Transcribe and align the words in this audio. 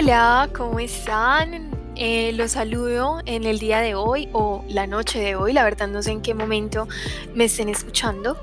Hola, 0.00 0.48
¿cómo 0.56 0.78
están? 0.78 1.70
Eh, 1.96 2.30
los 2.34 2.52
saludo 2.52 3.20
en 3.26 3.42
el 3.42 3.58
día 3.58 3.80
de 3.80 3.96
hoy 3.96 4.28
o 4.32 4.64
la 4.68 4.86
noche 4.86 5.18
de 5.18 5.34
hoy, 5.34 5.52
la 5.52 5.64
verdad 5.64 5.88
no 5.88 6.04
sé 6.04 6.12
en 6.12 6.22
qué 6.22 6.34
momento 6.34 6.86
me 7.34 7.46
estén 7.46 7.68
escuchando. 7.68 8.36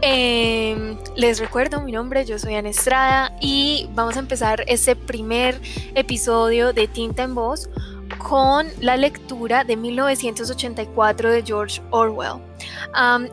Em, 0.00 0.96
les 1.16 1.40
recuerdo 1.40 1.80
mi 1.82 1.90
nombre, 1.90 2.24
yo 2.24 2.38
soy 2.38 2.54
Ana 2.54 2.68
Estrada 2.68 3.36
y 3.40 3.88
vamos 3.94 4.14
a 4.14 4.20
empezar 4.20 4.62
este 4.68 4.94
primer 4.94 5.60
episodio 5.96 6.72
de 6.72 6.86
Tinta 6.86 7.24
en 7.24 7.34
Voz 7.34 7.68
con 8.18 8.68
la 8.80 8.96
lectura 8.96 9.64
de 9.64 9.76
1984 9.76 11.32
de 11.32 11.42
George 11.42 11.82
Orwell. 11.90 12.40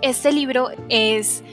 este 0.01 0.31
libro 0.31 0.71
es 0.89 1.43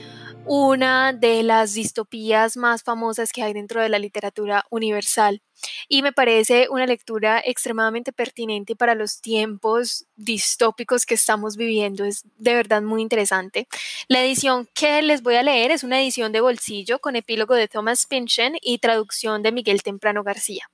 una 0.47 1.13
de 1.13 1.43
las 1.43 1.73
distopías 1.73 2.55
más 2.55 2.83
famosas 2.83 3.31
que 3.31 3.43
hay 3.43 3.53
dentro 3.53 3.81
de 3.81 3.89
la 3.89 3.99
literatura 3.99 4.65
universal 4.69 5.41
y 5.89 6.01
me 6.01 6.13
parece 6.13 6.67
una 6.69 6.85
lectura 6.85 7.41
extremadamente 7.43 8.13
pertinente 8.13 8.75
para 8.75 8.95
los 8.95 9.19
tiempos 9.21 10.05
distópicos 10.15 11.05
que 11.05 11.15
estamos 11.15 11.57
viviendo. 11.57 12.05
Es 12.05 12.23
de 12.37 12.53
verdad 12.53 12.81
muy 12.81 13.01
interesante. 13.01 13.67
La 14.07 14.23
edición 14.23 14.69
que 14.73 15.01
les 15.01 15.21
voy 15.21 15.35
a 15.35 15.43
leer 15.43 15.71
es 15.71 15.83
una 15.83 16.01
edición 16.01 16.31
de 16.31 16.41
bolsillo 16.41 16.99
con 16.99 17.15
epílogo 17.15 17.55
de 17.55 17.67
Thomas 17.67 18.05
Pynchon 18.05 18.53
y 18.61 18.77
traducción 18.77 19.43
de 19.43 19.51
Miguel 19.51 19.83
Temprano 19.83 20.23
García. 20.23 20.69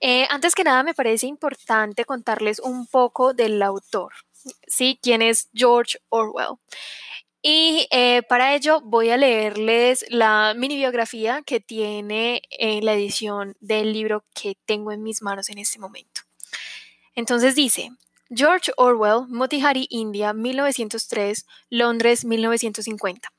Eh, 0.00 0.26
antes 0.30 0.56
que 0.56 0.64
nada, 0.64 0.82
me 0.82 0.94
parece 0.94 1.28
importante 1.28 2.04
contarles 2.04 2.58
un 2.58 2.88
poco 2.88 3.34
del 3.34 3.62
autor, 3.62 4.12
¿sí? 4.66 4.98
¿Quién 5.00 5.22
es 5.22 5.48
George 5.54 5.98
Orwell? 6.08 6.58
Y 7.42 7.88
eh, 7.90 8.22
para 8.28 8.54
ello 8.54 8.80
voy 8.82 9.10
a 9.10 9.16
leerles 9.16 10.04
la 10.08 10.54
mini 10.56 10.76
biografía 10.76 11.42
que 11.44 11.58
tiene 11.58 12.42
en 12.50 12.84
la 12.84 12.94
edición 12.94 13.56
del 13.60 13.92
libro 13.92 14.24
que 14.32 14.56
tengo 14.64 14.92
en 14.92 15.02
mis 15.02 15.22
manos 15.22 15.50
en 15.50 15.58
este 15.58 15.80
momento. 15.80 16.20
Entonces 17.16 17.56
dice, 17.56 17.90
George 18.30 18.72
Orwell, 18.76 19.26
Motihari, 19.28 19.88
India, 19.90 20.32
1903, 20.32 21.46
Londres, 21.68 22.24
1950, 22.24 23.32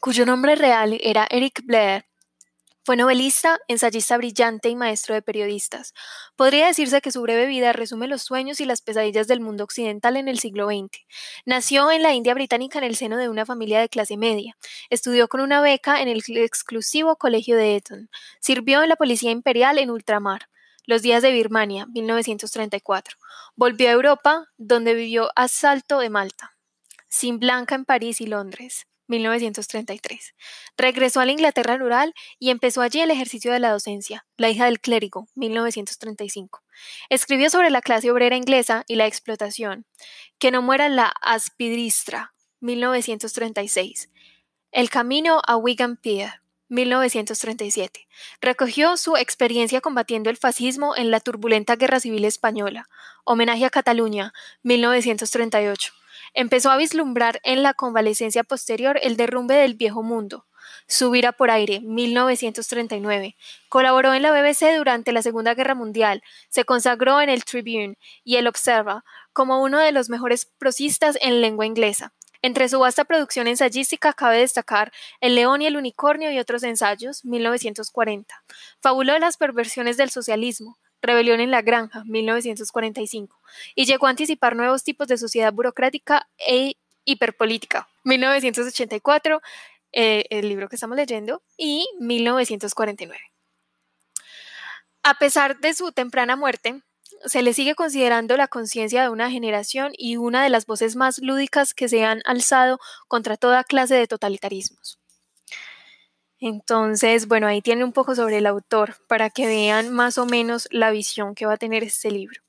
cuyo 0.00 0.26
nombre 0.26 0.56
real 0.56 0.98
era 1.00 1.26
Eric 1.30 1.62
Blair, 1.64 2.06
fue 2.88 2.96
novelista, 2.96 3.60
ensayista 3.68 4.16
brillante 4.16 4.70
y 4.70 4.74
maestro 4.74 5.14
de 5.14 5.20
periodistas. 5.20 5.92
Podría 6.36 6.68
decirse 6.68 7.02
que 7.02 7.12
su 7.12 7.20
breve 7.20 7.44
vida 7.44 7.74
resume 7.74 8.08
los 8.08 8.22
sueños 8.22 8.62
y 8.62 8.64
las 8.64 8.80
pesadillas 8.80 9.28
del 9.28 9.42
mundo 9.42 9.62
occidental 9.64 10.16
en 10.16 10.26
el 10.26 10.38
siglo 10.38 10.68
XX. 10.68 11.04
Nació 11.44 11.90
en 11.90 12.02
la 12.02 12.14
India 12.14 12.32
británica 12.32 12.78
en 12.78 12.84
el 12.84 12.96
seno 12.96 13.18
de 13.18 13.28
una 13.28 13.44
familia 13.44 13.80
de 13.80 13.90
clase 13.90 14.16
media. 14.16 14.56
Estudió 14.88 15.28
con 15.28 15.42
una 15.42 15.60
beca 15.60 16.00
en 16.00 16.08
el 16.08 16.22
exclusivo 16.38 17.16
colegio 17.16 17.58
de 17.58 17.76
Eton. 17.76 18.08
Sirvió 18.40 18.82
en 18.82 18.88
la 18.88 18.96
Policía 18.96 19.32
Imperial 19.32 19.76
en 19.76 19.90
ultramar. 19.90 20.48
Los 20.86 21.02
días 21.02 21.20
de 21.20 21.30
Birmania, 21.30 21.84
1934. 21.92 23.18
Volvió 23.54 23.90
a 23.90 23.92
Europa, 23.92 24.46
donde 24.56 24.94
vivió 24.94 25.28
a 25.36 25.48
Salto 25.48 25.98
de 25.98 26.08
Malta. 26.08 26.56
Sin 27.06 27.38
Blanca 27.38 27.74
en 27.74 27.84
París 27.84 28.22
y 28.22 28.26
Londres. 28.26 28.86
1933. 29.08 30.34
Regresó 30.76 31.20
a 31.20 31.26
la 31.26 31.32
Inglaterra 31.32 31.76
rural 31.76 32.14
y 32.38 32.50
empezó 32.50 32.82
allí 32.82 33.00
el 33.00 33.10
ejercicio 33.10 33.52
de 33.52 33.58
la 33.58 33.72
docencia, 33.72 34.26
La 34.36 34.50
hija 34.50 34.66
del 34.66 34.80
clérigo, 34.80 35.26
1935. 35.34 36.62
Escribió 37.08 37.50
sobre 37.50 37.70
la 37.70 37.82
clase 37.82 38.10
obrera 38.10 38.36
inglesa 38.36 38.84
y 38.86 38.94
la 38.94 39.06
explotación, 39.06 39.86
Que 40.38 40.50
no 40.50 40.62
muera 40.62 40.88
la 40.88 41.12
aspidristra, 41.22 42.34
1936. 42.60 44.10
El 44.70 44.90
camino 44.90 45.40
a 45.46 45.56
Wigan 45.56 45.96
Pier, 45.96 46.42
1937. 46.68 48.06
Recogió 48.40 48.96
su 48.98 49.16
experiencia 49.16 49.80
combatiendo 49.80 50.28
el 50.28 50.36
fascismo 50.36 50.94
en 50.96 51.10
la 51.10 51.20
turbulenta 51.20 51.76
Guerra 51.76 52.00
Civil 52.00 52.26
Española. 52.26 52.88
Homenaje 53.24 53.64
a 53.64 53.70
Cataluña, 53.70 54.34
1938 54.62 55.97
empezó 56.34 56.70
a 56.70 56.76
vislumbrar 56.76 57.40
en 57.42 57.62
la 57.62 57.74
convalecencia 57.74 58.44
posterior 58.44 58.98
el 59.02 59.16
derrumbe 59.16 59.54
del 59.54 59.74
viejo 59.74 60.02
mundo. 60.02 60.46
Subir 60.86 61.26
a 61.26 61.32
por 61.32 61.50
aire, 61.50 61.80
1939. 61.80 63.36
Colaboró 63.68 64.14
en 64.14 64.22
la 64.22 64.32
BBC 64.32 64.76
durante 64.76 65.12
la 65.12 65.22
Segunda 65.22 65.54
Guerra 65.54 65.74
Mundial. 65.74 66.22
Se 66.48 66.64
consagró 66.64 67.20
en 67.20 67.28
el 67.28 67.44
Tribune 67.44 67.98
y 68.24 68.36
el 68.36 68.46
Observer 68.46 69.02
como 69.32 69.62
uno 69.62 69.78
de 69.78 69.92
los 69.92 70.08
mejores 70.08 70.46
prosistas 70.58 71.18
en 71.20 71.40
lengua 71.40 71.66
inglesa. 71.66 72.14
Entre 72.40 72.68
su 72.68 72.78
vasta 72.78 73.04
producción 73.04 73.48
ensayística 73.48 74.12
cabe 74.12 74.38
destacar 74.38 74.92
El 75.20 75.34
león 75.34 75.60
y 75.60 75.66
el 75.66 75.76
unicornio 75.76 76.30
y 76.30 76.38
otros 76.38 76.62
ensayos, 76.62 77.24
1940. 77.24 78.44
Fabuló 78.80 79.18
las 79.18 79.36
perversiones 79.36 79.96
del 79.96 80.10
socialismo, 80.10 80.78
Rebelión 81.00 81.40
en 81.40 81.50
la 81.50 81.62
Granja, 81.62 82.04
1945, 82.04 83.38
y 83.74 83.84
llegó 83.84 84.06
a 84.06 84.10
anticipar 84.10 84.56
nuevos 84.56 84.84
tipos 84.84 85.08
de 85.08 85.18
sociedad 85.18 85.52
burocrática 85.52 86.28
e 86.38 86.76
hiperpolítica, 87.04 87.88
1984, 88.04 89.40
eh, 89.92 90.26
el 90.30 90.48
libro 90.48 90.68
que 90.68 90.76
estamos 90.76 90.96
leyendo, 90.96 91.42
y 91.56 91.88
1949. 92.00 93.20
A 95.02 95.14
pesar 95.14 95.58
de 95.60 95.72
su 95.74 95.92
temprana 95.92 96.36
muerte, 96.36 96.82
se 97.24 97.42
le 97.42 97.52
sigue 97.52 97.74
considerando 97.74 98.36
la 98.36 98.48
conciencia 98.48 99.02
de 99.02 99.08
una 99.08 99.30
generación 99.30 99.92
y 99.96 100.16
una 100.16 100.42
de 100.42 100.50
las 100.50 100.66
voces 100.66 100.96
más 100.96 101.18
lúdicas 101.18 101.74
que 101.74 101.88
se 101.88 102.04
han 102.04 102.20
alzado 102.24 102.78
contra 103.06 103.36
toda 103.36 103.64
clase 103.64 103.94
de 103.94 104.06
totalitarismos. 104.06 104.98
Entonces, 106.40 107.26
bueno, 107.26 107.46
ahí 107.46 107.62
tiene 107.62 107.84
un 107.84 107.92
poco 107.92 108.14
sobre 108.14 108.38
el 108.38 108.46
autor 108.46 108.96
para 109.08 109.30
que 109.30 109.46
vean 109.46 109.92
más 109.92 110.18
o 110.18 110.26
menos 110.26 110.68
la 110.70 110.90
visión 110.90 111.34
que 111.34 111.46
va 111.46 111.54
a 111.54 111.58
tener 111.58 111.82
este 111.82 112.10
libro. 112.10 112.40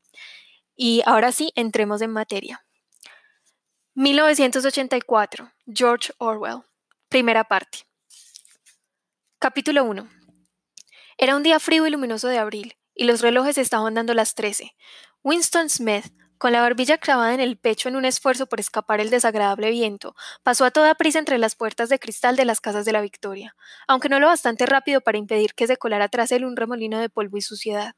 Y 0.75 1.01
ahora 1.05 1.31
sí, 1.31 1.51
entremos 1.55 2.01
en 2.01 2.11
materia. 2.11 2.63
1984, 3.95 5.51
George 5.67 6.13
Orwell, 6.19 6.61
primera 7.09 7.43
parte. 7.43 7.79
Capítulo 9.39 9.83
1. 9.83 10.07
Era 11.17 11.35
un 11.35 11.43
día 11.43 11.59
frío 11.59 11.85
y 11.87 11.89
luminoso 11.89 12.27
de 12.27 12.37
abril, 12.37 12.77
y 12.93 13.05
los 13.05 13.21
relojes 13.21 13.57
estaban 13.57 13.95
dando 13.95 14.13
las 14.13 14.35
13. 14.35 14.75
Winston 15.23 15.69
Smith, 15.69 16.13
con 16.39 16.51
la 16.53 16.61
barbilla 16.61 16.97
clavada 16.97 17.35
en 17.35 17.39
el 17.41 17.57
pecho 17.57 17.89
en 17.89 17.95
un 17.95 18.05
esfuerzo 18.05 18.47
por 18.47 18.59
escapar 18.59 18.99
el 19.01 19.11
desagradable 19.11 19.69
viento, 19.69 20.15
pasó 20.41 20.65
a 20.65 20.71
toda 20.71 20.95
prisa 20.95 21.19
entre 21.19 21.37
las 21.37 21.55
puertas 21.55 21.89
de 21.89 21.99
cristal 21.99 22.35
de 22.35 22.45
las 22.45 22.61
casas 22.61 22.85
de 22.85 22.93
la 22.93 23.01
Victoria, 23.01 23.55
aunque 23.87 24.09
no 24.09 24.19
lo 24.19 24.27
bastante 24.27 24.65
rápido 24.65 25.01
para 25.01 25.19
impedir 25.19 25.53
que 25.53 25.67
se 25.67 25.77
colara 25.77 26.07
tras 26.09 26.31
él 26.31 26.45
un 26.45 26.55
remolino 26.57 26.97
de 26.99 27.09
polvo 27.09 27.37
y 27.37 27.41
suciedad. 27.41 27.93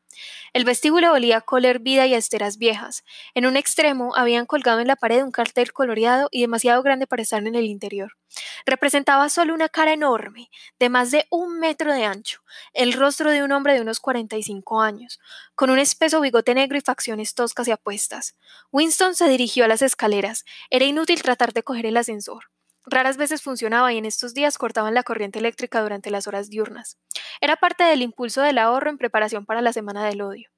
El 0.53 0.65
vestíbulo 0.65 1.13
olía 1.13 1.37
a 1.37 1.41
coler 1.41 1.79
vida 1.79 2.05
y 2.07 2.13
a 2.13 2.17
esteras 2.17 2.57
viejas. 2.57 3.03
En 3.33 3.45
un 3.45 3.57
extremo 3.57 4.15
habían 4.15 4.45
colgado 4.45 4.79
en 4.79 4.87
la 4.87 4.95
pared 4.95 5.23
un 5.23 5.31
cartel 5.31 5.73
coloreado 5.73 6.27
y 6.31 6.41
demasiado 6.41 6.83
grande 6.83 7.07
para 7.07 7.21
estar 7.21 7.45
en 7.45 7.55
el 7.55 7.65
interior. 7.65 8.17
Representaba 8.65 9.29
solo 9.29 9.53
una 9.53 9.69
cara 9.69 9.93
enorme, 9.93 10.49
de 10.79 10.89
más 10.89 11.11
de 11.11 11.25
un 11.29 11.59
metro 11.59 11.93
de 11.93 12.05
ancho, 12.05 12.41
el 12.73 12.93
rostro 12.93 13.31
de 13.31 13.43
un 13.43 13.51
hombre 13.51 13.73
de 13.73 13.81
unos 13.81 13.99
45 13.99 14.81
años, 14.81 15.19
con 15.55 15.69
un 15.69 15.79
espeso 15.79 16.21
bigote 16.21 16.53
negro 16.53 16.77
y 16.77 16.81
facciones 16.81 17.33
toscas 17.33 17.67
y 17.67 17.71
apuestas. 17.71 18.35
Winston 18.71 19.15
se 19.15 19.27
dirigió 19.27 19.65
a 19.65 19.67
las 19.67 19.81
escaleras. 19.81 20.45
Era 20.69 20.85
inútil 20.85 21.21
tratar 21.21 21.53
de 21.53 21.63
coger 21.63 21.85
el 21.85 21.97
ascensor. 21.97 22.45
Raras 22.85 23.17
veces 23.17 23.41
funcionaba 23.41 23.93
y 23.93 23.97
en 23.97 24.05
estos 24.05 24.33
días 24.33 24.57
cortaban 24.57 24.93
la 24.93 25.03
corriente 25.03 25.39
eléctrica 25.39 25.81
durante 25.81 26.09
las 26.09 26.27
horas 26.27 26.49
diurnas. 26.49 26.97
Era 27.39 27.55
parte 27.55 27.83
del 27.83 28.01
impulso 28.01 28.41
del 28.41 28.57
ahorro 28.57 28.89
en 28.89 28.97
preparación 28.97 29.45
para 29.45 29.61
la 29.61 29.73
semana 29.73 30.05
del 30.05 30.21
odio. 30.21 30.49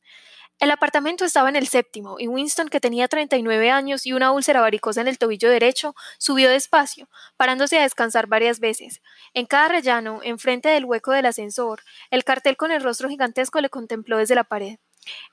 El 0.59 0.72
apartamento 0.72 1.25
estaba 1.25 1.50
en 1.50 1.56
el 1.57 1.67
séptimo, 1.67 2.16
y 2.19 2.28
Winston, 2.28 2.69
que 2.69 2.79
tenía 2.79 3.07
39 3.07 3.69
años 3.72 4.06
y 4.06 4.13
una 4.13 4.31
úlcera 4.31 4.62
varicosa 4.62 5.01
en 5.01 5.07
el 5.07 5.17
tobillo 5.17 5.50
derecho, 5.50 5.94
subió 6.19 6.50
despacio, 6.50 7.09
parándose 7.35 7.79
a 7.79 7.81
descansar 7.81 8.28
varias 8.28 8.59
veces. 8.59 9.01
En 9.33 9.45
cada 9.45 9.67
rellano, 9.67 10.22
enfrente 10.23 10.69
del 10.69 10.86
hueco 10.86 11.12
del 11.12 11.25
ascensor, 11.25 11.81
el 12.12 12.24
cartel 12.24 12.56
con 12.56 12.71
el 12.71 12.81
rostro 12.81 13.09
gigantesco 13.09 13.59
le 13.59 13.69
contempló 13.69 14.18
desde 14.18 14.36
la 14.36 14.45
pared. 14.45 14.77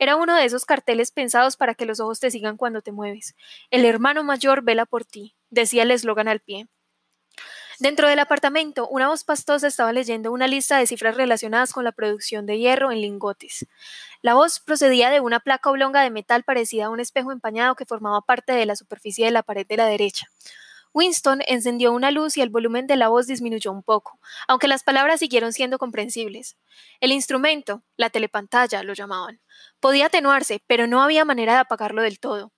Era 0.01 0.17
uno 0.17 0.35
de 0.35 0.45
esos 0.45 0.65
carteles 0.65 1.13
pensados 1.13 1.57
para 1.57 1.75
que 1.75 1.87
los 1.87 2.01
ojos 2.01 2.19
te 2.19 2.33
sigan 2.33 2.57
cuando 2.57 2.83
te 2.83 2.91
mueves. 2.91 3.37
El 3.71 3.85
hermano 3.85 4.25
mayor 4.25 4.63
vela 4.63 4.87
por 4.87 5.05
ti, 5.05 5.37
decía 5.51 5.85
el 5.85 5.93
eslogan 5.93 6.27
al 6.27 6.41
pie. 6.41 6.69
Dentro 7.81 8.11
del 8.11 8.19
apartamento, 8.19 8.87
una 8.89 9.09
voz 9.09 9.25
pastosa 9.25 9.67
estaba 9.67 9.95
leyendo 9.95 10.33
una 10.33 10.47
lista 10.47 10.77
de 10.77 10.87
cifras 10.87 11.17
relacionadas 11.17 11.73
con 11.73 11.83
la 11.83 11.93
producción 11.93 12.45
de 12.45 12.59
hierro 12.59 12.93
en 12.93 13.01
lingotes. 13.01 13.67
La 14.21 14.35
voz 14.35 14.61
procedía 14.61 15.09
de 15.09 15.21
una 15.21 15.41
placa 15.41 15.71
oblonga 15.71 16.03
de 16.03 16.11
metal 16.11 16.45
parecida 16.45 16.85
a 16.85 16.91
un 16.91 17.01
espejo 17.01 17.33
empañado 17.33 17.77
que 17.77 17.87
formaba 17.87 18.21
parte 18.21 18.53
de 18.53 18.67
la 18.67 18.77
superficie 18.77 19.25
de 19.25 19.31
la 19.31 19.43
pared 19.43 19.67
de 19.67 19.79
la 19.79 19.87
derecha. 19.87 20.29
Winston 20.93 21.41
encendió 21.47 21.93
una 21.93 22.11
luz 22.11 22.37
y 22.37 22.43
el 22.43 22.51
volumen 22.51 22.87
de 22.87 22.97
la 22.97 23.09
voz 23.09 23.27
disminuyó 23.27 23.73
un 23.73 23.83
poco, 23.83 24.21
aunque 24.47 24.69
las 24.69 24.83
palabras 24.83 25.21
siguieron 25.21 25.55
siendo 25.55 25.79
comprensibles. 25.79 26.59
El 27.01 27.13
instrumento, 27.13 27.83
la 27.97 28.11
telepantalla, 28.11 28.83
lo 28.83 28.93
llamaban, 28.93 29.41
podía 29.81 30.07
atenuarse, 30.07 30.63
pero 30.67 30.87
no 30.87 31.03
había 31.03 31.25
manera 31.25 31.55
de 31.55 31.61
apagarlo 31.61 32.03
del 32.03 32.21
todo. 32.21 32.53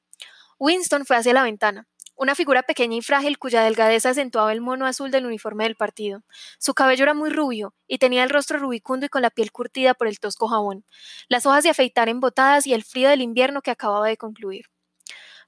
Winston 0.58 1.06
fue 1.06 1.16
hacia 1.16 1.32
la 1.32 1.44
ventana. 1.44 1.86
Una 2.22 2.36
figura 2.36 2.62
pequeña 2.62 2.96
y 2.96 3.02
frágil 3.02 3.36
cuya 3.36 3.64
delgadez 3.64 4.06
acentuaba 4.06 4.52
el 4.52 4.60
mono 4.60 4.86
azul 4.86 5.10
del 5.10 5.26
uniforme 5.26 5.64
del 5.64 5.74
partido. 5.74 6.22
Su 6.58 6.72
cabello 6.72 7.02
era 7.02 7.14
muy 7.14 7.30
rubio 7.30 7.74
y 7.88 7.98
tenía 7.98 8.22
el 8.22 8.30
rostro 8.30 8.60
rubicundo 8.60 9.06
y 9.06 9.08
con 9.08 9.22
la 9.22 9.30
piel 9.30 9.50
curtida 9.50 9.94
por 9.94 10.06
el 10.06 10.20
tosco 10.20 10.46
jabón, 10.46 10.84
las 11.28 11.46
hojas 11.46 11.64
de 11.64 11.70
afeitar 11.70 12.08
embotadas 12.08 12.66
y 12.68 12.74
el 12.74 12.84
frío 12.84 13.08
del 13.08 13.22
invierno 13.22 13.60
que 13.60 13.72
acababa 13.72 14.06
de 14.06 14.16
concluir. 14.16 14.66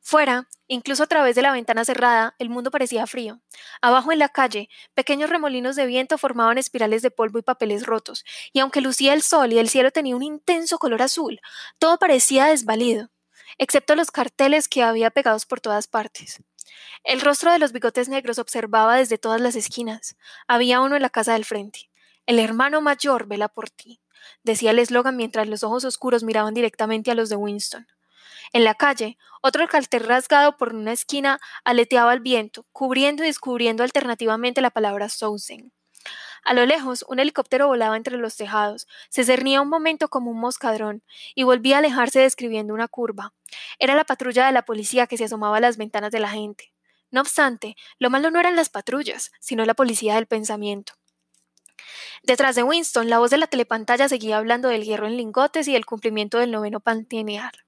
Fuera, 0.00 0.49
incluso 0.67 1.05
a 1.05 1.06
través 1.06 1.37
de 1.37 1.43
la 1.43 1.53
ventana 1.53 1.85
cerrada, 1.85 2.35
el 2.38 2.50
mundo 2.50 2.71
parecía 2.71 3.06
frío. 3.06 3.41
Abajo 3.81 4.12
en 4.12 4.19
la 4.19 4.29
calle, 4.29 4.69
pequeños 4.94 5.31
remolinos 5.31 5.77
de 5.77 5.87
viento 5.87 6.19
formaban 6.19 6.59
espirales 6.59 7.03
de 7.03 7.12
polvo 7.12 7.38
y 7.38 7.43
papeles 7.43 7.87
rotos, 7.87 8.25
y 8.53 8.59
aunque 8.59 8.81
lucía 8.81 9.15
el 9.15 9.23
sol 9.23 9.53
y 9.53 9.59
el 9.59 9.70
cielo 9.70 9.93
tenía 9.93 10.17
un 10.17 10.23
intenso 10.23 10.79
color 10.79 11.03
azul, 11.03 11.41
todo 11.79 11.99
parecía 11.99 12.47
desvalido, 12.47 13.11
excepto 13.59 13.94
los 13.94 14.11
carteles 14.11 14.69
que 14.69 14.82
había 14.82 15.11
pegados 15.11 15.47
por 15.47 15.61
todas 15.61 15.87
partes. 15.87 16.43
El 17.02 17.20
rostro 17.20 17.52
de 17.52 17.58
los 17.58 17.72
bigotes 17.72 18.08
negros 18.08 18.38
observaba 18.38 18.96
desde 18.96 19.19
todas 19.19 19.40
las 19.40 19.56
esquinas. 19.56 20.16
Había 20.46 20.81
uno 20.81 20.96
en 20.96 21.02
la 21.02 21.11
casa 21.11 21.34
del 21.34 21.44
frente. 21.44 21.90
El 22.26 22.38
hermano 22.38 22.81
mayor 22.81 23.26
vela 23.26 23.49
por 23.49 23.70
ti, 23.70 24.00
decía 24.43 24.70
el 24.70 24.78
eslogan 24.78 25.16
mientras 25.16 25.46
los 25.49 25.62
ojos 25.62 25.84
oscuros 25.84 26.22
miraban 26.22 26.55
directamente 26.55 27.11
a 27.11 27.14
los 27.14 27.28
de 27.28 27.37
Winston. 27.37 27.87
En 28.52 28.64
la 28.64 28.75
calle, 28.75 29.19
otro 29.43 29.66
cartel 29.69 30.05
rasgado 30.05 30.56
por 30.56 30.75
una 30.75 30.93
esquina 30.93 31.40
aleteaba 31.64 32.12
al 32.12 32.20
viento, 32.20 32.67
cubriendo 32.72 33.22
y 33.22 33.26
descubriendo 33.26 33.82
alternativamente 33.82 34.60
la 34.60 34.70
palabra 34.70 35.08
Sousen. 35.08 35.72
A 36.44 36.52
lo 36.52 36.67
lejos, 36.67 37.05
un 37.08 37.20
helicóptero 37.20 37.69
volaba 37.69 37.96
entre 37.96 38.19
los 38.19 38.37
tejados, 38.37 38.87
se 39.08 39.25
cernía 39.25 39.62
un 39.62 39.69
momento 39.69 40.08
como 40.08 40.31
un 40.31 40.41
moscadrón 40.41 41.02
y 41.35 41.43
volvía 41.43 41.76
a 41.76 41.79
alejarse 41.79 42.20
describiendo 42.20 42.75
una 42.75 42.87
curva. 42.87 43.32
Era 43.79 43.94
la 43.94 44.05
patrulla 44.05 44.46
de 44.46 44.52
la 44.52 44.64
policía 44.64 45.06
que 45.06 45.17
se 45.17 45.25
asomaba 45.25 45.56
a 45.56 45.61
las 45.61 45.79
ventanas 45.79 46.12
de 46.12 46.20
la 46.20 46.29
gente. 46.29 46.73
No 47.11 47.23
obstante, 47.23 47.76
lo 47.99 48.11
malo 48.11 48.31
no 48.31 48.41
eran 48.41 48.56
las 48.56 48.69
patrullas, 48.69 49.32
sino 49.41 49.64
la 49.64 49.75
policía 49.75 50.17
del 50.17 50.26
pensamiento. 50.26 50.94
Detrás 52.23 52.56
de 52.56 52.62
Winston, 52.62 53.08
la 53.08 53.19
voz 53.19 53.31
de 53.31 53.38
la 53.38 53.46
telepantalla 53.46 54.08
seguía 54.08 54.37
hablando 54.37 54.69
del 54.69 54.85
hierro 54.85 55.06
en 55.06 55.17
lingotes 55.17 55.69
y 55.69 55.73
del 55.73 55.87
cumplimiento 55.87 56.38
del 56.38 56.50
noveno 56.50 56.81
pantenear. 56.81 57.63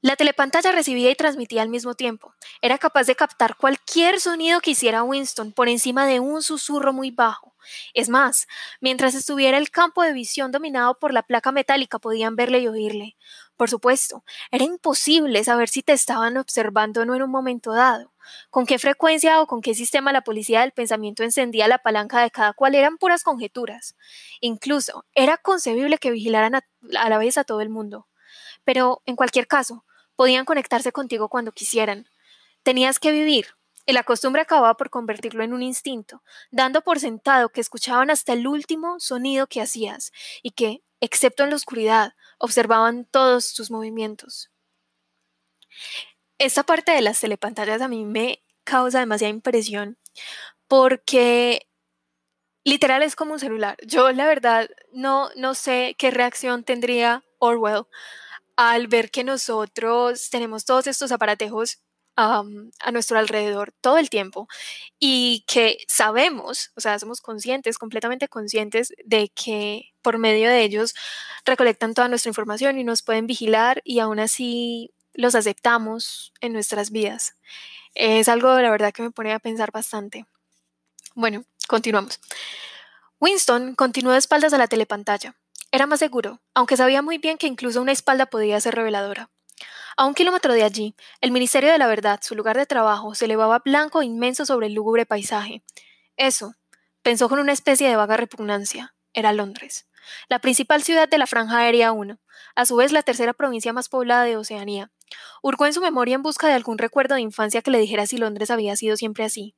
La 0.00 0.14
telepantalla 0.14 0.70
recibía 0.70 1.10
y 1.10 1.16
transmitía 1.16 1.60
al 1.60 1.68
mismo 1.68 1.94
tiempo. 1.94 2.32
Era 2.62 2.78
capaz 2.78 3.04
de 3.08 3.16
captar 3.16 3.56
cualquier 3.56 4.20
sonido 4.20 4.60
que 4.60 4.70
hiciera 4.70 5.02
Winston 5.02 5.50
por 5.50 5.68
encima 5.68 6.06
de 6.06 6.20
un 6.20 6.40
susurro 6.40 6.92
muy 6.92 7.10
bajo. 7.10 7.56
Es 7.94 8.08
más, 8.08 8.46
mientras 8.80 9.16
estuviera 9.16 9.58
el 9.58 9.70
campo 9.70 10.04
de 10.04 10.12
visión 10.12 10.52
dominado 10.52 11.00
por 11.00 11.12
la 11.12 11.24
placa 11.24 11.50
metálica 11.50 11.98
podían 11.98 12.36
verle 12.36 12.60
y 12.60 12.68
oírle. 12.68 13.16
Por 13.56 13.68
supuesto, 13.68 14.22
era 14.52 14.62
imposible 14.62 15.42
saber 15.42 15.68
si 15.68 15.82
te 15.82 15.94
estaban 15.94 16.36
observando 16.36 17.00
o 17.00 17.04
no 17.04 17.16
en 17.16 17.22
un 17.22 17.30
momento 17.30 17.72
dado. 17.72 18.14
Con 18.50 18.66
qué 18.66 18.78
frecuencia 18.78 19.40
o 19.40 19.48
con 19.48 19.60
qué 19.62 19.74
sistema 19.74 20.12
la 20.12 20.22
policía 20.22 20.60
del 20.60 20.70
pensamiento 20.70 21.24
encendía 21.24 21.66
la 21.66 21.78
palanca 21.78 22.22
de 22.22 22.30
cada 22.30 22.52
cual 22.52 22.76
eran 22.76 22.98
puras 22.98 23.24
conjeturas. 23.24 23.96
Incluso 24.40 25.04
era 25.16 25.38
concebible 25.38 25.98
que 25.98 26.12
vigilaran 26.12 26.54
a, 26.54 26.64
a 27.00 27.08
la 27.08 27.18
vez 27.18 27.36
a 27.36 27.42
todo 27.42 27.62
el 27.62 27.68
mundo. 27.68 28.06
Pero, 28.64 29.02
en 29.06 29.16
cualquier 29.16 29.46
caso, 29.46 29.84
podían 30.18 30.44
conectarse 30.44 30.90
contigo 30.90 31.28
cuando 31.28 31.52
quisieran. 31.52 32.08
Tenías 32.64 32.98
que 32.98 33.12
vivir, 33.12 33.54
y 33.86 33.92
la 33.92 34.02
costumbre 34.02 34.42
acababa 34.42 34.76
por 34.76 34.90
convertirlo 34.90 35.44
en 35.44 35.52
un 35.52 35.62
instinto, 35.62 36.24
dando 36.50 36.82
por 36.82 36.98
sentado 36.98 37.50
que 37.50 37.60
escuchaban 37.60 38.10
hasta 38.10 38.32
el 38.32 38.48
último 38.48 38.98
sonido 38.98 39.46
que 39.46 39.60
hacías 39.60 40.10
y 40.42 40.50
que, 40.50 40.82
excepto 41.00 41.44
en 41.44 41.50
la 41.50 41.56
oscuridad, 41.56 42.14
observaban 42.38 43.04
todos 43.04 43.54
tus 43.54 43.70
movimientos. 43.70 44.50
Esta 46.38 46.64
parte 46.64 46.90
de 46.90 47.00
las 47.00 47.20
telepantallas 47.20 47.80
a 47.80 47.86
mí 47.86 48.04
me 48.04 48.42
causa 48.64 48.98
demasiada 48.98 49.30
impresión 49.30 49.98
porque 50.66 51.68
literal 52.64 53.04
es 53.04 53.14
como 53.14 53.34
un 53.34 53.38
celular. 53.38 53.76
Yo 53.86 54.10
la 54.10 54.26
verdad 54.26 54.68
no, 54.92 55.30
no 55.36 55.54
sé 55.54 55.94
qué 55.96 56.10
reacción 56.10 56.64
tendría 56.64 57.22
Orwell 57.38 57.84
al 58.58 58.88
ver 58.88 59.12
que 59.12 59.22
nosotros 59.22 60.30
tenemos 60.30 60.64
todos 60.64 60.88
estos 60.88 61.12
aparatejos 61.12 61.78
a 62.16 62.42
nuestro 62.90 63.16
alrededor 63.16 63.72
todo 63.80 63.98
el 63.98 64.10
tiempo 64.10 64.48
y 64.98 65.44
que 65.46 65.78
sabemos, 65.86 66.72
o 66.74 66.80
sea, 66.80 66.98
somos 66.98 67.20
conscientes, 67.20 67.78
completamente 67.78 68.26
conscientes 68.26 68.92
de 69.04 69.28
que 69.28 69.92
por 70.02 70.18
medio 70.18 70.48
de 70.48 70.64
ellos 70.64 70.96
recolectan 71.44 71.94
toda 71.94 72.08
nuestra 72.08 72.30
información 72.30 72.80
y 72.80 72.82
nos 72.82 73.02
pueden 73.02 73.28
vigilar 73.28 73.80
y 73.84 74.00
aún 74.00 74.18
así 74.18 74.92
los 75.14 75.36
aceptamos 75.36 76.32
en 76.40 76.52
nuestras 76.52 76.90
vidas. 76.90 77.36
Es 77.94 78.28
algo, 78.28 78.58
la 78.58 78.72
verdad, 78.72 78.92
que 78.92 79.02
me 79.02 79.12
pone 79.12 79.32
a 79.32 79.38
pensar 79.38 79.70
bastante. 79.70 80.26
Bueno, 81.14 81.44
continuamos. 81.68 82.18
Winston 83.20 83.76
continuó 83.76 84.10
de 84.10 84.18
espaldas 84.18 84.52
a 84.52 84.58
la 84.58 84.66
telepantalla. 84.66 85.36
Era 85.70 85.86
más 85.86 85.98
seguro, 85.98 86.40
aunque 86.54 86.76
sabía 86.76 87.02
muy 87.02 87.18
bien 87.18 87.36
que 87.36 87.46
incluso 87.46 87.82
una 87.82 87.92
espalda 87.92 88.26
podía 88.26 88.60
ser 88.60 88.74
reveladora. 88.74 89.30
A 89.96 90.06
un 90.06 90.14
kilómetro 90.14 90.54
de 90.54 90.62
allí, 90.62 90.94
el 91.20 91.30
Ministerio 91.30 91.70
de 91.70 91.78
la 91.78 91.86
Verdad, 91.86 92.20
su 92.22 92.34
lugar 92.34 92.56
de 92.56 92.66
trabajo, 92.66 93.14
se 93.14 93.26
elevaba 93.26 93.58
blanco 93.64 94.00
e 94.00 94.06
inmenso 94.06 94.46
sobre 94.46 94.68
el 94.68 94.74
lúgubre 94.74 95.04
paisaje. 95.04 95.62
Eso, 96.16 96.54
pensó 97.02 97.28
con 97.28 97.38
una 97.38 97.52
especie 97.52 97.88
de 97.88 97.96
vaga 97.96 98.16
repugnancia, 98.16 98.94
era 99.12 99.32
Londres, 99.32 99.86
la 100.28 100.38
principal 100.38 100.82
ciudad 100.82 101.08
de 101.08 101.18
la 101.18 101.26
Franja 101.26 101.58
Aérea 101.58 101.92
1, 101.92 102.18
a 102.54 102.64
su 102.64 102.76
vez 102.76 102.92
la 102.92 103.02
tercera 103.02 103.34
provincia 103.34 103.72
más 103.72 103.88
poblada 103.88 104.24
de 104.24 104.36
Oceanía, 104.36 104.90
Hurgó 105.42 105.66
en 105.66 105.72
su 105.72 105.80
memoria 105.80 106.14
en 106.14 106.22
busca 106.22 106.48
de 106.48 106.54
algún 106.54 106.78
recuerdo 106.78 107.14
de 107.14 107.20
infancia 107.20 107.62
que 107.62 107.70
le 107.70 107.78
dijera 107.78 108.06
si 108.06 108.18
Londres 108.18 108.50
había 108.50 108.76
sido 108.76 108.96
siempre 108.96 109.24
así. 109.24 109.54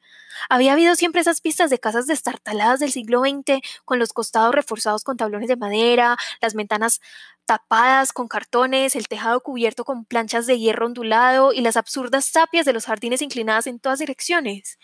Había 0.49 0.73
habido 0.73 0.95
siempre 0.95 1.21
esas 1.21 1.41
pistas 1.41 1.71
de 1.71 1.79
casas 1.79 2.07
destartaladas 2.07 2.81
del 2.81 2.93
siglo 2.93 3.21
XX, 3.21 3.61
con 3.85 3.99
los 3.99 4.13
costados 4.13 4.55
reforzados 4.55 5.05
con 5.05 5.17
tablones 5.17 5.49
de 5.49 5.57
madera, 5.57 6.17
las 6.41 6.55
ventanas 6.55 7.01
tapadas 7.47 8.13
con 8.13 8.29
cartones, 8.29 8.95
el 8.97 9.09
tejado 9.09 9.41
cubierto 9.41 9.85
con 9.85 10.05
planchas 10.05 10.47
de 10.47 10.59
hierro 10.59 10.87
ondulado 10.87 11.53
y 11.53 11.61
las 11.61 11.77
absurdas 11.77 12.31
tapias 12.33 12.65
de 12.65 12.73
los 12.73 12.87
jardines 12.87 13.23
inclinadas 13.23 13.67
en 13.67 13.81
todas 13.81 13.99
direcciones. 13.99 14.79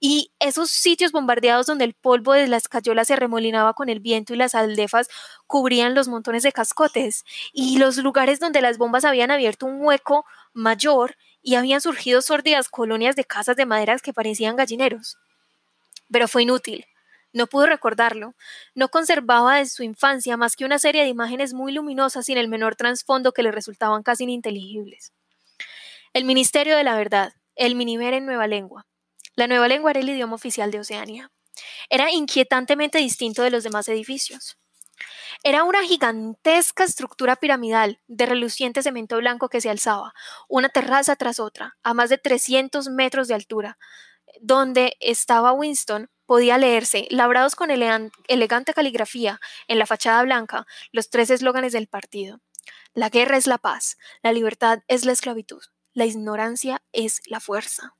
Y 0.00 0.32
esos 0.38 0.70
sitios 0.70 1.12
bombardeados 1.12 1.66
donde 1.66 1.84
el 1.84 1.94
polvo 1.94 2.32
de 2.34 2.48
las 2.48 2.68
cayolas 2.68 3.08
se 3.08 3.16
remolinaba 3.16 3.74
con 3.74 3.88
el 3.88 4.00
viento 4.00 4.34
y 4.34 4.36
las 4.36 4.54
aldefas 4.54 5.08
cubrían 5.46 5.94
los 5.94 6.08
montones 6.08 6.42
de 6.42 6.52
cascotes, 6.52 7.24
y 7.52 7.78
los 7.78 7.96
lugares 7.98 8.40
donde 8.40 8.60
las 8.60 8.78
bombas 8.78 9.04
habían 9.04 9.30
abierto 9.30 9.66
un 9.66 9.80
hueco 9.80 10.24
mayor 10.52 11.16
y 11.42 11.54
habían 11.56 11.80
surgido 11.80 12.22
sórdidas 12.22 12.68
colonias 12.68 13.16
de 13.16 13.24
casas 13.24 13.56
de 13.56 13.66
maderas 13.66 14.02
que 14.02 14.12
parecían 14.12 14.56
gallineros. 14.56 15.18
Pero 16.10 16.28
fue 16.28 16.42
inútil. 16.42 16.86
No 17.32 17.46
pudo 17.46 17.66
recordarlo. 17.66 18.34
No 18.74 18.88
conservaba 18.88 19.56
de 19.56 19.66
su 19.66 19.82
infancia 19.82 20.36
más 20.36 20.56
que 20.56 20.64
una 20.64 20.78
serie 20.78 21.02
de 21.02 21.08
imágenes 21.08 21.54
muy 21.54 21.72
luminosas 21.72 22.26
sin 22.26 22.38
el 22.38 22.48
menor 22.48 22.76
trasfondo 22.76 23.32
que 23.32 23.42
le 23.42 23.52
resultaban 23.52 24.02
casi 24.02 24.24
ininteligibles. 24.24 25.12
El 26.12 26.24
Ministerio 26.24 26.76
de 26.76 26.84
la 26.84 26.94
Verdad, 26.94 27.32
el 27.56 27.74
Miniver 27.74 28.12
en 28.14 28.26
Nueva 28.26 28.46
Lengua. 28.46 28.86
La 29.34 29.46
nueva 29.46 29.66
lengua 29.66 29.92
era 29.92 30.00
el 30.00 30.08
idioma 30.10 30.34
oficial 30.34 30.70
de 30.70 30.80
Oceanía. 30.80 31.30
Era 31.88 32.10
inquietantemente 32.10 32.98
distinto 32.98 33.42
de 33.42 33.50
los 33.50 33.64
demás 33.64 33.88
edificios. 33.88 34.58
Era 35.42 35.64
una 35.64 35.82
gigantesca 35.82 36.84
estructura 36.84 37.36
piramidal 37.36 38.00
de 38.06 38.26
reluciente 38.26 38.82
cemento 38.82 39.16
blanco 39.16 39.48
que 39.48 39.60
se 39.60 39.70
alzaba, 39.70 40.14
una 40.48 40.68
terraza 40.68 41.16
tras 41.16 41.40
otra, 41.40 41.76
a 41.82 41.94
más 41.94 42.10
de 42.10 42.18
300 42.18 42.88
metros 42.90 43.26
de 43.28 43.34
altura. 43.34 43.78
Donde 44.40 44.96
estaba 45.00 45.52
Winston 45.52 46.10
podía 46.32 46.56
leerse, 46.56 47.06
labrados 47.10 47.54
con 47.54 47.70
elegante 47.70 48.72
caligrafía, 48.72 49.38
en 49.68 49.78
la 49.78 49.84
fachada 49.84 50.22
blanca, 50.22 50.66
los 50.90 51.10
tres 51.10 51.28
eslóganes 51.28 51.74
del 51.74 51.88
partido. 51.88 52.40
La 52.94 53.10
guerra 53.10 53.36
es 53.36 53.46
la 53.46 53.58
paz, 53.58 53.98
la 54.22 54.32
libertad 54.32 54.78
es 54.88 55.04
la 55.04 55.12
esclavitud, 55.12 55.60
la 55.92 56.06
ignorancia 56.06 56.82
es 56.90 57.20
la 57.26 57.38
fuerza. 57.38 57.96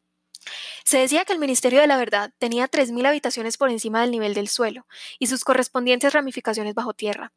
Se 0.82 0.96
decía 0.96 1.26
que 1.26 1.34
el 1.34 1.40
Ministerio 1.40 1.82
de 1.82 1.86
la 1.86 1.98
Verdad 1.98 2.32
tenía 2.38 2.70
3.000 2.70 3.06
habitaciones 3.06 3.58
por 3.58 3.68
encima 3.68 4.00
del 4.00 4.10
nivel 4.10 4.32
del 4.32 4.48
suelo 4.48 4.86
y 5.18 5.26
sus 5.26 5.44
correspondientes 5.44 6.14
ramificaciones 6.14 6.72
bajo 6.72 6.94
tierra. 6.94 7.34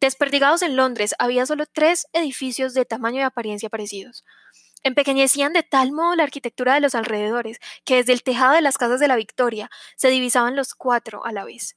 Desperdigados 0.00 0.62
en 0.62 0.76
Londres 0.76 1.16
había 1.18 1.44
solo 1.46 1.66
tres 1.66 2.06
edificios 2.12 2.72
de 2.72 2.84
tamaño 2.84 3.18
y 3.18 3.22
apariencia 3.22 3.68
parecidos. 3.68 4.24
Empequeñecían 4.82 5.52
de 5.52 5.62
tal 5.62 5.92
modo 5.92 6.14
la 6.14 6.22
arquitectura 6.22 6.74
de 6.74 6.80
los 6.80 6.94
alrededores 6.94 7.58
que 7.84 7.96
desde 7.96 8.12
el 8.12 8.22
tejado 8.22 8.54
de 8.54 8.62
las 8.62 8.78
casas 8.78 9.00
de 9.00 9.08
la 9.08 9.16
Victoria 9.16 9.70
se 9.96 10.08
divisaban 10.08 10.56
los 10.56 10.74
cuatro 10.74 11.24
a 11.24 11.32
la 11.32 11.44
vez. 11.44 11.76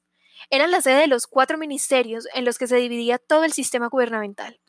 Eran 0.50 0.72
la 0.72 0.82
sede 0.82 1.02
de 1.02 1.08
los 1.08 1.28
cuatro 1.28 1.58
ministerios 1.58 2.28
en 2.34 2.46
los 2.46 2.58
que 2.58 2.68
se 2.68 2.78
dividía 2.78 3.18
todo 3.18 3.44
el 3.44 3.54
sistema 3.54 3.88
gubernamental. 3.88 4.60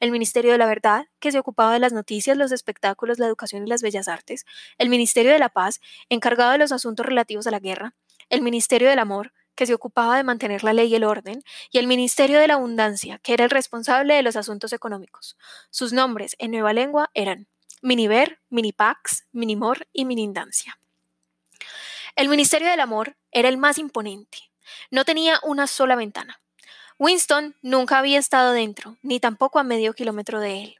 El 0.00 0.10
Ministerio 0.10 0.52
de 0.52 0.58
la 0.58 0.66
Verdad, 0.66 1.06
que 1.20 1.30
se 1.30 1.38
ocupaba 1.38 1.72
de 1.72 1.78
las 1.78 1.92
noticias, 1.92 2.36
los 2.36 2.52
espectáculos, 2.52 3.18
la 3.18 3.26
educación 3.26 3.66
y 3.66 3.70
las 3.70 3.82
bellas 3.82 4.08
artes. 4.08 4.44
El 4.78 4.88
Ministerio 4.88 5.32
de 5.32 5.38
la 5.38 5.48
Paz, 5.48 5.80
encargado 6.08 6.52
de 6.52 6.58
los 6.58 6.72
asuntos 6.72 7.06
relativos 7.06 7.46
a 7.46 7.50
la 7.50 7.60
guerra. 7.60 7.94
El 8.28 8.42
Ministerio 8.42 8.88
del 8.88 8.98
Amor, 8.98 9.32
que 9.54 9.66
se 9.66 9.74
ocupaba 9.74 10.16
de 10.16 10.24
mantener 10.24 10.64
la 10.64 10.72
ley 10.72 10.88
y 10.88 10.94
el 10.94 11.04
orden, 11.04 11.42
y 11.70 11.78
el 11.78 11.86
Ministerio 11.86 12.38
de 12.40 12.48
la 12.48 12.54
Abundancia, 12.54 13.18
que 13.18 13.34
era 13.34 13.44
el 13.44 13.50
responsable 13.50 14.14
de 14.14 14.22
los 14.22 14.36
asuntos 14.36 14.72
económicos. 14.72 15.36
Sus 15.70 15.92
nombres 15.92 16.34
en 16.38 16.52
nueva 16.52 16.72
lengua 16.72 17.10
eran 17.14 17.46
Miniver, 17.82 18.40
Minipax, 18.50 19.26
Minimor 19.32 19.86
y 19.92 20.04
Minindancia. 20.04 20.78
El 22.16 22.28
Ministerio 22.28 22.68
del 22.68 22.80
Amor 22.80 23.16
era 23.32 23.48
el 23.48 23.56
más 23.56 23.78
imponente. 23.78 24.38
No 24.90 25.04
tenía 25.04 25.40
una 25.42 25.66
sola 25.66 25.96
ventana. 25.96 26.40
Winston 26.98 27.56
nunca 27.62 27.98
había 27.98 28.18
estado 28.18 28.52
dentro, 28.52 28.98
ni 29.02 29.20
tampoco 29.20 29.58
a 29.58 29.64
medio 29.64 29.94
kilómetro 29.94 30.40
de 30.40 30.62
él. 30.64 30.79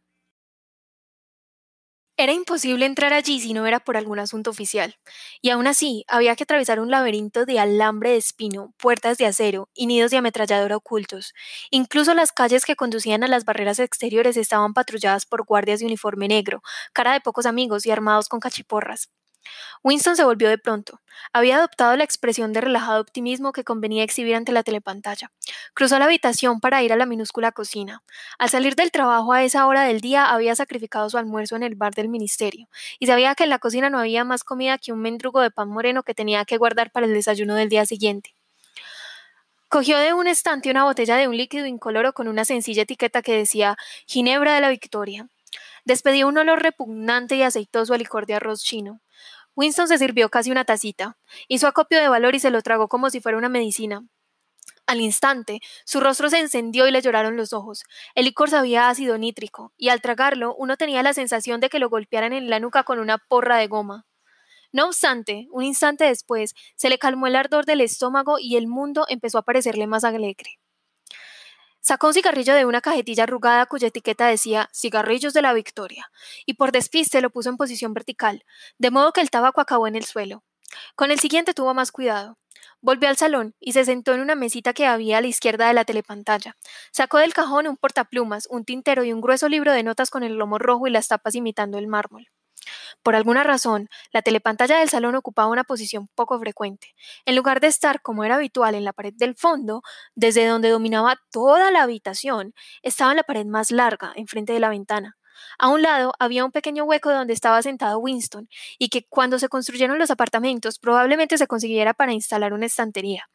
Era 2.22 2.34
imposible 2.34 2.84
entrar 2.84 3.14
allí 3.14 3.40
si 3.40 3.54
no 3.54 3.66
era 3.66 3.80
por 3.80 3.96
algún 3.96 4.18
asunto 4.18 4.50
oficial, 4.50 4.94
y 5.40 5.48
aún 5.48 5.66
así 5.66 6.04
había 6.06 6.36
que 6.36 6.42
atravesar 6.42 6.78
un 6.78 6.90
laberinto 6.90 7.46
de 7.46 7.58
alambre 7.58 8.10
de 8.10 8.18
espino, 8.18 8.74
puertas 8.76 9.16
de 9.16 9.24
acero 9.24 9.70
y 9.72 9.86
nidos 9.86 10.10
de 10.10 10.18
ametralladora 10.18 10.76
ocultos. 10.76 11.32
Incluso 11.70 12.12
las 12.12 12.32
calles 12.32 12.66
que 12.66 12.76
conducían 12.76 13.24
a 13.24 13.28
las 13.28 13.46
barreras 13.46 13.78
exteriores 13.78 14.36
estaban 14.36 14.74
patrulladas 14.74 15.24
por 15.24 15.44
guardias 15.46 15.80
de 15.80 15.86
uniforme 15.86 16.28
negro, 16.28 16.62
cara 16.92 17.14
de 17.14 17.22
pocos 17.22 17.46
amigos 17.46 17.86
y 17.86 17.90
armados 17.90 18.28
con 18.28 18.38
cachiporras. 18.38 19.08
Winston 19.82 20.16
se 20.16 20.24
volvió 20.24 20.48
de 20.48 20.58
pronto. 20.58 21.00
Había 21.32 21.56
adoptado 21.56 21.96
la 21.96 22.04
expresión 22.04 22.52
de 22.52 22.60
relajado 22.60 23.00
optimismo 23.00 23.52
que 23.52 23.64
convenía 23.64 24.02
exhibir 24.02 24.34
ante 24.34 24.52
la 24.52 24.62
telepantalla. 24.62 25.30
Cruzó 25.74 25.98
la 25.98 26.06
habitación 26.06 26.60
para 26.60 26.82
ir 26.82 26.92
a 26.92 26.96
la 26.96 27.06
minúscula 27.06 27.52
cocina. 27.52 28.02
Al 28.38 28.50
salir 28.50 28.74
del 28.74 28.90
trabajo 28.90 29.32
a 29.32 29.42
esa 29.44 29.66
hora 29.66 29.84
del 29.84 30.00
día 30.00 30.30
había 30.30 30.54
sacrificado 30.56 31.08
su 31.08 31.18
almuerzo 31.18 31.56
en 31.56 31.62
el 31.62 31.74
bar 31.74 31.94
del 31.94 32.08
ministerio, 32.08 32.68
y 32.98 33.06
sabía 33.06 33.34
que 33.34 33.44
en 33.44 33.50
la 33.50 33.58
cocina 33.58 33.90
no 33.90 33.98
había 33.98 34.24
más 34.24 34.44
comida 34.44 34.78
que 34.78 34.92
un 34.92 35.00
mendrugo 35.00 35.40
de 35.40 35.50
pan 35.50 35.68
moreno 35.68 36.02
que 36.02 36.14
tenía 36.14 36.44
que 36.44 36.56
guardar 36.56 36.90
para 36.90 37.06
el 37.06 37.14
desayuno 37.14 37.54
del 37.54 37.68
día 37.68 37.86
siguiente. 37.86 38.34
Cogió 39.68 39.98
de 39.98 40.14
un 40.14 40.26
estante 40.26 40.68
una 40.68 40.82
botella 40.82 41.16
de 41.16 41.28
un 41.28 41.36
líquido 41.36 41.64
incoloro 41.64 42.12
con 42.12 42.26
una 42.26 42.44
sencilla 42.44 42.82
etiqueta 42.82 43.22
que 43.22 43.36
decía 43.36 43.76
Ginebra 44.04 44.54
de 44.54 44.60
la 44.60 44.68
Victoria. 44.68 45.28
Despedió 45.84 46.26
un 46.26 46.38
olor 46.38 46.60
repugnante 46.60 47.36
y 47.36 47.42
aceitoso 47.42 47.94
al 47.94 48.00
licor 48.00 48.26
de 48.26 48.34
arroz 48.34 48.62
chino. 48.62 49.00
Winston 49.60 49.88
se 49.88 49.98
sirvió 49.98 50.30
casi 50.30 50.50
una 50.50 50.64
tacita, 50.64 51.18
hizo 51.46 51.66
acopio 51.66 52.00
de 52.00 52.08
valor 52.08 52.34
y 52.34 52.40
se 52.40 52.50
lo 52.50 52.62
tragó 52.62 52.88
como 52.88 53.10
si 53.10 53.20
fuera 53.20 53.36
una 53.36 53.50
medicina. 53.50 54.02
Al 54.86 55.02
instante, 55.02 55.60
su 55.84 56.00
rostro 56.00 56.30
se 56.30 56.38
encendió 56.38 56.88
y 56.88 56.90
le 56.90 57.02
lloraron 57.02 57.36
los 57.36 57.52
ojos. 57.52 57.84
El 58.14 58.24
licor 58.24 58.48
sabía 58.48 58.88
ácido 58.88 59.18
nítrico, 59.18 59.74
y 59.76 59.90
al 59.90 60.00
tragarlo 60.00 60.54
uno 60.54 60.78
tenía 60.78 61.02
la 61.02 61.12
sensación 61.12 61.60
de 61.60 61.68
que 61.68 61.78
lo 61.78 61.90
golpearan 61.90 62.32
en 62.32 62.48
la 62.48 62.58
nuca 62.58 62.84
con 62.84 63.00
una 63.00 63.18
porra 63.18 63.58
de 63.58 63.66
goma. 63.66 64.06
No 64.72 64.86
obstante, 64.86 65.46
un 65.50 65.62
instante 65.62 66.04
después, 66.04 66.54
se 66.74 66.88
le 66.88 66.98
calmó 66.98 67.26
el 67.26 67.36
ardor 67.36 67.66
del 67.66 67.82
estómago 67.82 68.38
y 68.38 68.56
el 68.56 68.66
mundo 68.66 69.04
empezó 69.10 69.36
a 69.36 69.42
parecerle 69.42 69.86
más 69.86 70.04
alegre. 70.04 70.58
Sacó 71.80 72.08
un 72.08 72.14
cigarrillo 72.14 72.54
de 72.54 72.66
una 72.66 72.80
cajetilla 72.80 73.24
arrugada 73.24 73.66
cuya 73.66 73.88
etiqueta 73.88 74.26
decía 74.26 74.68
Cigarrillos 74.72 75.32
de 75.32 75.42
la 75.42 75.52
Victoria, 75.54 76.10
y 76.44 76.54
por 76.54 76.72
despiste 76.72 77.20
lo 77.20 77.30
puso 77.30 77.48
en 77.48 77.56
posición 77.56 77.94
vertical, 77.94 78.44
de 78.78 78.90
modo 78.90 79.12
que 79.12 79.22
el 79.22 79.30
tabaco 79.30 79.60
acabó 79.60 79.86
en 79.86 79.96
el 79.96 80.04
suelo. 80.04 80.44
Con 80.94 81.10
el 81.10 81.18
siguiente 81.20 81.54
tuvo 81.54 81.74
más 81.74 81.90
cuidado. 81.90 82.38
Volvió 82.82 83.08
al 83.08 83.16
salón 83.16 83.54
y 83.60 83.72
se 83.72 83.84
sentó 83.84 84.12
en 84.14 84.20
una 84.20 84.34
mesita 84.34 84.72
que 84.72 84.86
había 84.86 85.18
a 85.18 85.20
la 85.20 85.26
izquierda 85.26 85.68
de 85.68 85.74
la 85.74 85.84
telepantalla. 85.84 86.56
Sacó 86.92 87.18
del 87.18 87.34
cajón 87.34 87.66
un 87.66 87.76
portaplumas, 87.76 88.46
un 88.50 88.64
tintero 88.64 89.04
y 89.04 89.12
un 89.12 89.20
grueso 89.20 89.48
libro 89.48 89.72
de 89.72 89.82
notas 89.82 90.10
con 90.10 90.22
el 90.22 90.34
lomo 90.34 90.58
rojo 90.58 90.86
y 90.86 90.90
las 90.90 91.08
tapas 91.08 91.34
imitando 91.34 91.78
el 91.78 91.86
mármol. 91.88 92.28
Por 93.02 93.16
alguna 93.16 93.44
razón, 93.44 93.88
la 94.12 94.22
telepantalla 94.22 94.78
del 94.78 94.88
salón 94.88 95.14
ocupaba 95.16 95.48
una 95.48 95.64
posición 95.64 96.08
poco 96.14 96.38
frecuente. 96.38 96.94
En 97.24 97.36
lugar 97.36 97.60
de 97.60 97.68
estar, 97.68 98.02
como 98.02 98.24
era 98.24 98.36
habitual, 98.36 98.74
en 98.74 98.84
la 98.84 98.92
pared 98.92 99.14
del 99.16 99.34
fondo, 99.36 99.82
desde 100.14 100.46
donde 100.46 100.70
dominaba 100.70 101.16
toda 101.30 101.70
la 101.70 101.82
habitación, 101.82 102.54
estaba 102.82 103.12
en 103.12 103.18
la 103.18 103.22
pared 103.24 103.46
más 103.46 103.70
larga, 103.70 104.12
enfrente 104.16 104.52
de 104.52 104.60
la 104.60 104.68
ventana. 104.68 105.16
A 105.58 105.68
un 105.68 105.82
lado 105.82 106.12
había 106.18 106.44
un 106.44 106.52
pequeño 106.52 106.84
hueco 106.84 107.10
donde 107.10 107.32
estaba 107.32 107.62
sentado 107.62 107.98
Winston, 107.98 108.48
y 108.78 108.88
que 108.88 109.06
cuando 109.08 109.38
se 109.38 109.48
construyeron 109.48 109.98
los 109.98 110.10
apartamentos 110.10 110.78
probablemente 110.78 111.38
se 111.38 111.46
consiguiera 111.46 111.94
para 111.94 112.12
instalar 112.12 112.52
una 112.52 112.66
estantería. 112.66 113.28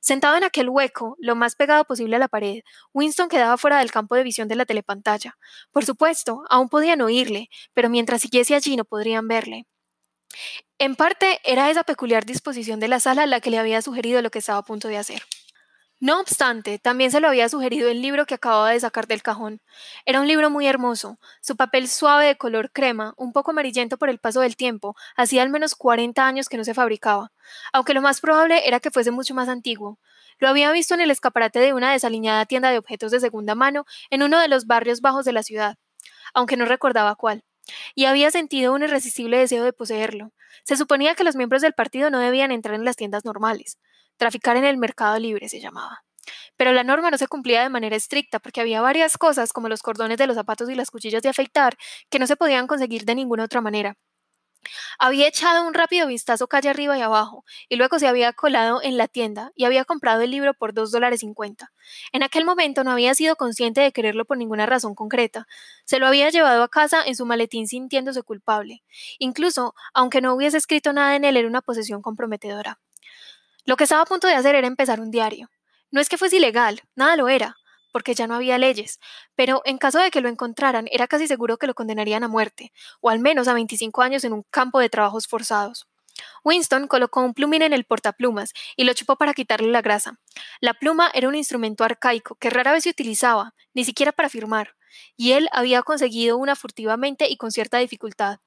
Sentado 0.00 0.36
en 0.36 0.44
aquel 0.44 0.68
hueco, 0.68 1.16
lo 1.18 1.36
más 1.36 1.54
pegado 1.54 1.84
posible 1.84 2.16
a 2.16 2.18
la 2.18 2.28
pared, 2.28 2.60
Winston 2.92 3.28
quedaba 3.28 3.56
fuera 3.56 3.78
del 3.78 3.90
campo 3.90 4.14
de 4.14 4.22
visión 4.22 4.48
de 4.48 4.56
la 4.56 4.66
telepantalla. 4.66 5.36
Por 5.70 5.84
supuesto, 5.84 6.42
aún 6.50 6.68
podían 6.68 7.00
oírle, 7.00 7.48
pero 7.74 7.88
mientras 7.90 8.22
siguiese 8.22 8.54
allí 8.54 8.76
no 8.76 8.84
podrían 8.84 9.28
verle. 9.28 9.66
En 10.78 10.94
parte 10.96 11.40
era 11.44 11.70
esa 11.70 11.84
peculiar 11.84 12.24
disposición 12.24 12.80
de 12.80 12.88
la 12.88 13.00
sala 13.00 13.26
la 13.26 13.40
que 13.40 13.50
le 13.50 13.58
había 13.58 13.82
sugerido 13.82 14.22
lo 14.22 14.30
que 14.30 14.38
estaba 14.38 14.58
a 14.58 14.64
punto 14.64 14.88
de 14.88 14.98
hacer. 14.98 15.22
No 16.00 16.20
obstante, 16.20 16.78
también 16.78 17.10
se 17.10 17.18
lo 17.18 17.26
había 17.28 17.48
sugerido 17.48 17.88
el 17.88 18.00
libro 18.00 18.24
que 18.24 18.34
acababa 18.34 18.70
de 18.70 18.78
sacar 18.78 19.08
del 19.08 19.22
cajón. 19.22 19.60
Era 20.06 20.20
un 20.20 20.28
libro 20.28 20.48
muy 20.48 20.66
hermoso. 20.66 21.18
Su 21.40 21.56
papel 21.56 21.88
suave 21.88 22.26
de 22.26 22.36
color 22.36 22.70
crema, 22.70 23.14
un 23.16 23.32
poco 23.32 23.50
amarillento 23.50 23.98
por 23.98 24.08
el 24.08 24.18
paso 24.18 24.40
del 24.40 24.56
tiempo, 24.56 24.94
hacía 25.16 25.42
al 25.42 25.50
menos 25.50 25.74
40 25.74 26.24
años 26.24 26.48
que 26.48 26.56
no 26.56 26.62
se 26.62 26.74
fabricaba, 26.74 27.32
aunque 27.72 27.94
lo 27.94 28.00
más 28.00 28.20
probable 28.20 28.68
era 28.68 28.78
que 28.78 28.92
fuese 28.92 29.10
mucho 29.10 29.34
más 29.34 29.48
antiguo. 29.48 29.98
Lo 30.38 30.48
había 30.48 30.70
visto 30.70 30.94
en 30.94 31.00
el 31.00 31.10
escaparate 31.10 31.58
de 31.58 31.72
una 31.72 31.90
desaliñada 31.90 32.46
tienda 32.46 32.70
de 32.70 32.78
objetos 32.78 33.10
de 33.10 33.18
segunda 33.18 33.56
mano 33.56 33.84
en 34.10 34.22
uno 34.22 34.38
de 34.38 34.46
los 34.46 34.66
barrios 34.66 35.00
bajos 35.00 35.24
de 35.24 35.32
la 35.32 35.42
ciudad, 35.42 35.78
aunque 36.32 36.56
no 36.56 36.64
recordaba 36.64 37.16
cuál 37.16 37.42
y 37.94 38.06
había 38.06 38.30
sentido 38.30 38.72
un 38.72 38.82
irresistible 38.82 39.38
deseo 39.38 39.64
de 39.64 39.72
poseerlo. 39.72 40.32
Se 40.64 40.76
suponía 40.76 41.14
que 41.14 41.24
los 41.24 41.36
miembros 41.36 41.62
del 41.62 41.74
partido 41.74 42.10
no 42.10 42.18
debían 42.18 42.52
entrar 42.52 42.74
en 42.74 42.84
las 42.84 42.96
tiendas 42.96 43.24
normales. 43.24 43.78
Traficar 44.18 44.56
en 44.56 44.64
el 44.64 44.76
mercado 44.76 45.18
libre 45.18 45.48
se 45.48 45.60
llamaba. 45.60 46.04
Pero 46.56 46.72
la 46.72 46.84
norma 46.84 47.10
no 47.10 47.18
se 47.18 47.28
cumplía 47.28 47.62
de 47.62 47.70
manera 47.70 47.96
estricta 47.96 48.38
porque 48.38 48.60
había 48.60 48.82
varias 48.82 49.16
cosas, 49.16 49.52
como 49.52 49.68
los 49.68 49.80
cordones 49.82 50.18
de 50.18 50.26
los 50.26 50.36
zapatos 50.36 50.68
y 50.68 50.74
las 50.74 50.90
cuchillas 50.90 51.22
de 51.22 51.30
afeitar, 51.30 51.78
que 52.10 52.18
no 52.18 52.26
se 52.26 52.36
podían 52.36 52.66
conseguir 52.66 53.04
de 53.04 53.14
ninguna 53.14 53.44
otra 53.44 53.60
manera. 53.60 53.96
Había 54.98 55.28
echado 55.28 55.66
un 55.66 55.72
rápido 55.74 56.08
vistazo 56.08 56.48
calle 56.48 56.68
arriba 56.68 56.98
y 56.98 57.00
abajo, 57.00 57.44
y 57.68 57.76
luego 57.76 57.98
se 57.98 58.08
había 58.08 58.32
colado 58.32 58.82
en 58.82 58.96
la 58.96 59.08
tienda 59.08 59.52
y 59.54 59.64
había 59.64 59.84
comprado 59.84 60.22
el 60.22 60.30
libro 60.30 60.52
por 60.54 60.74
dos 60.74 60.90
dólares 60.90 61.20
cincuenta. 61.20 61.72
En 62.12 62.22
aquel 62.22 62.44
momento 62.44 62.84
no 62.84 62.90
había 62.90 63.14
sido 63.14 63.36
consciente 63.36 63.80
de 63.80 63.92
quererlo 63.92 64.24
por 64.24 64.36
ninguna 64.36 64.66
razón 64.66 64.94
concreta. 64.94 65.46
Se 65.84 65.98
lo 65.98 66.06
había 66.06 66.30
llevado 66.30 66.62
a 66.62 66.68
casa 66.68 67.02
en 67.04 67.14
su 67.14 67.24
maletín 67.24 67.68
sintiéndose 67.68 68.22
culpable. 68.22 68.82
Incluso, 69.18 69.74
aunque 69.94 70.20
no 70.20 70.34
hubiese 70.34 70.58
escrito 70.58 70.92
nada 70.92 71.16
en 71.16 71.24
él, 71.24 71.36
era 71.36 71.48
una 71.48 71.62
posesión 71.62 72.02
comprometedora. 72.02 72.80
Lo 73.68 73.76
que 73.76 73.84
estaba 73.84 74.00
a 74.00 74.06
punto 74.06 74.26
de 74.26 74.32
hacer 74.32 74.54
era 74.54 74.66
empezar 74.66 74.98
un 74.98 75.10
diario. 75.10 75.50
No 75.90 76.00
es 76.00 76.08
que 76.08 76.16
fuese 76.16 76.38
ilegal, 76.38 76.80
nada 76.96 77.16
lo 77.16 77.28
era, 77.28 77.54
porque 77.92 78.14
ya 78.14 78.26
no 78.26 78.34
había 78.34 78.56
leyes, 78.56 78.98
pero 79.34 79.60
en 79.66 79.76
caso 79.76 79.98
de 79.98 80.10
que 80.10 80.22
lo 80.22 80.30
encontraran, 80.30 80.86
era 80.90 81.06
casi 81.06 81.26
seguro 81.26 81.58
que 81.58 81.66
lo 81.66 81.74
condenarían 81.74 82.24
a 82.24 82.28
muerte, 82.28 82.72
o 83.02 83.10
al 83.10 83.18
menos 83.18 83.46
a 83.46 83.52
25 83.52 84.00
años 84.00 84.24
en 84.24 84.32
un 84.32 84.42
campo 84.50 84.80
de 84.80 84.88
trabajos 84.88 85.26
forzados. 85.26 85.86
Winston 86.44 86.86
colocó 86.88 87.20
un 87.20 87.34
plumín 87.34 87.62
en 87.62 87.72
el 87.72 87.84
portaplumas 87.84 88.52
y 88.76 88.84
lo 88.84 88.94
chupó 88.94 89.16
para 89.16 89.34
quitarle 89.34 89.68
la 89.68 89.82
grasa. 89.82 90.18
La 90.60 90.74
pluma 90.74 91.10
era 91.14 91.28
un 91.28 91.34
instrumento 91.34 91.84
arcaico 91.84 92.36
que 92.36 92.50
rara 92.50 92.72
vez 92.72 92.84
se 92.84 92.90
utilizaba, 92.90 93.54
ni 93.74 93.84
siquiera 93.84 94.12
para 94.12 94.28
firmar 94.28 94.74
y 95.16 95.32
él 95.32 95.48
había 95.52 95.82
conseguido 95.82 96.36
una 96.36 96.56
furtivamente 96.56 97.28
y 97.28 97.36
con 97.36 97.50
cierta 97.50 97.78
dificultad, 97.78 98.40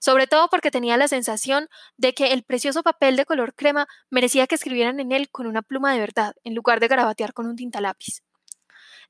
sobre 0.00 0.26
todo 0.26 0.48
porque 0.48 0.70
tenía 0.70 0.96
la 0.96 1.08
sensación 1.08 1.68
de 1.96 2.14
que 2.14 2.32
el 2.32 2.42
precioso 2.42 2.82
papel 2.82 3.16
de 3.16 3.24
color 3.24 3.54
crema 3.54 3.86
merecía 4.10 4.46
que 4.46 4.54
escribieran 4.54 5.00
en 5.00 5.12
él 5.12 5.30
con 5.30 5.46
una 5.46 5.62
pluma 5.62 5.92
de 5.92 6.00
verdad, 6.00 6.34
en 6.44 6.54
lugar 6.54 6.80
de 6.80 6.88
garabatear 6.88 7.32
con 7.32 7.46
un 7.46 7.56
tintalápiz. 7.56 8.22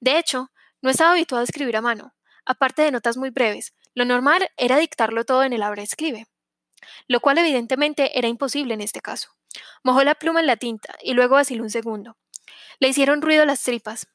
De 0.01 0.19
hecho, 0.19 0.51
no 0.81 0.91
estaba 0.91 1.13
habituado 1.13 1.41
a 1.41 1.45
escribir 1.45 1.77
a 1.77 1.83
mano, 1.83 2.15
aparte 2.45 2.83
de 2.83 2.91
notas 2.91 3.17
muy 3.17 3.31
breves, 3.31 3.75
lo 3.95 4.05
normal 4.05 4.49
era 4.57 4.79
dictarlo 4.79 5.25
todo 5.25 5.43
en 5.43 5.53
el 5.53 5.63
abra 5.63 5.83
escribe, 5.83 6.27
lo 7.07 7.21
cual 7.21 7.39
evidentemente 7.39 8.19
era 8.19 8.29
imposible 8.29 8.75
en 8.75 8.81
este 8.81 9.01
caso. 9.01 9.31
Mojó 9.83 10.05
la 10.05 10.15
pluma 10.15 10.41
en 10.41 10.47
la 10.47 10.57
tinta 10.57 10.95
y 11.03 11.15
luego 11.15 11.37
vaciló 11.37 11.63
un 11.63 11.71
segundo. 11.71 12.17
Le 12.79 12.89
hicieron 12.89 13.23
ruido 13.23 13.45
las 13.45 13.63
tripas, 13.63 14.09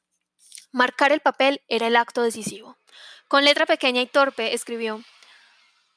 Marcar 0.74 1.12
el 1.12 1.20
papel 1.20 1.62
era 1.68 1.86
el 1.86 1.94
acto 1.94 2.20
decisivo. 2.22 2.76
Con 3.28 3.44
letra 3.44 3.64
pequeña 3.64 4.02
y 4.02 4.06
torpe 4.06 4.54
escribió 4.54 5.04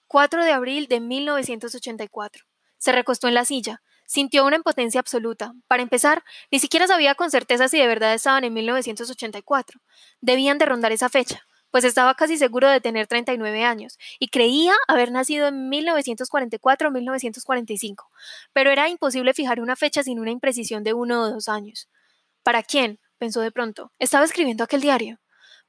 4 0.06 0.46
de 0.46 0.52
abril 0.52 0.86
de 0.88 1.00
1984. 1.00 2.46
Se 2.78 2.92
recostó 2.92 3.28
en 3.28 3.34
la 3.34 3.44
silla. 3.44 3.82
Sintió 4.06 4.46
una 4.46 4.58
impotencia 4.58 5.00
absoluta. 5.00 5.54
Para 5.68 5.82
empezar, 5.82 6.24
ni 6.52 6.60
siquiera 6.60 6.86
sabía 6.86 7.16
con 7.16 7.32
certeza 7.32 7.68
si 7.70 7.80
de 7.80 7.88
verdad 7.88 8.14
estaban 8.14 8.44
en 8.44 8.54
1984. 8.54 9.82
Debían 10.22 10.60
de 10.60 10.68
rondar 10.68 10.92
esa 10.92 11.10
fecha, 11.10 11.47
pues 11.72 11.84
estaba 11.84 12.16
casi 12.16 12.38
seguro 12.38 12.70
de 12.70 12.82
tener 12.82 13.08
39 13.08 13.64
años 13.64 13.98
y 14.20 14.30
creía 14.30 14.74
haber 14.88 15.12
nacido 15.12 15.48
en 15.48 15.70
1944 15.70 16.90
o 16.90 16.92
1945, 16.92 18.10
pero 18.54 18.72
era 18.72 18.90
imposible 18.90 19.34
fijar 19.34 19.60
una 19.60 19.76
fecha 19.76 20.04
sin 20.04 20.20
una 20.20 20.32
imprecisión 20.32 20.84
de 20.84 20.94
uno 20.94 21.24
o 21.24 21.30
dos 21.30 21.50
años. 21.50 21.90
¿Para 22.44 22.64
quién? 22.64 23.00
pensó 23.18 23.42
de 23.42 23.52
pronto. 23.52 23.92
Estaba 24.00 24.26
escribiendo 24.26 24.64
aquel 24.64 24.82
diario. 24.82 25.20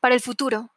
Para 0.01 0.15
el 0.15 0.21
futuro. 0.21 0.71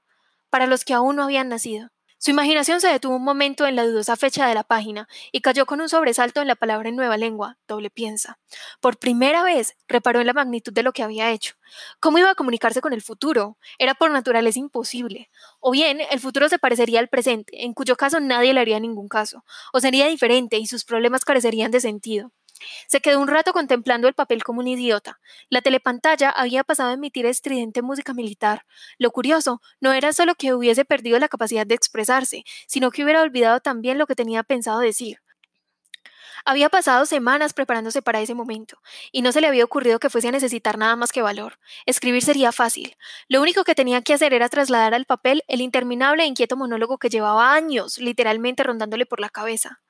Para 0.50 0.66
los 0.66 0.84
que 0.84 0.94
aún 0.94 1.18
no 1.18 1.24
habían 1.24 1.50
nacido. 1.50 1.90
Su 2.24 2.30
imaginación 2.30 2.80
se 2.82 2.88
detuvo 2.88 3.16
un 3.16 3.24
momento 3.24 3.66
en 3.66 3.76
la 3.76 3.84
dudosa 3.84 4.16
fecha 4.16 4.46
de 4.46 4.54
la 4.54 4.62
página 4.62 5.08
y 5.32 5.42
cayó 5.42 5.66
con 5.66 5.82
un 5.82 5.90
sobresalto 5.90 6.40
en 6.40 6.48
la 6.48 6.54
palabra 6.54 6.88
en 6.88 6.96
nueva 6.96 7.18
lengua, 7.18 7.58
doble 7.68 7.90
piensa. 7.90 8.38
Por 8.80 9.00
primera 9.00 9.42
vez 9.42 9.76
reparó 9.88 10.20
en 10.20 10.28
la 10.28 10.34
magnitud 10.34 10.72
de 10.72 10.84
lo 10.84 10.92
que 10.94 11.02
había 11.02 11.32
hecho. 11.32 11.56
¿Cómo 12.00 12.20
iba 12.20 12.30
a 12.30 12.36
comunicarse 12.36 12.80
con 12.80 12.94
el 12.94 13.02
futuro? 13.02 13.58
Era 13.80 13.96
por 13.96 14.12
naturaleza 14.12 14.60
imposible. 14.60 15.32
O 15.60 15.72
bien, 15.72 16.00
el 16.12 16.20
futuro 16.20 16.48
se 16.48 16.60
parecería 16.60 17.00
al 17.00 17.08
presente, 17.08 17.66
en 17.66 17.74
cuyo 17.74 17.96
caso 17.96 18.20
nadie 18.20 18.54
le 18.54 18.60
haría 18.60 18.80
ningún 18.80 19.08
caso, 19.08 19.44
o 19.74 19.80
sería 19.80 20.06
diferente 20.06 20.60
y 20.60 20.68
sus 20.68 20.86
problemas 20.86 21.26
carecerían 21.26 21.72
de 21.72 21.80
sentido. 21.80 22.32
Se 22.88 23.02
quedó 23.02 23.20
un 23.20 23.28
rato 23.28 23.54
contemplando 23.54 24.08
el 24.08 24.14
papel 24.14 24.44
como 24.44 24.60
un 24.60 24.68
idiota. 24.68 25.20
La 25.50 25.62
telepantalla 25.62 26.30
había 26.30 26.64
pasado 26.64 26.90
a 26.90 26.94
emitir 26.94 27.26
estridente 27.26 27.82
música 27.82 28.14
militar. 28.14 28.66
Lo 28.98 29.12
curioso 29.12 29.62
no 29.80 29.94
era 29.94 30.14
solo 30.14 30.36
que 30.36 30.54
hubiese 30.54 30.86
perdido 30.86 31.20
la 31.20 31.30
capacidad 31.30 31.66
de 31.66 31.76
expresarse, 31.76 32.44
sino 32.68 32.92
que 32.92 33.04
hubiera 33.04 33.22
olvidado 33.22 33.60
también 33.60 33.98
lo 33.98 34.08
que 34.08 34.16
tenía 34.16 34.44
pensado 34.44 34.80
decir. 34.80 35.20
Había 36.46 36.70
pasado 36.70 37.06
semanas 37.06 37.54
preparándose 37.54 38.02
para 38.02 38.22
ese 38.22 38.34
momento, 38.34 38.82
y 39.12 39.22
no 39.22 39.32
se 39.32 39.42
le 39.42 39.48
había 39.48 39.64
ocurrido 39.64 40.00
que 40.00 40.10
fuese 40.10 40.30
a 40.30 40.32
necesitar 40.32 40.78
nada 40.78 40.96
más 40.96 41.12
que 41.12 41.22
valor. 41.22 41.60
Escribir 41.86 42.24
sería 42.24 42.52
fácil. 42.52 42.96
Lo 43.28 43.42
único 43.42 43.64
que 43.64 43.76
tenía 43.76 44.02
que 44.02 44.14
hacer 44.14 44.34
era 44.34 44.50
trasladar 44.50 44.94
al 44.94 45.06
papel 45.06 45.44
el 45.48 45.62
interminable 45.62 46.24
e 46.24 46.28
inquieto 46.28 46.58
monólogo 46.58 46.98
que 46.98 47.10
llevaba 47.10 47.54
años 47.54 47.98
literalmente 48.00 48.64
rondándole 48.64 49.06
por 49.06 49.20
la 49.20 49.30
cabeza. 49.30 49.82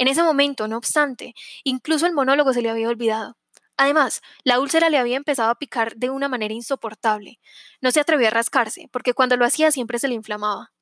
En 0.00 0.08
ese 0.08 0.22
momento, 0.22 0.66
no 0.66 0.78
obstante, 0.78 1.34
incluso 1.62 2.06
el 2.06 2.14
monólogo 2.14 2.54
se 2.54 2.62
le 2.62 2.70
había 2.70 2.88
olvidado. 2.88 3.36
Además, 3.76 4.22
la 4.44 4.58
úlcera 4.58 4.88
le 4.88 4.96
había 4.96 5.18
empezado 5.18 5.50
a 5.50 5.56
picar 5.56 5.94
de 5.94 6.08
una 6.08 6.26
manera 6.26 6.54
insoportable. 6.54 7.38
No 7.82 7.90
se 7.90 8.00
atrevió 8.00 8.28
a 8.28 8.30
rascarse, 8.30 8.88
porque 8.92 9.12
cuando 9.12 9.36
lo 9.36 9.44
hacía 9.44 9.70
siempre 9.70 9.98
se 9.98 10.08
le 10.08 10.14
inflamaba. 10.14 10.72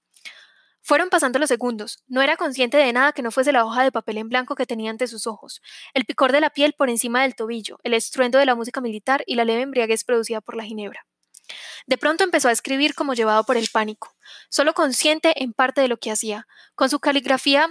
Fueron 0.83 1.11
pasando 1.11 1.41
los 1.41 1.49
segundos. 1.49 2.05
No 2.07 2.23
era 2.23 2.37
consciente 2.37 2.77
de 2.77 2.93
nada 2.93 3.11
que 3.13 3.23
no 3.23 3.33
fuese 3.33 3.51
la 3.51 3.65
hoja 3.65 3.83
de 3.83 3.91
papel 3.91 4.19
en 4.19 4.29
blanco 4.29 4.55
que 4.55 4.67
tenía 4.67 4.93
ante 4.93 5.09
sus 5.09 5.27
ojos, 5.27 5.63
el 5.95 6.05
picor 6.05 6.31
de 6.31 6.41
la 6.41 6.51
piel 6.51 6.75
por 6.75 6.89
encima 6.89 7.23
del 7.23 7.35
tobillo, 7.35 7.81
el 7.83 7.95
estruendo 7.95 8.39
de 8.39 8.47
la 8.47 8.55
música 8.55 8.81
militar 8.81 9.25
y 9.27 9.35
la 9.35 9.45
leve 9.45 9.63
embriaguez 9.63 10.05
producida 10.05 10.41
por 10.41 10.55
la 10.55 10.63
ginebra. 10.63 11.09
De 11.89 11.99
pronto 11.99 12.23
empezó 12.23 12.51
a 12.51 12.53
escribir 12.53 12.95
como 12.95 13.15
llevado 13.15 13.43
por 13.43 13.57
el 13.57 13.67
pánico, 13.73 14.15
solo 14.49 14.75
consciente 14.75 15.43
en 15.43 15.55
parte 15.55 15.81
de 15.81 15.89
lo 15.89 15.97
que 15.97 16.13
hacía. 16.13 16.47
Con 16.77 16.89
su 16.89 17.01
caligrafía 17.01 17.69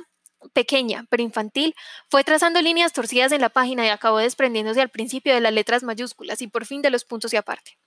pequeña, 0.53 1.05
pero 1.09 1.23
infantil, 1.23 1.75
fue 2.09 2.23
trazando 2.23 2.61
líneas 2.61 2.93
torcidas 2.93 3.31
en 3.31 3.41
la 3.41 3.49
página 3.49 3.85
y 3.85 3.89
acabó 3.89 4.17
desprendiéndose 4.19 4.81
al 4.81 4.89
principio 4.89 5.33
de 5.33 5.41
las 5.41 5.53
letras 5.53 5.83
mayúsculas 5.83 6.41
y 6.41 6.47
por 6.47 6.65
fin 6.65 6.81
de 6.81 6.89
los 6.89 7.05
puntos 7.05 7.33
y 7.33 7.37
aparte. 7.37 7.77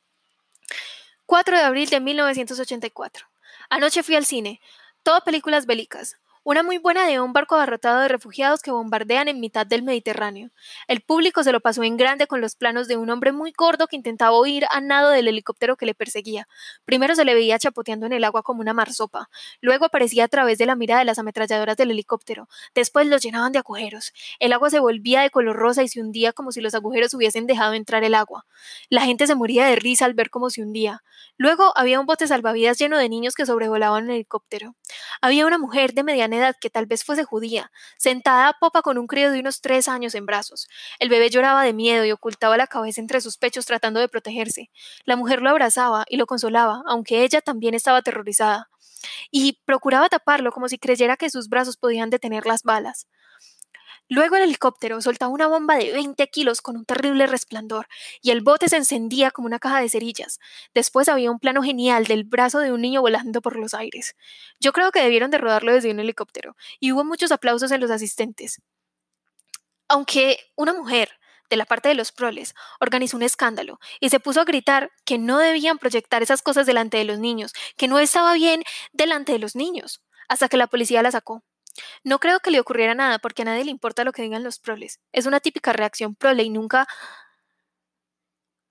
4 1.26 1.56
de 1.56 1.62
abril 1.62 1.88
de 1.88 2.00
1984. 2.00 3.26
Anoche 3.68 4.02
fui 4.02 4.16
al 4.16 4.26
cine. 4.26 4.60
Todo 5.02 5.22
películas 5.22 5.66
bélicas. 5.66 6.16
Una 6.42 6.62
muy 6.62 6.78
buena 6.78 7.06
de 7.06 7.20
un 7.20 7.34
barco 7.34 7.54
abarrotado 7.54 8.00
de 8.00 8.08
refugiados 8.08 8.62
que 8.62 8.70
bombardean 8.70 9.28
en 9.28 9.40
mitad 9.40 9.66
del 9.66 9.82
Mediterráneo. 9.82 10.48
El 10.88 11.02
público 11.02 11.44
se 11.44 11.52
lo 11.52 11.60
pasó 11.60 11.82
en 11.82 11.98
grande 11.98 12.26
con 12.26 12.40
los 12.40 12.56
planos 12.56 12.88
de 12.88 12.96
un 12.96 13.10
hombre 13.10 13.30
muy 13.30 13.52
gordo 13.52 13.86
que 13.86 13.96
intentaba 13.96 14.40
huir 14.40 14.64
a 14.70 14.80
nado 14.80 15.10
del 15.10 15.28
helicóptero 15.28 15.76
que 15.76 15.84
le 15.84 15.94
perseguía. 15.94 16.48
Primero 16.86 17.14
se 17.14 17.26
le 17.26 17.34
veía 17.34 17.58
chapoteando 17.58 18.06
en 18.06 18.14
el 18.14 18.24
agua 18.24 18.42
como 18.42 18.62
una 18.62 18.72
marsopa, 18.72 19.28
luego 19.60 19.84
aparecía 19.84 20.24
a 20.24 20.28
través 20.28 20.56
de 20.56 20.64
la 20.64 20.76
mira 20.76 20.98
de 20.98 21.04
las 21.04 21.18
ametralladoras 21.18 21.76
del 21.76 21.90
helicóptero, 21.90 22.48
después 22.74 23.06
los 23.06 23.20
llenaban 23.20 23.52
de 23.52 23.58
agujeros. 23.58 24.14
El 24.38 24.54
agua 24.54 24.70
se 24.70 24.80
volvía 24.80 25.20
de 25.20 25.28
color 25.28 25.56
rosa 25.56 25.82
y 25.82 25.88
se 25.88 26.00
hundía 26.00 26.32
como 26.32 26.52
si 26.52 26.62
los 26.62 26.74
agujeros 26.74 27.12
hubiesen 27.12 27.46
dejado 27.46 27.74
entrar 27.74 28.02
el 28.02 28.14
agua. 28.14 28.46
La 28.88 29.02
gente 29.02 29.26
se 29.26 29.34
moría 29.34 29.66
de 29.66 29.76
risa 29.76 30.06
al 30.06 30.14
ver 30.14 30.30
cómo 30.30 30.48
se 30.48 30.62
hundía. 30.62 31.02
Luego 31.36 31.74
había 31.76 32.00
un 32.00 32.06
bote 32.06 32.26
salvavidas 32.26 32.78
lleno 32.78 32.96
de 32.96 33.10
niños 33.10 33.34
que 33.34 33.44
sobrevolaban 33.44 34.04
el 34.04 34.10
helicóptero. 34.12 34.74
Había 35.20 35.46
una 35.46 35.58
mujer 35.58 35.92
de 35.92 36.02
mediana 36.02 36.29
edad 36.36 36.56
que 36.60 36.70
tal 36.70 36.86
vez 36.86 37.04
fuese 37.04 37.24
judía, 37.24 37.70
sentada 37.98 38.48
a 38.48 38.58
popa 38.58 38.82
con 38.82 38.98
un 38.98 39.06
crío 39.06 39.30
de 39.32 39.40
unos 39.40 39.60
tres 39.60 39.88
años 39.88 40.14
en 40.14 40.26
brazos. 40.26 40.68
El 40.98 41.08
bebé 41.08 41.30
lloraba 41.30 41.62
de 41.62 41.72
miedo 41.72 42.04
y 42.04 42.12
ocultaba 42.12 42.56
la 42.56 42.66
cabeza 42.66 43.00
entre 43.00 43.20
sus 43.20 43.38
pechos 43.38 43.66
tratando 43.66 44.00
de 44.00 44.08
protegerse. 44.08 44.70
La 45.04 45.16
mujer 45.16 45.42
lo 45.42 45.50
abrazaba 45.50 46.04
y 46.08 46.16
lo 46.16 46.26
consolaba, 46.26 46.82
aunque 46.86 47.22
ella 47.24 47.40
también 47.40 47.74
estaba 47.74 47.98
aterrorizada, 47.98 48.70
y 49.30 49.60
procuraba 49.64 50.08
taparlo 50.08 50.52
como 50.52 50.68
si 50.68 50.78
creyera 50.78 51.16
que 51.16 51.30
sus 51.30 51.48
brazos 51.48 51.76
podían 51.76 52.10
detener 52.10 52.46
las 52.46 52.62
balas. 52.62 53.06
Luego 54.10 54.36
el 54.36 54.42
helicóptero 54.42 55.00
soltaba 55.00 55.32
una 55.32 55.46
bomba 55.46 55.76
de 55.76 55.92
20 55.92 56.26
kilos 56.28 56.60
con 56.62 56.76
un 56.76 56.84
terrible 56.84 57.26
resplandor, 57.28 57.86
y 58.20 58.32
el 58.32 58.40
bote 58.42 58.68
se 58.68 58.76
encendía 58.76 59.30
como 59.30 59.46
una 59.46 59.60
caja 59.60 59.80
de 59.80 59.88
cerillas. 59.88 60.40
Después 60.74 61.08
había 61.08 61.30
un 61.30 61.38
plano 61.38 61.62
genial 61.62 62.06
del 62.06 62.24
brazo 62.24 62.58
de 62.58 62.72
un 62.72 62.82
niño 62.82 63.00
volando 63.02 63.40
por 63.40 63.56
los 63.56 63.72
aires. 63.72 64.16
Yo 64.60 64.72
creo 64.72 64.90
que 64.90 65.00
debieron 65.00 65.30
de 65.30 65.38
rodarlo 65.38 65.72
desde 65.72 65.92
un 65.92 66.00
helicóptero, 66.00 66.56
y 66.80 66.92
hubo 66.92 67.04
muchos 67.04 67.32
aplausos 67.32 67.70
en 67.70 67.80
los 67.80 67.90
asistentes. 67.92 68.60
Aunque 69.88 70.38
una 70.56 70.72
mujer, 70.72 71.10
de 71.48 71.56
la 71.56 71.64
parte 71.66 71.88
de 71.88 71.94
los 71.96 72.12
proles, 72.12 72.54
organizó 72.80 73.16
un 73.16 73.24
escándalo 73.24 73.80
y 74.00 74.10
se 74.10 74.20
puso 74.20 74.40
a 74.40 74.44
gritar 74.44 74.92
que 75.04 75.18
no 75.18 75.38
debían 75.38 75.78
proyectar 75.78 76.22
esas 76.22 76.42
cosas 76.42 76.66
delante 76.66 76.96
de 76.98 77.04
los 77.04 77.18
niños, 77.18 77.52
que 77.76 77.88
no 77.88 77.98
estaba 77.98 78.34
bien 78.34 78.62
delante 78.92 79.32
de 79.32 79.40
los 79.40 79.56
niños, 79.56 80.02
hasta 80.28 80.48
que 80.48 80.56
la 80.56 80.68
policía 80.68 81.02
la 81.02 81.10
sacó. 81.10 81.42
No 82.04 82.18
creo 82.18 82.40
que 82.40 82.50
le 82.50 82.60
ocurriera 82.60 82.94
nada 82.94 83.18
porque 83.18 83.42
a 83.42 83.44
nadie 83.46 83.64
le 83.64 83.70
importa 83.70 84.04
lo 84.04 84.12
que 84.12 84.22
digan 84.22 84.44
los 84.44 84.58
proles. 84.58 85.00
Es 85.12 85.26
una 85.26 85.40
típica 85.40 85.72
reacción 85.72 86.14
prole 86.14 86.42
y 86.42 86.50
nunca... 86.50 86.86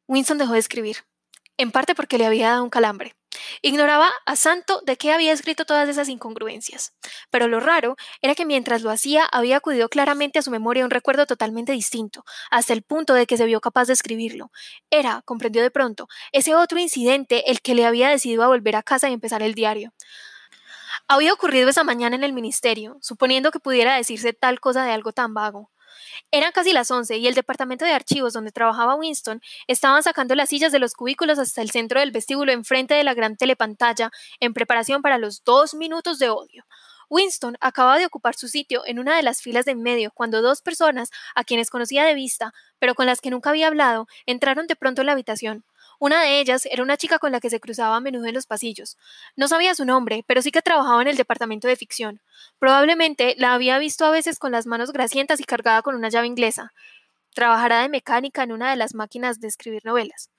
Winston 0.08 0.40
dejó 0.40 0.54
de 0.54 0.60
escribir, 0.60 1.06
en 1.58 1.72
parte 1.72 1.94
porque 1.94 2.18
le 2.18 2.26
había 2.26 2.50
dado 2.50 2.64
un 2.64 2.70
calambre. 2.72 3.16
Ignoraba 3.62 4.10
a 4.26 4.36
Santo 4.36 4.82
de 4.86 4.98
qué 4.98 5.12
había 5.12 5.32
escrito 5.32 5.66
todas 5.66 5.88
esas 5.88 6.10
incongruencias, 6.10 6.94
pero 7.30 7.48
lo 7.48 7.60
raro 7.60 7.96
era 8.22 8.36
que 8.36 8.46
mientras 8.46 8.82
lo 8.82 8.90
hacía 8.90 9.26
había 9.26 9.58
acudido 9.58 9.90
claramente 9.90 10.40
a 10.40 10.42
su 10.42 10.52
memoria 10.52 10.84
un 10.84 10.92
recuerdo 10.92 11.26
totalmente 11.26 11.72
distinto, 11.72 12.24
hasta 12.50 12.74
el 12.74 12.82
punto 12.82 13.14
de 13.14 13.28
que 13.28 13.38
se 13.38 13.46
vio 13.46 13.62
capaz 13.62 13.86
de 13.86 13.94
escribirlo. 13.94 14.52
Era, 14.90 15.22
comprendió 15.26 15.62
de 15.62 15.72
pronto, 15.72 16.08
ese 16.32 16.56
otro 16.56 16.80
incidente 16.80 17.52
el 17.52 17.62
que 17.62 17.76
le 17.76 17.86
había 17.86 18.10
decidido 18.10 18.44
a 18.44 18.48
volver 18.48 18.76
a 18.76 18.84
casa 18.84 19.10
y 19.10 19.14
empezar 19.14 19.44
el 19.44 19.54
diario. 19.54 19.94
Había 21.12 21.34
ocurrido 21.34 21.70
esa 21.70 21.84
mañana 21.84 22.16
en 22.16 22.24
el 22.24 22.34
ministerio, 22.34 23.00
suponiendo 23.02 23.50
que 23.50 23.60
pudiera 23.60 23.96
decirse 23.96 24.32
tal 24.32 24.60
cosa 24.60 24.84
de 24.84 24.92
algo 24.92 25.12
tan 25.12 25.34
vago. 25.34 25.72
Eran 26.30 26.52
casi 26.52 26.72
las 26.72 26.92
once 26.92 27.18
y 27.18 27.26
el 27.26 27.34
departamento 27.34 27.84
de 27.84 27.94
archivos 27.94 28.32
donde 28.32 28.52
trabajaba 28.52 28.94
Winston 28.94 29.42
estaban 29.66 30.04
sacando 30.04 30.36
las 30.36 30.50
sillas 30.50 30.72
de 30.72 30.78
los 30.78 30.94
cubículos 30.94 31.40
hasta 31.40 31.64
el 31.64 31.72
centro 31.72 32.00
del 32.00 32.12
vestíbulo 32.12 32.52
enfrente 32.52 32.94
de 32.94 33.04
la 33.04 33.16
gran 33.16 33.38
telepantalla 33.38 34.12
en 34.40 34.54
preparación 34.54 35.02
para 35.02 35.18
los 35.18 35.44
dos 35.44 35.74
minutos 35.74 36.20
de 36.20 36.30
odio. 36.30 36.64
Winston 37.10 37.58
acababa 37.60 37.98
de 37.98 38.06
ocupar 38.06 38.36
su 38.36 38.48
sitio 38.48 38.84
en 38.86 39.00
una 39.00 39.16
de 39.16 39.24
las 39.24 39.42
filas 39.42 39.66
de 39.66 39.72
en 39.72 39.82
medio 39.82 40.12
cuando 40.14 40.44
dos 40.44 40.62
personas, 40.62 41.10
a 41.34 41.44
quienes 41.44 41.72
conocía 41.72 42.06
de 42.06 42.14
vista, 42.14 42.54
pero 42.78 42.94
con 42.94 43.08
las 43.08 43.20
que 43.20 43.32
nunca 43.32 43.50
había 43.50 43.66
hablado, 43.66 44.06
entraron 44.28 44.68
de 44.68 44.76
pronto 44.76 45.02
en 45.02 45.08
la 45.08 45.14
habitación. 45.14 45.66
Una 46.00 46.24
de 46.24 46.40
ellas 46.40 46.66
era 46.66 46.82
una 46.82 46.98
chica 46.98 47.20
con 47.20 47.32
la 47.32 47.42
que 47.42 47.50
se 47.50 47.60
cruzaba 47.60 47.98
a 47.98 48.00
menudo 48.00 48.26
en 48.26 48.34
los 48.34 48.48
pasillos. 48.48 48.98
No 49.36 49.48
sabía 49.50 49.76
su 49.76 49.86
nombre, 49.86 50.24
pero 50.26 50.42
sí 50.42 50.50
que 50.50 50.62
trabajaba 50.62 51.02
en 51.02 51.10
el 51.10 51.18
departamento 51.18 51.68
de 51.68 51.76
ficción. 51.76 52.22
Probablemente 52.58 53.36
la 53.38 53.54
había 53.54 53.78
visto 53.80 54.06
a 54.06 54.12
veces 54.12 54.40
con 54.40 54.52
las 54.54 54.66
manos 54.66 54.94
grasientas 54.94 55.40
y 55.42 55.44
cargada 55.44 55.82
con 55.82 55.96
una 55.96 56.10
llave 56.10 56.28
inglesa. 56.28 56.74
Trabajará 57.36 57.82
de 57.82 57.90
mecánica 57.90 58.44
en 58.44 58.54
una 58.54 58.72
de 58.72 58.78
las 58.78 58.96
máquinas 58.96 59.40
de 59.42 59.50
escribir 59.50 59.86
novelas. 59.86 60.30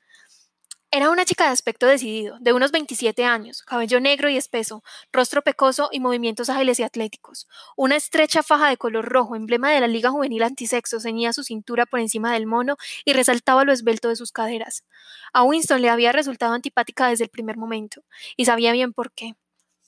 Era 0.92 1.09
una 1.09 1.24
chica 1.24 1.44
de 1.44 1.50
aspecto 1.50 1.87
decidido, 1.87 2.37
de 2.40 2.53
unos 2.53 2.72
27 2.72 3.24
años, 3.24 3.62
cabello 3.62 4.00
negro 4.00 4.29
y 4.29 4.37
espeso, 4.37 4.83
rostro 5.12 5.40
pecoso 5.40 5.88
y 5.92 6.00
movimientos 6.00 6.50
ágiles 6.50 6.81
y 6.81 6.83
atléticos. 6.83 7.46
Una 7.76 7.94
estrecha 7.94 8.42
faja 8.42 8.68
de 8.68 8.76
color 8.76 9.09
rojo, 9.09 9.37
emblema 9.37 9.70
de 9.70 9.79
la 9.79 9.87
Liga 9.87 10.11
Juvenil 10.11 10.42
Antisexo, 10.42 10.98
ceñía 10.98 11.33
su 11.33 11.44
cintura 11.44 11.87
por 11.87 12.00
encima 12.00 12.33
del 12.33 12.48
mono 12.48 12.76
y 13.05 13.12
resaltaba 13.12 13.64
lo 13.64 13.72
esbelto 13.72 14.09
de 14.09 14.16
sus 14.16 14.33
caderas. 14.33 14.85
A 15.33 15.44
Winston 15.44 15.81
le 15.81 15.90
había 15.90 16.11
resultado 16.11 16.55
antipática 16.55 17.07
desde 17.07 17.22
el 17.22 17.31
primer 17.31 17.57
momento, 17.57 18.03
y 18.37 18.46
sabía 18.46 18.72
bien 18.72 18.92
por 18.92 19.12
qué. 19.12 19.37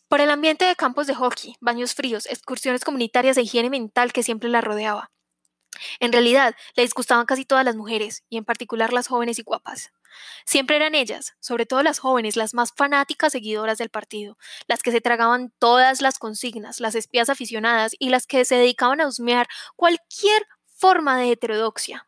Por 0.06 0.20
el 0.20 0.30
ambiente 0.30 0.66
de 0.66 0.76
campos 0.76 1.08
de 1.08 1.16
hockey, 1.16 1.56
baños 1.60 1.94
fríos, 1.94 2.26
excursiones 2.26 2.84
comunitarias 2.84 3.36
e 3.38 3.42
higiene 3.42 3.70
mental 3.70 4.12
que 4.12 4.22
siempre 4.22 4.48
la 4.48 4.60
rodeaba. 4.60 5.10
En 6.00 6.12
realidad, 6.12 6.54
le 6.76 6.82
disgustaban 6.82 7.26
casi 7.26 7.44
todas 7.44 7.64
las 7.64 7.76
mujeres, 7.76 8.24
y 8.28 8.36
en 8.36 8.44
particular 8.44 8.92
las 8.92 9.08
jóvenes 9.08 9.38
y 9.38 9.42
guapas. 9.42 9.92
Siempre 10.44 10.76
eran 10.76 10.94
ellas, 10.94 11.34
sobre 11.40 11.66
todo 11.66 11.82
las 11.82 11.98
jóvenes, 11.98 12.36
las 12.36 12.54
más 12.54 12.72
fanáticas 12.76 13.32
seguidoras 13.32 13.78
del 13.78 13.88
partido, 13.88 14.36
las 14.66 14.82
que 14.82 14.92
se 14.92 15.00
tragaban 15.00 15.52
todas 15.58 16.00
las 16.00 16.18
consignas, 16.18 16.80
las 16.80 16.94
espías 16.94 17.30
aficionadas 17.30 17.92
y 17.98 18.10
las 18.10 18.26
que 18.26 18.44
se 18.44 18.56
dedicaban 18.56 19.00
a 19.00 19.06
husmear 19.06 19.48
cualquier 19.76 20.46
forma 20.66 21.18
de 21.18 21.32
heterodoxia. 21.32 22.06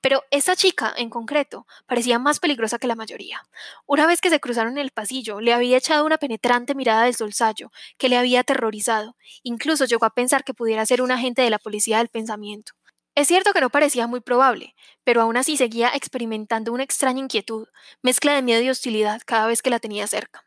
Pero 0.00 0.22
esa 0.30 0.54
chica, 0.54 0.92
en 0.96 1.08
concreto, 1.08 1.66
parecía 1.86 2.18
más 2.18 2.40
peligrosa 2.40 2.78
que 2.78 2.86
la 2.86 2.94
mayoría. 2.94 3.42
Una 3.86 4.06
vez 4.06 4.20
que 4.20 4.28
se 4.28 4.40
cruzaron 4.40 4.72
en 4.72 4.78
el 4.78 4.90
pasillo, 4.90 5.40
le 5.40 5.54
había 5.54 5.78
echado 5.78 6.04
una 6.04 6.18
penetrante 6.18 6.74
mirada 6.74 7.04
del 7.04 7.14
solsallo, 7.14 7.70
que 7.96 8.10
le 8.10 8.18
había 8.18 8.40
aterrorizado. 8.40 9.16
Incluso 9.42 9.86
llegó 9.86 10.04
a 10.04 10.14
pensar 10.14 10.44
que 10.44 10.54
pudiera 10.54 10.84
ser 10.84 11.00
un 11.00 11.10
agente 11.10 11.42
de 11.42 11.50
la 11.50 11.58
policía 11.58 11.98
del 11.98 12.08
pensamiento. 12.08 12.74
Es 13.14 13.28
cierto 13.28 13.52
que 13.52 13.60
no 13.60 13.68
parecía 13.68 14.06
muy 14.06 14.20
probable, 14.20 14.74
pero 15.04 15.20
aún 15.20 15.36
así 15.36 15.58
seguía 15.58 15.90
experimentando 15.94 16.72
una 16.72 16.82
extraña 16.82 17.20
inquietud, 17.20 17.68
mezcla 18.00 18.34
de 18.34 18.40
miedo 18.40 18.62
y 18.62 18.70
hostilidad 18.70 19.20
cada 19.26 19.46
vez 19.46 19.60
que 19.60 19.68
la 19.68 19.80
tenía 19.80 20.06
cerca. 20.06 20.46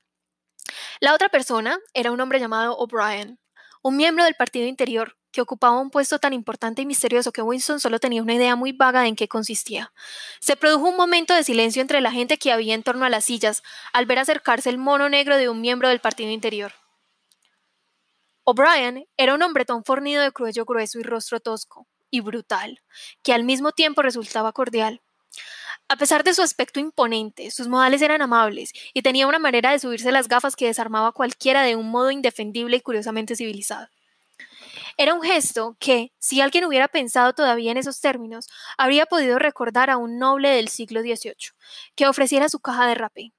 La 0.99 1.13
otra 1.13 1.29
persona 1.29 1.77
era 1.93 2.11
un 2.11 2.19
hombre 2.21 2.39
llamado 2.39 2.75
O'Brien, 2.75 3.39
un 3.83 3.97
miembro 3.97 4.23
del 4.23 4.33
Partido 4.33 4.65
Interior 4.65 5.15
que 5.31 5.41
ocupaba 5.41 5.79
un 5.79 5.91
puesto 5.91 6.17
tan 6.17 6.33
importante 6.33 6.81
y 6.81 6.85
misterioso 6.85 7.31
que 7.31 7.41
Winston 7.41 7.79
solo 7.79 7.99
tenía 7.99 8.23
una 8.23 8.33
idea 8.33 8.55
muy 8.55 8.71
vaga 8.71 9.01
de 9.01 9.09
en 9.09 9.15
qué 9.15 9.27
consistía. 9.27 9.93
Se 10.39 10.55
produjo 10.55 10.89
un 10.89 10.95
momento 10.95 11.35
de 11.35 11.43
silencio 11.43 11.81
entre 11.81 11.99
la 12.01 12.11
gente 12.11 12.37
que 12.37 12.53
había 12.53 12.73
en 12.73 12.83
torno 12.83 13.05
a 13.05 13.09
las 13.09 13.25
sillas 13.25 13.61
al 13.91 14.05
ver 14.05 14.19
acercarse 14.19 14.69
el 14.69 14.77
mono 14.77 15.09
negro 15.09 15.35
de 15.35 15.49
un 15.49 15.59
miembro 15.59 15.89
del 15.89 15.99
Partido 15.99 16.31
Interior. 16.31 16.71
O'Brien 18.45 19.07
era 19.17 19.35
un 19.35 19.43
hombretón 19.43 19.83
fornido 19.83 20.23
de 20.23 20.31
cuello 20.31 20.63
grueso 20.65 20.99
y 20.99 21.03
rostro 21.03 21.41
tosco 21.41 21.85
y 22.09 22.21
brutal, 22.21 22.81
que 23.23 23.33
al 23.33 23.43
mismo 23.43 23.71
tiempo 23.71 24.01
resultaba 24.01 24.51
cordial. 24.51 25.01
A 25.87 25.97
pesar 25.97 26.23
de 26.23 26.33
su 26.33 26.41
aspecto 26.41 26.79
imponente, 26.79 27.51
sus 27.51 27.67
modales 27.67 28.01
eran 28.01 28.21
amables 28.21 28.71
y 28.93 29.03
tenía 29.03 29.27
una 29.27 29.39
manera 29.39 29.71
de 29.71 29.79
subirse 29.79 30.11
las 30.11 30.27
gafas 30.27 30.55
que 30.55 30.65
desarmaba 30.65 31.09
a 31.09 31.11
cualquiera 31.11 31.61
de 31.61 31.75
un 31.75 31.89
modo 31.89 32.09
indefendible 32.09 32.77
y 32.77 32.81
curiosamente 32.81 33.35
civilizado. 33.35 33.87
Era 34.97 35.13
un 35.13 35.21
gesto 35.21 35.75
que, 35.79 36.13
si 36.19 36.41
alguien 36.41 36.65
hubiera 36.65 36.87
pensado 36.87 37.33
todavía 37.33 37.71
en 37.71 37.77
esos 37.77 37.99
términos, 37.99 38.47
habría 38.77 39.05
podido 39.05 39.39
recordar 39.39 39.89
a 39.89 39.97
un 39.97 40.17
noble 40.17 40.49
del 40.49 40.69
siglo 40.69 41.01
XVIII, 41.01 41.53
que 41.95 42.07
ofreciera 42.07 42.49
su 42.49 42.59
caja 42.59 42.87
de 42.87 42.95
rapé. 42.95 43.33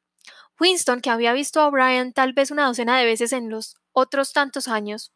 Winston, 0.60 1.00
que 1.00 1.10
había 1.10 1.32
visto 1.32 1.60
a 1.60 1.68
O'Brien 1.68 2.12
tal 2.12 2.32
vez 2.32 2.50
una 2.50 2.66
docena 2.66 2.98
de 2.98 3.06
veces 3.06 3.32
en 3.32 3.50
los 3.50 3.76
otros 3.92 4.32
tantos 4.32 4.68
años, 4.68 5.12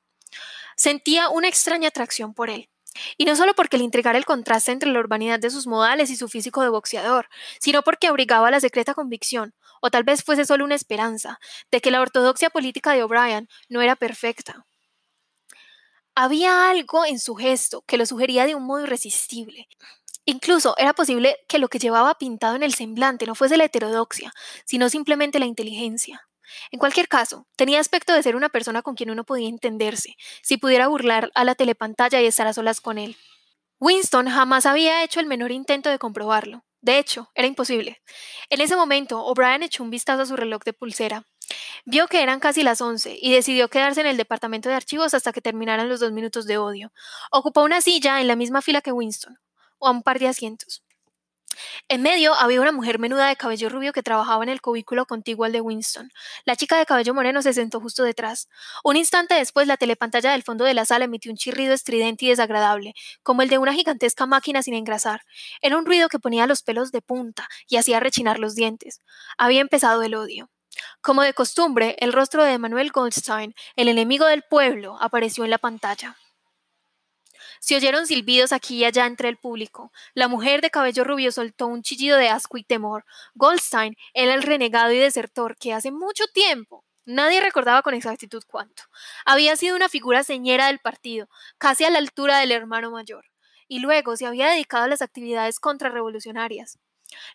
sentía 0.76 1.28
una 1.28 1.48
extraña 1.48 1.88
atracción 1.88 2.34
por 2.34 2.50
él. 2.50 2.68
Y 3.16 3.24
no 3.24 3.36
solo 3.36 3.54
porque 3.54 3.78
le 3.78 3.84
intrigara 3.84 4.18
el 4.18 4.24
contraste 4.24 4.72
entre 4.72 4.90
la 4.90 5.00
urbanidad 5.00 5.38
de 5.38 5.50
sus 5.50 5.66
modales 5.66 6.10
y 6.10 6.16
su 6.16 6.28
físico 6.28 6.62
de 6.62 6.68
boxeador, 6.68 7.28
sino 7.60 7.82
porque 7.82 8.06
abrigaba 8.06 8.50
la 8.50 8.60
secreta 8.60 8.94
convicción, 8.94 9.54
o 9.80 9.90
tal 9.90 10.04
vez 10.04 10.22
fuese 10.24 10.44
solo 10.44 10.64
una 10.64 10.74
esperanza, 10.74 11.38
de 11.70 11.80
que 11.80 11.90
la 11.90 12.00
ortodoxia 12.00 12.50
política 12.50 12.92
de 12.92 13.02
O'Brien 13.02 13.48
no 13.68 13.80
era 13.82 13.96
perfecta. 13.96 14.66
Había 16.14 16.70
algo 16.70 17.04
en 17.06 17.18
su 17.18 17.34
gesto 17.34 17.82
que 17.86 17.96
lo 17.96 18.04
sugería 18.06 18.46
de 18.46 18.54
un 18.54 18.64
modo 18.64 18.84
irresistible. 18.84 19.68
Incluso 20.26 20.74
era 20.76 20.92
posible 20.92 21.36
que 21.48 21.58
lo 21.58 21.68
que 21.68 21.78
llevaba 21.78 22.14
pintado 22.16 22.56
en 22.56 22.62
el 22.62 22.74
semblante 22.74 23.26
no 23.26 23.34
fuese 23.34 23.56
la 23.56 23.64
heterodoxia, 23.64 24.32
sino 24.64 24.88
simplemente 24.88 25.38
la 25.38 25.46
inteligencia. 25.46 26.29
En 26.70 26.78
cualquier 26.78 27.08
caso, 27.08 27.46
tenía 27.56 27.80
aspecto 27.80 28.12
de 28.12 28.22
ser 28.22 28.36
una 28.36 28.48
persona 28.48 28.82
con 28.82 28.94
quien 28.94 29.10
uno 29.10 29.24
podía 29.24 29.48
entenderse, 29.48 30.16
si 30.42 30.56
pudiera 30.56 30.88
burlar 30.88 31.30
a 31.34 31.44
la 31.44 31.54
telepantalla 31.54 32.20
y 32.20 32.26
estar 32.26 32.46
a 32.46 32.52
solas 32.52 32.80
con 32.80 32.98
él. 32.98 33.16
Winston 33.78 34.28
jamás 34.28 34.66
había 34.66 35.02
hecho 35.02 35.20
el 35.20 35.26
menor 35.26 35.52
intento 35.52 35.88
de 35.88 35.98
comprobarlo. 35.98 36.64
De 36.82 36.98
hecho, 36.98 37.30
era 37.34 37.46
imposible. 37.46 38.02
En 38.48 38.60
ese 38.60 38.76
momento, 38.76 39.24
O'Brien 39.24 39.62
echó 39.62 39.82
un 39.82 39.90
vistazo 39.90 40.22
a 40.22 40.26
su 40.26 40.36
reloj 40.36 40.62
de 40.64 40.72
pulsera. 40.72 41.24
Vio 41.84 42.06
que 42.08 42.22
eran 42.22 42.40
casi 42.40 42.62
las 42.62 42.80
once 42.80 43.16
y 43.20 43.32
decidió 43.32 43.68
quedarse 43.68 44.00
en 44.00 44.06
el 44.06 44.16
departamento 44.16 44.68
de 44.68 44.74
archivos 44.74 45.14
hasta 45.14 45.32
que 45.32 45.40
terminaran 45.40 45.88
los 45.88 46.00
dos 46.00 46.12
minutos 46.12 46.46
de 46.46 46.58
odio. 46.58 46.92
Ocupó 47.30 47.62
una 47.62 47.80
silla 47.80 48.20
en 48.20 48.28
la 48.28 48.36
misma 48.36 48.62
fila 48.62 48.80
que 48.80 48.92
Winston, 48.92 49.38
o 49.78 49.88
a 49.88 49.90
un 49.90 50.02
par 50.02 50.18
de 50.18 50.28
asientos. 50.28 50.82
En 51.88 52.02
medio 52.02 52.34
había 52.34 52.60
una 52.60 52.72
mujer 52.72 52.98
menuda 52.98 53.28
de 53.28 53.36
cabello 53.36 53.68
rubio 53.68 53.92
que 53.92 54.02
trabajaba 54.02 54.42
en 54.42 54.48
el 54.48 54.60
cubículo 54.60 55.06
contiguo 55.06 55.44
al 55.44 55.52
de 55.52 55.60
Winston. 55.60 56.10
La 56.44 56.56
chica 56.56 56.78
de 56.78 56.86
cabello 56.86 57.14
moreno 57.14 57.42
se 57.42 57.52
sentó 57.52 57.80
justo 57.80 58.02
detrás. 58.02 58.48
Un 58.84 58.96
instante 58.96 59.34
después, 59.34 59.66
la 59.66 59.76
telepantalla 59.76 60.32
del 60.32 60.42
fondo 60.42 60.64
de 60.64 60.74
la 60.74 60.84
sala 60.84 61.06
emitió 61.06 61.30
un 61.30 61.36
chirrido 61.36 61.74
estridente 61.74 62.26
y 62.26 62.28
desagradable, 62.28 62.94
como 63.22 63.42
el 63.42 63.48
de 63.48 63.58
una 63.58 63.72
gigantesca 63.72 64.26
máquina 64.26 64.62
sin 64.62 64.74
engrasar. 64.74 65.22
Era 65.62 65.76
un 65.76 65.86
ruido 65.86 66.08
que 66.08 66.18
ponía 66.18 66.46
los 66.46 66.62
pelos 66.62 66.92
de 66.92 67.02
punta 67.02 67.48
y 67.68 67.76
hacía 67.76 68.00
rechinar 68.00 68.38
los 68.38 68.54
dientes. 68.54 69.00
Había 69.38 69.60
empezado 69.60 70.02
el 70.02 70.14
odio. 70.14 70.50
Como 71.00 71.22
de 71.22 71.34
costumbre, 71.34 71.96
el 71.98 72.12
rostro 72.12 72.44
de 72.44 72.58
Manuel 72.58 72.90
Goldstein, 72.92 73.54
el 73.76 73.88
enemigo 73.88 74.26
del 74.26 74.42
pueblo, 74.42 74.96
apareció 75.00 75.44
en 75.44 75.50
la 75.50 75.58
pantalla. 75.58 76.16
Se 77.60 77.76
oyeron 77.76 78.08
silbidos 78.08 78.52
aquí 78.52 78.78
y 78.78 78.84
allá 78.84 79.06
entre 79.06 79.28
el 79.28 79.36
público. 79.36 79.92
La 80.14 80.26
mujer 80.26 80.60
de 80.60 80.70
cabello 80.70 81.04
rubio 81.04 81.30
soltó 81.30 81.68
un 81.68 81.82
chillido 81.82 82.18
de 82.18 82.28
asco 82.28 82.58
y 82.58 82.64
temor. 82.64 83.04
Goldstein 83.34 83.96
era 84.14 84.34
el 84.34 84.42
renegado 84.42 84.90
y 84.90 84.98
desertor 84.98 85.56
que 85.56 85.72
hace 85.72 85.92
mucho 85.92 86.24
tiempo 86.34 86.84
Nadie 87.06 87.40
recordaba 87.40 87.82
con 87.82 87.94
exactitud 87.94 88.42
cuánto. 88.46 88.84
Había 89.24 89.56
sido 89.56 89.74
una 89.74 89.88
figura 89.88 90.22
señera 90.22 90.66
del 90.68 90.78
partido, 90.78 91.28
casi 91.58 91.84
a 91.84 91.90
la 91.90 91.98
altura 91.98 92.38
del 92.38 92.52
hermano 92.52 92.90
mayor, 92.90 93.24
y 93.66 93.80
luego 93.80 94.16
se 94.16 94.26
había 94.26 94.48
dedicado 94.48 94.84
a 94.84 94.88
las 94.88 95.02
actividades 95.02 95.58
contrarrevolucionarias. 95.58 96.78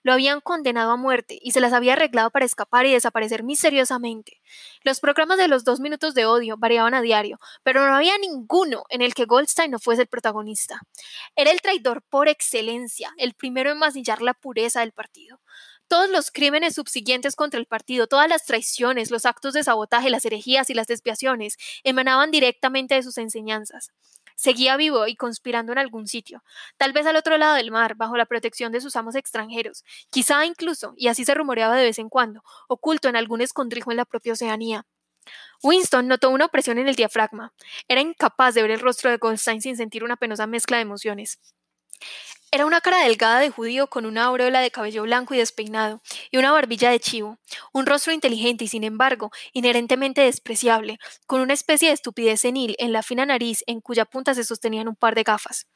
Lo 0.03 0.13
habían 0.13 0.41
condenado 0.41 0.91
a 0.91 0.97
muerte 0.97 1.39
y 1.41 1.51
se 1.51 1.59
las 1.59 1.73
había 1.73 1.93
arreglado 1.93 2.29
para 2.29 2.45
escapar 2.45 2.85
y 2.85 2.93
desaparecer 2.93 3.43
misteriosamente. 3.43 4.41
Los 4.83 4.99
programas 4.99 5.37
de 5.37 5.47
los 5.47 5.63
dos 5.63 5.79
minutos 5.79 6.13
de 6.13 6.25
odio 6.25 6.55
variaban 6.57 6.93
a 6.93 7.01
diario, 7.01 7.39
pero 7.63 7.85
no 7.85 7.95
había 7.95 8.17
ninguno 8.17 8.83
en 8.89 9.01
el 9.01 9.13
que 9.13 9.25
Goldstein 9.25 9.71
no 9.71 9.79
fuese 9.79 10.03
el 10.03 10.07
protagonista. 10.07 10.81
Era 11.35 11.51
el 11.51 11.61
traidor 11.61 12.03
por 12.03 12.27
excelencia, 12.27 13.13
el 13.17 13.33
primero 13.33 13.71
en 13.71 13.79
masillar 13.79 14.21
la 14.21 14.33
pureza 14.33 14.81
del 14.81 14.91
partido. 14.91 15.39
Todos 15.87 16.09
los 16.09 16.31
crímenes 16.31 16.75
subsiguientes 16.75 17.35
contra 17.35 17.59
el 17.59 17.67
partido, 17.67 18.07
todas 18.07 18.27
las 18.27 18.45
traiciones, 18.45 19.11
los 19.11 19.25
actos 19.25 19.53
de 19.53 19.63
sabotaje, 19.63 20.09
las 20.09 20.25
herejías 20.25 20.69
y 20.71 20.73
las 20.73 20.87
desviaciones 20.87 21.57
emanaban 21.83 22.31
directamente 22.31 22.95
de 22.95 23.03
sus 23.03 23.19
enseñanzas. 23.19 23.91
Seguía 24.35 24.77
vivo 24.77 25.07
y 25.07 25.15
conspirando 25.15 25.71
en 25.71 25.77
algún 25.79 26.07
sitio, 26.07 26.43
tal 26.77 26.93
vez 26.93 27.05
al 27.05 27.15
otro 27.15 27.37
lado 27.37 27.55
del 27.55 27.71
mar, 27.71 27.95
bajo 27.95 28.17
la 28.17 28.25
protección 28.25 28.71
de 28.71 28.81
sus 28.81 28.95
amos 28.95 29.15
extranjeros, 29.15 29.83
quizá 30.09 30.45
incluso, 30.45 30.93
y 30.97 31.07
así 31.07 31.25
se 31.25 31.33
rumoreaba 31.33 31.75
de 31.75 31.83
vez 31.85 31.99
en 31.99 32.09
cuando, 32.09 32.43
oculto 32.67 33.07
en 33.09 33.15
algún 33.15 33.41
escondrijo 33.41 33.91
en 33.91 33.97
la 33.97 34.05
propia 34.05 34.33
Oceanía. 34.33 34.85
Winston 35.63 36.07
notó 36.07 36.29
una 36.29 36.45
opresión 36.45 36.77
en 36.77 36.87
el 36.87 36.95
diafragma. 36.95 37.53
Era 37.87 38.01
incapaz 38.01 38.53
de 38.53 38.61
ver 38.61 38.71
el 38.71 38.79
rostro 38.79 39.09
de 39.09 39.17
Goldstein 39.17 39.61
sin 39.61 39.77
sentir 39.77 40.03
una 40.03 40.17
penosa 40.17 40.47
mezcla 40.47 40.77
de 40.77 40.83
emociones. 40.83 41.39
Era 42.55 42.65
una 42.65 42.79
cara 42.79 43.03
delgada 43.03 43.39
de 43.39 43.49
judío 43.49 43.87
con 43.87 44.05
una 44.05 44.23
aureola 44.23 44.61
de 44.61 44.71
cabello 44.71 45.03
blanco 45.03 45.33
y 45.33 45.37
despeinado, 45.37 46.01
y 46.31 46.37
una 46.37 46.53
barbilla 46.53 46.89
de 46.89 47.01
chivo, 47.01 47.37
un 47.73 47.85
rostro 47.85 48.13
inteligente 48.13 48.63
y 48.63 48.67
sin 48.69 48.85
embargo 48.85 49.29
inherentemente 49.51 50.21
despreciable, 50.21 50.97
con 51.27 51.41
una 51.41 51.53
especie 51.53 51.89
de 51.89 51.95
estupidez 51.95 52.39
senil 52.39 52.75
en 52.79 52.93
la 52.93 53.03
fina 53.03 53.25
nariz 53.25 53.61
en 53.67 53.81
cuya 53.81 54.05
punta 54.05 54.33
se 54.33 54.45
sostenían 54.45 54.87
un 54.87 54.95
par 54.95 55.15
de 55.15 55.23
gafas. 55.23 55.67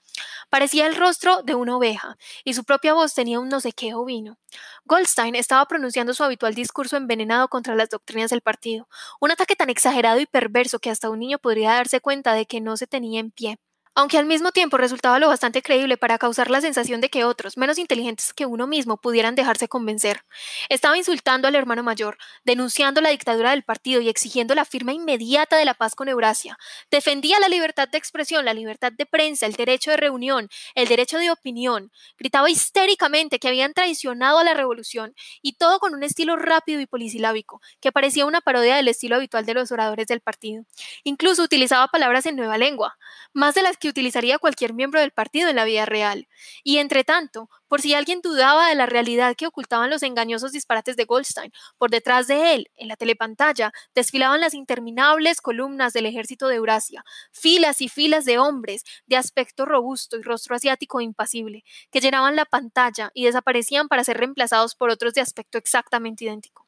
Parecía 0.49 0.87
el 0.87 0.95
rostro 0.95 1.43
de 1.43 1.53
una 1.53 1.75
oveja, 1.75 2.17
y 2.45 2.53
su 2.53 2.63
propia 2.63 2.93
voz 2.93 3.13
tenía 3.13 3.41
un 3.41 3.49
no 3.49 3.59
sé 3.59 3.73
qué 3.73 3.93
ovino. 3.93 4.37
Goldstein 4.85 5.35
estaba 5.35 5.65
pronunciando 5.65 6.13
su 6.13 6.23
habitual 6.23 6.53
discurso 6.53 6.95
envenenado 6.95 7.49
contra 7.49 7.75
las 7.75 7.89
doctrinas 7.89 8.29
del 8.29 8.39
partido, 8.41 8.87
un 9.19 9.31
ataque 9.31 9.57
tan 9.57 9.69
exagerado 9.69 10.21
y 10.21 10.25
perverso 10.25 10.79
que 10.79 10.89
hasta 10.89 11.09
un 11.09 11.19
niño 11.19 11.39
podría 11.39 11.71
darse 11.73 11.99
cuenta 11.99 12.33
de 12.33 12.45
que 12.45 12.61
no 12.61 12.77
se 12.77 12.87
tenía 12.87 13.19
en 13.19 13.31
pie 13.31 13.59
aunque 13.95 14.17
al 14.17 14.25
mismo 14.25 14.51
tiempo 14.51 14.77
resultaba 14.77 15.19
lo 15.19 15.27
bastante 15.27 15.61
creíble 15.61 15.97
para 15.97 16.17
causar 16.17 16.49
la 16.49 16.61
sensación 16.61 17.01
de 17.01 17.09
que 17.09 17.25
otros, 17.25 17.57
menos 17.57 17.77
inteligentes 17.77 18.33
que 18.33 18.45
uno 18.45 18.67
mismo, 18.67 18.97
pudieran 18.97 19.35
dejarse 19.35 19.67
convencer. 19.67 20.23
Estaba 20.69 20.97
insultando 20.97 21.47
al 21.47 21.55
hermano 21.55 21.83
mayor, 21.83 22.17
denunciando 22.45 23.01
la 23.01 23.09
dictadura 23.09 23.51
del 23.51 23.63
partido 23.63 24.01
y 24.01 24.09
exigiendo 24.09 24.55
la 24.55 24.65
firma 24.65 24.93
inmediata 24.93 25.57
de 25.57 25.65
la 25.65 25.73
paz 25.73 25.95
con 25.95 26.07
Eurasia. 26.07 26.57
Defendía 26.89 27.39
la 27.39 27.49
libertad 27.49 27.89
de 27.89 27.97
expresión, 27.97 28.45
la 28.45 28.53
libertad 28.53 28.91
de 28.91 29.05
prensa, 29.05 29.45
el 29.45 29.53
derecho 29.53 29.91
de 29.91 29.97
reunión, 29.97 30.49
el 30.75 30.87
derecho 30.87 31.17
de 31.17 31.31
opinión. 31.31 31.91
Gritaba 32.17 32.49
histéricamente 32.49 33.39
que 33.39 33.47
habían 33.47 33.73
traicionado 33.73 34.37
a 34.37 34.43
la 34.43 34.53
revolución 34.53 35.13
y 35.41 35.53
todo 35.53 35.79
con 35.79 35.93
un 35.93 36.03
estilo 36.03 36.35
rápido 36.35 36.79
y 36.79 36.85
polisilábico, 36.85 37.61
que 37.81 37.91
parecía 37.91 38.25
una 38.25 38.41
parodia 38.41 38.75
del 38.75 38.87
estilo 38.87 39.17
habitual 39.17 39.45
de 39.45 39.53
los 39.53 39.71
oradores 39.71 40.07
del 40.07 40.21
partido. 40.21 40.63
Incluso 41.03 41.43
utilizaba 41.43 41.87
palabras 41.87 42.25
en 42.25 42.35
nueva 42.35 42.57
lengua, 42.57 42.97
más 43.33 43.55
de 43.55 43.61
las 43.61 43.77
que 43.77 43.88
utilizaría 43.89 44.39
cualquier 44.39 44.73
miembro 44.73 44.99
del 44.99 45.11
partido 45.11 45.49
en 45.49 45.55
la 45.55 45.65
vida 45.65 45.85
real. 45.85 46.27
Y 46.63 46.77
entre 46.77 47.03
tanto, 47.03 47.49
por 47.67 47.81
si 47.81 47.93
alguien 47.93 48.21
dudaba 48.21 48.69
de 48.69 48.75
la 48.75 48.85
realidad 48.85 49.35
que 49.35 49.47
ocultaban 49.47 49.89
los 49.89 50.03
engañosos 50.03 50.51
disparates 50.51 50.95
de 50.95 51.05
Goldstein, 51.05 51.51
por 51.77 51.89
detrás 51.89 52.27
de 52.27 52.53
él, 52.53 52.71
en 52.75 52.87
la 52.87 52.95
telepantalla, 52.95 53.71
desfilaban 53.93 54.41
las 54.41 54.53
interminables 54.53 55.41
columnas 55.41 55.93
del 55.93 56.05
ejército 56.05 56.47
de 56.47 56.55
Eurasia, 56.55 57.03
filas 57.31 57.81
y 57.81 57.89
filas 57.89 58.25
de 58.25 58.39
hombres 58.39 58.83
de 59.05 59.17
aspecto 59.17 59.65
robusto 59.65 60.17
y 60.17 60.21
rostro 60.21 60.55
asiático 60.55 61.01
impasible, 61.01 61.63
que 61.91 62.01
llenaban 62.01 62.35
la 62.35 62.45
pantalla 62.45 63.11
y 63.13 63.25
desaparecían 63.25 63.87
para 63.87 64.03
ser 64.03 64.17
reemplazados 64.17 64.75
por 64.75 64.89
otros 64.89 65.13
de 65.13 65.21
aspecto 65.21 65.57
exactamente 65.57 66.25
idéntico. 66.25 66.65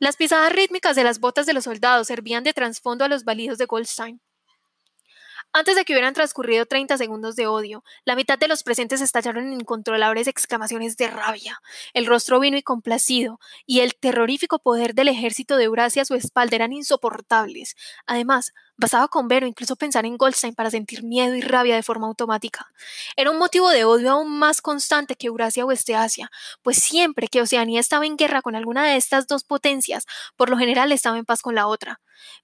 Las 0.00 0.16
pisadas 0.16 0.52
rítmicas 0.52 0.94
de 0.94 1.02
las 1.02 1.18
botas 1.18 1.44
de 1.46 1.52
los 1.52 1.64
soldados 1.64 2.06
servían 2.06 2.44
de 2.44 2.52
trasfondo 2.52 3.04
a 3.04 3.08
los 3.08 3.24
balidos 3.24 3.58
de 3.58 3.66
Goldstein. 3.66 4.20
Antes 5.58 5.74
de 5.74 5.84
que 5.84 5.92
hubieran 5.92 6.14
transcurrido 6.14 6.66
30 6.66 6.96
segundos 6.98 7.34
de 7.34 7.48
odio, 7.48 7.82
la 8.04 8.14
mitad 8.14 8.38
de 8.38 8.46
los 8.46 8.62
presentes 8.62 9.00
estallaron 9.00 9.48
en 9.48 9.54
incontrolables 9.54 10.28
exclamaciones 10.28 10.96
de 10.96 11.08
rabia. 11.08 11.60
El 11.94 12.06
rostro 12.06 12.38
vino 12.38 12.56
y 12.56 12.62
complacido, 12.62 13.40
y 13.66 13.80
el 13.80 13.96
terrorífico 13.96 14.60
poder 14.60 14.94
del 14.94 15.08
ejército 15.08 15.56
de 15.56 15.64
Eurasia 15.64 16.02
a 16.02 16.04
su 16.04 16.14
espalda 16.14 16.54
eran 16.54 16.72
insoportables. 16.72 17.74
Además, 18.06 18.52
Bastaba 18.80 19.08
con 19.08 19.26
ver 19.26 19.42
o 19.42 19.46
incluso 19.48 19.74
pensar 19.74 20.06
en 20.06 20.16
Goldstein 20.16 20.54
para 20.54 20.70
sentir 20.70 21.02
miedo 21.02 21.34
y 21.34 21.40
rabia 21.40 21.74
de 21.74 21.82
forma 21.82 22.06
automática. 22.06 22.70
Era 23.16 23.32
un 23.32 23.36
motivo 23.36 23.70
de 23.70 23.84
odio 23.84 24.12
aún 24.12 24.38
más 24.38 24.62
constante 24.62 25.16
que 25.16 25.26
Eurasia 25.26 25.64
o 25.66 25.72
Esteasia, 25.72 26.30
pues 26.62 26.78
siempre 26.78 27.26
que 27.26 27.42
Oceanía 27.42 27.80
estaba 27.80 28.06
en 28.06 28.16
guerra 28.16 28.40
con 28.40 28.54
alguna 28.54 28.84
de 28.86 28.94
estas 28.96 29.26
dos 29.26 29.42
potencias, 29.42 30.06
por 30.36 30.48
lo 30.48 30.56
general 30.56 30.92
estaba 30.92 31.18
en 31.18 31.24
paz 31.24 31.42
con 31.42 31.56
la 31.56 31.66
otra. 31.66 32.00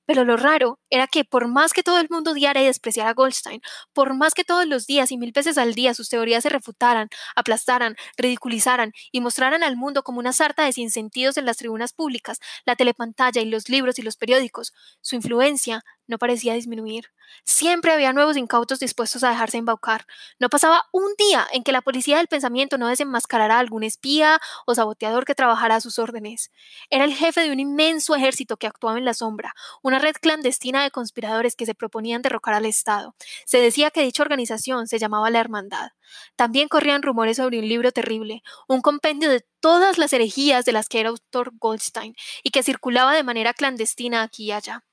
Pero 0.07 0.25
lo 0.25 0.37
raro 0.37 0.79
era 0.91 1.07
que 1.07 1.25
por 1.25 1.49
más 1.49 1.73
que 1.73 1.83
todo 1.83 1.99
el 1.99 2.09
mundo 2.11 2.33
odiara 2.33 2.61
y 2.63 2.67
despreciara 2.67 3.11
a 3.11 3.15
Goldstein, 3.15 3.61
por 3.93 4.15
más 4.15 4.35
que 4.35 4.45
todos 4.45 4.67
los 4.67 4.87
días 4.87 5.11
y 5.13 5.19
mil 5.19 5.33
veces 5.33 5.59
al 5.59 5.75
día 5.75 5.95
sus 5.95 6.09
teorías 6.09 6.43
se 6.43 6.49
refutaran, 6.49 7.09
aplastaran, 7.37 7.97
ridiculizaran 8.17 8.93
y 9.13 9.21
mostraran 9.21 9.63
al 9.63 9.77
mundo 9.77 10.03
como 10.03 10.19
una 10.19 10.33
sarta 10.33 10.65
de 10.65 10.73
sinsentidos 10.73 11.37
en 11.37 11.47
las 11.47 11.57
tribunas 11.57 11.93
públicas, 11.93 12.39
la 12.67 12.77
telepantalla 12.77 13.41
y 13.41 13.47
los 13.47 13.69
libros 13.69 13.99
y 13.99 14.03
los 14.03 14.17
periódicos, 14.17 14.73
su 15.01 15.17
influencia 15.17 15.85
no 16.07 16.19
parecía 16.19 16.55
disminuir. 16.55 17.11
Siempre 17.45 17.93
había 17.93 18.13
nuevos 18.13 18.37
incautos 18.37 18.79
dispuestos 18.79 19.25
a 19.25 19.31
dejarse 19.31 19.59
embaucar. 19.59 20.07
No 20.39 20.49
pasaba 20.49 20.85
un 20.93 21.15
día 21.19 21.47
en 21.53 21.63
que 21.63 21.73
la 21.73 21.83
policía 21.83 22.19
del 22.19 22.29
pensamiento 22.29 22.79
no 22.79 22.89
desenmascarara 22.89 23.57
a 23.57 23.59
algún 23.59 23.83
espía 23.83 24.41
o 24.67 24.75
saboteador 24.75 25.25
que 25.25 25.35
trabajara 25.35 25.77
a 25.77 25.81
sus 25.81 25.99
órdenes. 25.99 26.51
Era 26.91 27.05
el 27.05 27.15
jefe 27.15 27.41
de 27.41 27.53
un 27.53 27.61
inmenso 27.61 28.15
ejército 28.15 28.57
que 28.57 28.67
actuaba 28.67 28.99
en 28.99 29.05
la 29.05 29.15
sombra, 29.15 29.55
una 29.83 29.99
red 29.99 30.15
clandestina 30.21 30.83
de 30.83 30.91
conspiradores 30.91 31.57
que 31.57 31.67
se 31.67 31.75
proponían 31.75 32.23
derrocar 32.23 32.55
al 32.55 32.67
Estado. 32.67 33.15
Se 33.47 33.59
decía 33.59 33.91
que 33.91 34.03
dicha 34.03 34.23
organización 34.23 34.87
se 34.87 34.99
llamaba 34.99 35.31
la 35.31 35.41
Hermandad. 35.41 35.91
También 36.37 36.69
corrían 36.69 37.03
rumores 37.03 37.39
sobre 37.39 37.59
un 37.59 37.69
libro 37.69 37.93
terrible, 37.93 38.43
un 38.69 38.81
compendio 38.81 39.31
de 39.31 39.45
todas 39.61 39.99
las 39.99 40.13
herejías 40.13 40.65
de 40.65 40.73
las 40.73 40.89
que 40.89 41.01
era 41.01 41.09
autor 41.09 41.53
Goldstein 41.59 42.15
y 42.43 42.51
que 42.51 42.63
circulaba 42.63 43.15
de 43.15 43.23
manera 43.23 43.55
clandestina 43.55 44.23
aquí 44.23 44.47
y 44.47 44.53
allá. 44.53 44.85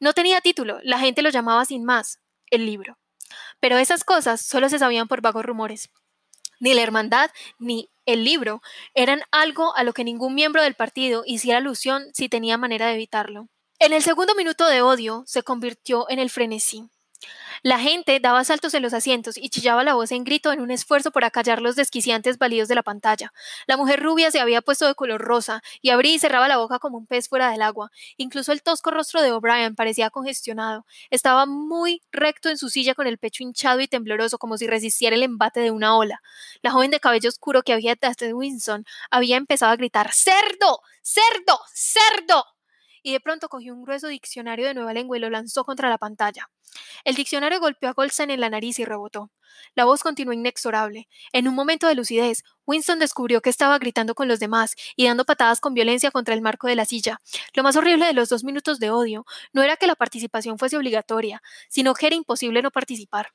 No 0.00 0.12
tenía 0.12 0.40
título, 0.40 0.78
la 0.82 0.98
gente 0.98 1.22
lo 1.22 1.30
llamaba 1.30 1.64
sin 1.64 1.84
más, 1.84 2.20
el 2.50 2.66
libro. 2.66 2.98
Pero 3.60 3.78
esas 3.78 4.04
cosas 4.04 4.40
solo 4.40 4.68
se 4.68 4.78
sabían 4.78 5.08
por 5.08 5.20
vagos 5.20 5.44
rumores. 5.44 5.90
Ni 6.60 6.74
la 6.74 6.82
hermandad 6.82 7.30
ni 7.58 7.90
el 8.06 8.24
libro 8.24 8.62
eran 8.94 9.22
algo 9.30 9.74
a 9.76 9.84
lo 9.84 9.92
que 9.92 10.04
ningún 10.04 10.34
miembro 10.34 10.62
del 10.62 10.74
partido 10.74 11.22
hiciera 11.26 11.58
alusión 11.58 12.10
si 12.14 12.28
tenía 12.28 12.58
manera 12.58 12.86
de 12.86 12.94
evitarlo. 12.94 13.48
En 13.78 13.92
el 13.92 14.02
segundo 14.02 14.34
minuto 14.34 14.66
de 14.68 14.82
odio 14.82 15.24
se 15.26 15.42
convirtió 15.42 16.08
en 16.08 16.18
el 16.18 16.30
frenesí. 16.30 16.88
La 17.64 17.78
gente 17.78 18.18
daba 18.18 18.42
saltos 18.42 18.74
en 18.74 18.82
los 18.82 18.92
asientos 18.92 19.36
y 19.36 19.48
chillaba 19.48 19.84
la 19.84 19.94
voz 19.94 20.10
en 20.10 20.24
grito 20.24 20.50
en 20.50 20.60
un 20.60 20.72
esfuerzo 20.72 21.12
por 21.12 21.24
acallar 21.24 21.62
los 21.62 21.76
desquiciantes 21.76 22.36
balidos 22.36 22.66
de 22.66 22.74
la 22.74 22.82
pantalla. 22.82 23.32
La 23.68 23.76
mujer 23.76 24.02
rubia 24.02 24.32
se 24.32 24.40
había 24.40 24.62
puesto 24.62 24.84
de 24.84 24.96
color 24.96 25.20
rosa 25.20 25.62
y 25.80 25.90
abría 25.90 26.14
y 26.14 26.18
cerraba 26.18 26.48
la 26.48 26.56
boca 26.56 26.80
como 26.80 26.98
un 26.98 27.06
pez 27.06 27.28
fuera 27.28 27.52
del 27.52 27.62
agua. 27.62 27.92
Incluso 28.16 28.50
el 28.50 28.64
tosco 28.64 28.90
rostro 28.90 29.22
de 29.22 29.30
O'Brien 29.30 29.76
parecía 29.76 30.10
congestionado. 30.10 30.86
Estaba 31.10 31.46
muy 31.46 32.02
recto 32.10 32.48
en 32.48 32.58
su 32.58 32.68
silla 32.68 32.96
con 32.96 33.06
el 33.06 33.18
pecho 33.18 33.44
hinchado 33.44 33.78
y 33.80 33.86
tembloroso 33.86 34.38
como 34.38 34.58
si 34.58 34.66
resistiera 34.66 35.14
el 35.14 35.22
embate 35.22 35.60
de 35.60 35.70
una 35.70 35.96
ola. 35.96 36.20
La 36.62 36.72
joven 36.72 36.90
de 36.90 36.98
cabello 36.98 37.28
oscuro 37.28 37.62
que 37.62 37.72
había 37.72 37.92
detrás 37.92 38.16
de 38.16 38.34
Winston 38.34 38.84
había 39.08 39.36
empezado 39.36 39.70
a 39.70 39.76
gritar 39.76 40.12
¡Cerdo! 40.12 40.80
¡Cerdo! 41.00 41.60
¡Cerdo! 41.72 42.44
Y 43.02 43.12
de 43.12 43.20
pronto 43.20 43.48
cogió 43.48 43.74
un 43.74 43.82
grueso 43.82 44.08
diccionario 44.08 44.66
de 44.66 44.74
nueva 44.74 44.92
lengua 44.92 45.16
y 45.16 45.20
lo 45.20 45.30
lanzó 45.30 45.64
contra 45.64 45.90
la 45.90 45.98
pantalla. 45.98 46.48
El 47.04 47.14
diccionario 47.14 47.60
golpeó 47.60 47.90
a 47.90 47.92
Goldstein 47.92 48.30
en 48.30 48.40
la 48.40 48.50
nariz 48.50 48.78
y 48.78 48.84
rebotó. 48.84 49.30
La 49.74 49.84
voz 49.84 50.02
continuó 50.02 50.32
inexorable. 50.32 51.08
En 51.32 51.48
un 51.48 51.54
momento 51.54 51.86
de 51.86 51.94
lucidez, 51.94 52.42
Winston 52.66 52.98
descubrió 52.98 53.42
que 53.42 53.50
estaba 53.50 53.78
gritando 53.78 54.14
con 54.14 54.28
los 54.28 54.40
demás 54.40 54.74
y 54.96 55.06
dando 55.06 55.24
patadas 55.24 55.60
con 55.60 55.74
violencia 55.74 56.10
contra 56.10 56.34
el 56.34 56.42
marco 56.42 56.66
de 56.66 56.76
la 56.76 56.84
silla. 56.84 57.20
Lo 57.54 57.62
más 57.62 57.76
horrible 57.76 58.06
de 58.06 58.14
los 58.14 58.28
dos 58.28 58.44
minutos 58.44 58.78
de 58.78 58.90
odio 58.90 59.26
no 59.52 59.62
era 59.62 59.76
que 59.76 59.86
la 59.86 59.96
participación 59.96 60.58
fuese 60.58 60.76
obligatoria, 60.76 61.42
sino 61.68 61.94
que 61.94 62.06
era 62.06 62.16
imposible 62.16 62.62
no 62.62 62.70
participar. 62.70 63.32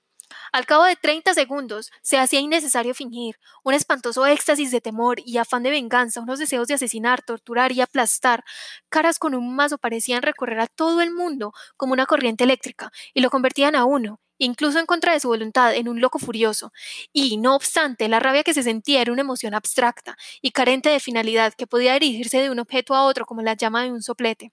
Al 0.51 0.65
cabo 0.65 0.83
de 0.83 0.95
30 0.95 1.33
segundos 1.33 1.91
se 2.01 2.17
hacía 2.17 2.39
innecesario 2.39 2.93
fingir, 2.93 3.37
un 3.63 3.73
espantoso 3.73 4.25
éxtasis 4.25 4.71
de 4.71 4.81
temor 4.81 5.19
y 5.25 5.37
afán 5.37 5.63
de 5.63 5.69
venganza, 5.71 6.21
unos 6.21 6.39
deseos 6.39 6.67
de 6.67 6.75
asesinar, 6.75 7.21
torturar 7.21 7.71
y 7.71 7.81
aplastar. 7.81 8.43
Caras 8.89 9.19
con 9.19 9.35
un 9.35 9.55
mazo 9.55 9.77
parecían 9.77 10.21
recorrer 10.21 10.59
a 10.59 10.67
todo 10.67 11.01
el 11.01 11.11
mundo 11.11 11.53
como 11.77 11.93
una 11.93 12.05
corriente 12.05 12.43
eléctrica 12.43 12.91
y 13.13 13.21
lo 13.21 13.29
convertían 13.29 13.75
a 13.75 13.85
uno, 13.85 14.19
incluso 14.37 14.79
en 14.79 14.85
contra 14.85 15.13
de 15.13 15.19
su 15.19 15.27
voluntad, 15.29 15.75
en 15.75 15.87
un 15.89 16.01
loco 16.01 16.19
furioso. 16.19 16.71
Y, 17.13 17.37
no 17.37 17.55
obstante, 17.55 18.07
la 18.07 18.19
rabia 18.19 18.43
que 18.43 18.53
se 18.53 18.63
sentía 18.63 19.01
era 19.01 19.11
una 19.11 19.21
emoción 19.21 19.53
abstracta 19.53 20.17
y 20.41 20.51
carente 20.51 20.89
de 20.89 20.99
finalidad 20.99 21.53
que 21.53 21.67
podía 21.67 21.93
dirigirse 21.93 22.41
de 22.41 22.49
un 22.49 22.59
objeto 22.59 22.95
a 22.95 23.03
otro 23.05 23.25
como 23.25 23.41
la 23.41 23.55
llama 23.55 23.83
de 23.83 23.91
un 23.91 24.01
soplete. 24.01 24.51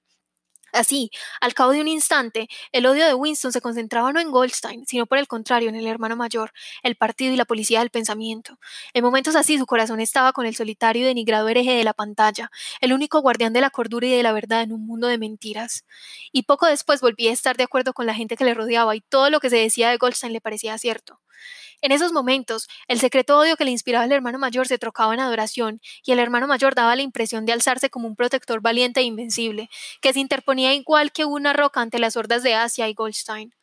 Así, 0.74 1.10
al 1.40 1.54
cabo 1.54 1.70
de 1.72 1.80
un 1.80 1.88
instante, 1.88 2.48
el 2.72 2.86
odio 2.86 3.06
de 3.06 3.14
Winston 3.14 3.52
se 3.52 3.60
concentraba 3.60 4.12
no 4.12 4.20
en 4.20 4.30
Goldstein, 4.30 4.86
sino 4.86 5.06
por 5.06 5.18
el 5.18 5.28
contrario 5.28 5.68
en 5.68 5.76
el 5.76 5.86
hermano 5.86 6.16
mayor, 6.16 6.52
el 6.82 6.96
partido 6.96 7.32
y 7.32 7.36
la 7.36 7.44
policía 7.44 7.78
del 7.80 7.90
pensamiento. 7.90 8.58
En 8.92 9.04
momentos 9.04 9.36
así 9.36 9.56
su 9.58 9.66
corazón 9.66 10.00
estaba 10.00 10.32
con 10.32 10.46
el 10.46 10.56
solitario 10.56 11.02
y 11.02 11.06
denigrado 11.06 11.48
hereje 11.48 11.72
de 11.72 11.84
la 11.84 11.94
pantalla, 11.94 12.50
el 12.80 12.92
único 12.92 13.20
guardián 13.22 13.52
de 13.52 13.60
la 13.60 13.70
cordura 13.70 14.06
y 14.06 14.10
de 14.16 14.22
la 14.22 14.32
verdad 14.32 14.62
en 14.62 14.72
un 14.72 14.84
mundo 14.86 15.06
de 15.06 15.18
mentiras. 15.18 15.84
Y 16.32 16.42
poco 16.42 16.66
después 16.66 17.00
volví 17.00 17.28
a 17.28 17.32
estar 17.32 17.56
de 17.56 17.64
acuerdo 17.64 17.92
con 17.94 18.06
la 18.06 18.14
gente 18.14 18.36
que 18.36 18.44
le 18.44 18.54
rodeaba 18.54 18.96
y 18.96 19.00
todo 19.00 19.30
lo 19.30 19.40
que 19.40 19.50
se 19.50 19.56
decía 19.56 19.90
de 19.90 19.96
Goldstein 19.98 20.32
le 20.32 20.40
parecía 20.40 20.76
cierto. 20.78 21.20
En 21.80 21.92
esos 21.92 22.12
momentos, 22.12 22.68
el 22.88 22.98
secreto 22.98 23.38
odio 23.38 23.56
que 23.56 23.64
le 23.64 23.70
inspiraba 23.70 24.04
al 24.04 24.12
hermano 24.12 24.38
mayor 24.38 24.66
se 24.66 24.78
trocaba 24.78 25.12
en 25.12 25.20
adoración, 25.20 25.80
y 26.04 26.12
el 26.12 26.18
hermano 26.18 26.46
mayor 26.46 26.74
daba 26.74 26.96
la 26.96 27.02
impresión 27.02 27.44
de 27.44 27.52
alzarse 27.52 27.90
como 27.90 28.08
un 28.08 28.16
protector 28.16 28.60
valiente 28.62 29.00
e 29.00 29.04
invencible, 29.04 29.68
que 30.00 30.12
se 30.12 30.20
interponía 30.20 30.72
igual 30.74 31.12
que 31.12 31.24
una 31.26 31.52
roca 31.52 31.80
ante 31.82 31.98
las 31.98 32.16
hordas 32.16 32.42
de 32.42 32.54
Asia 32.54 32.88
y 32.88 32.94
Goldstein. 32.94 33.54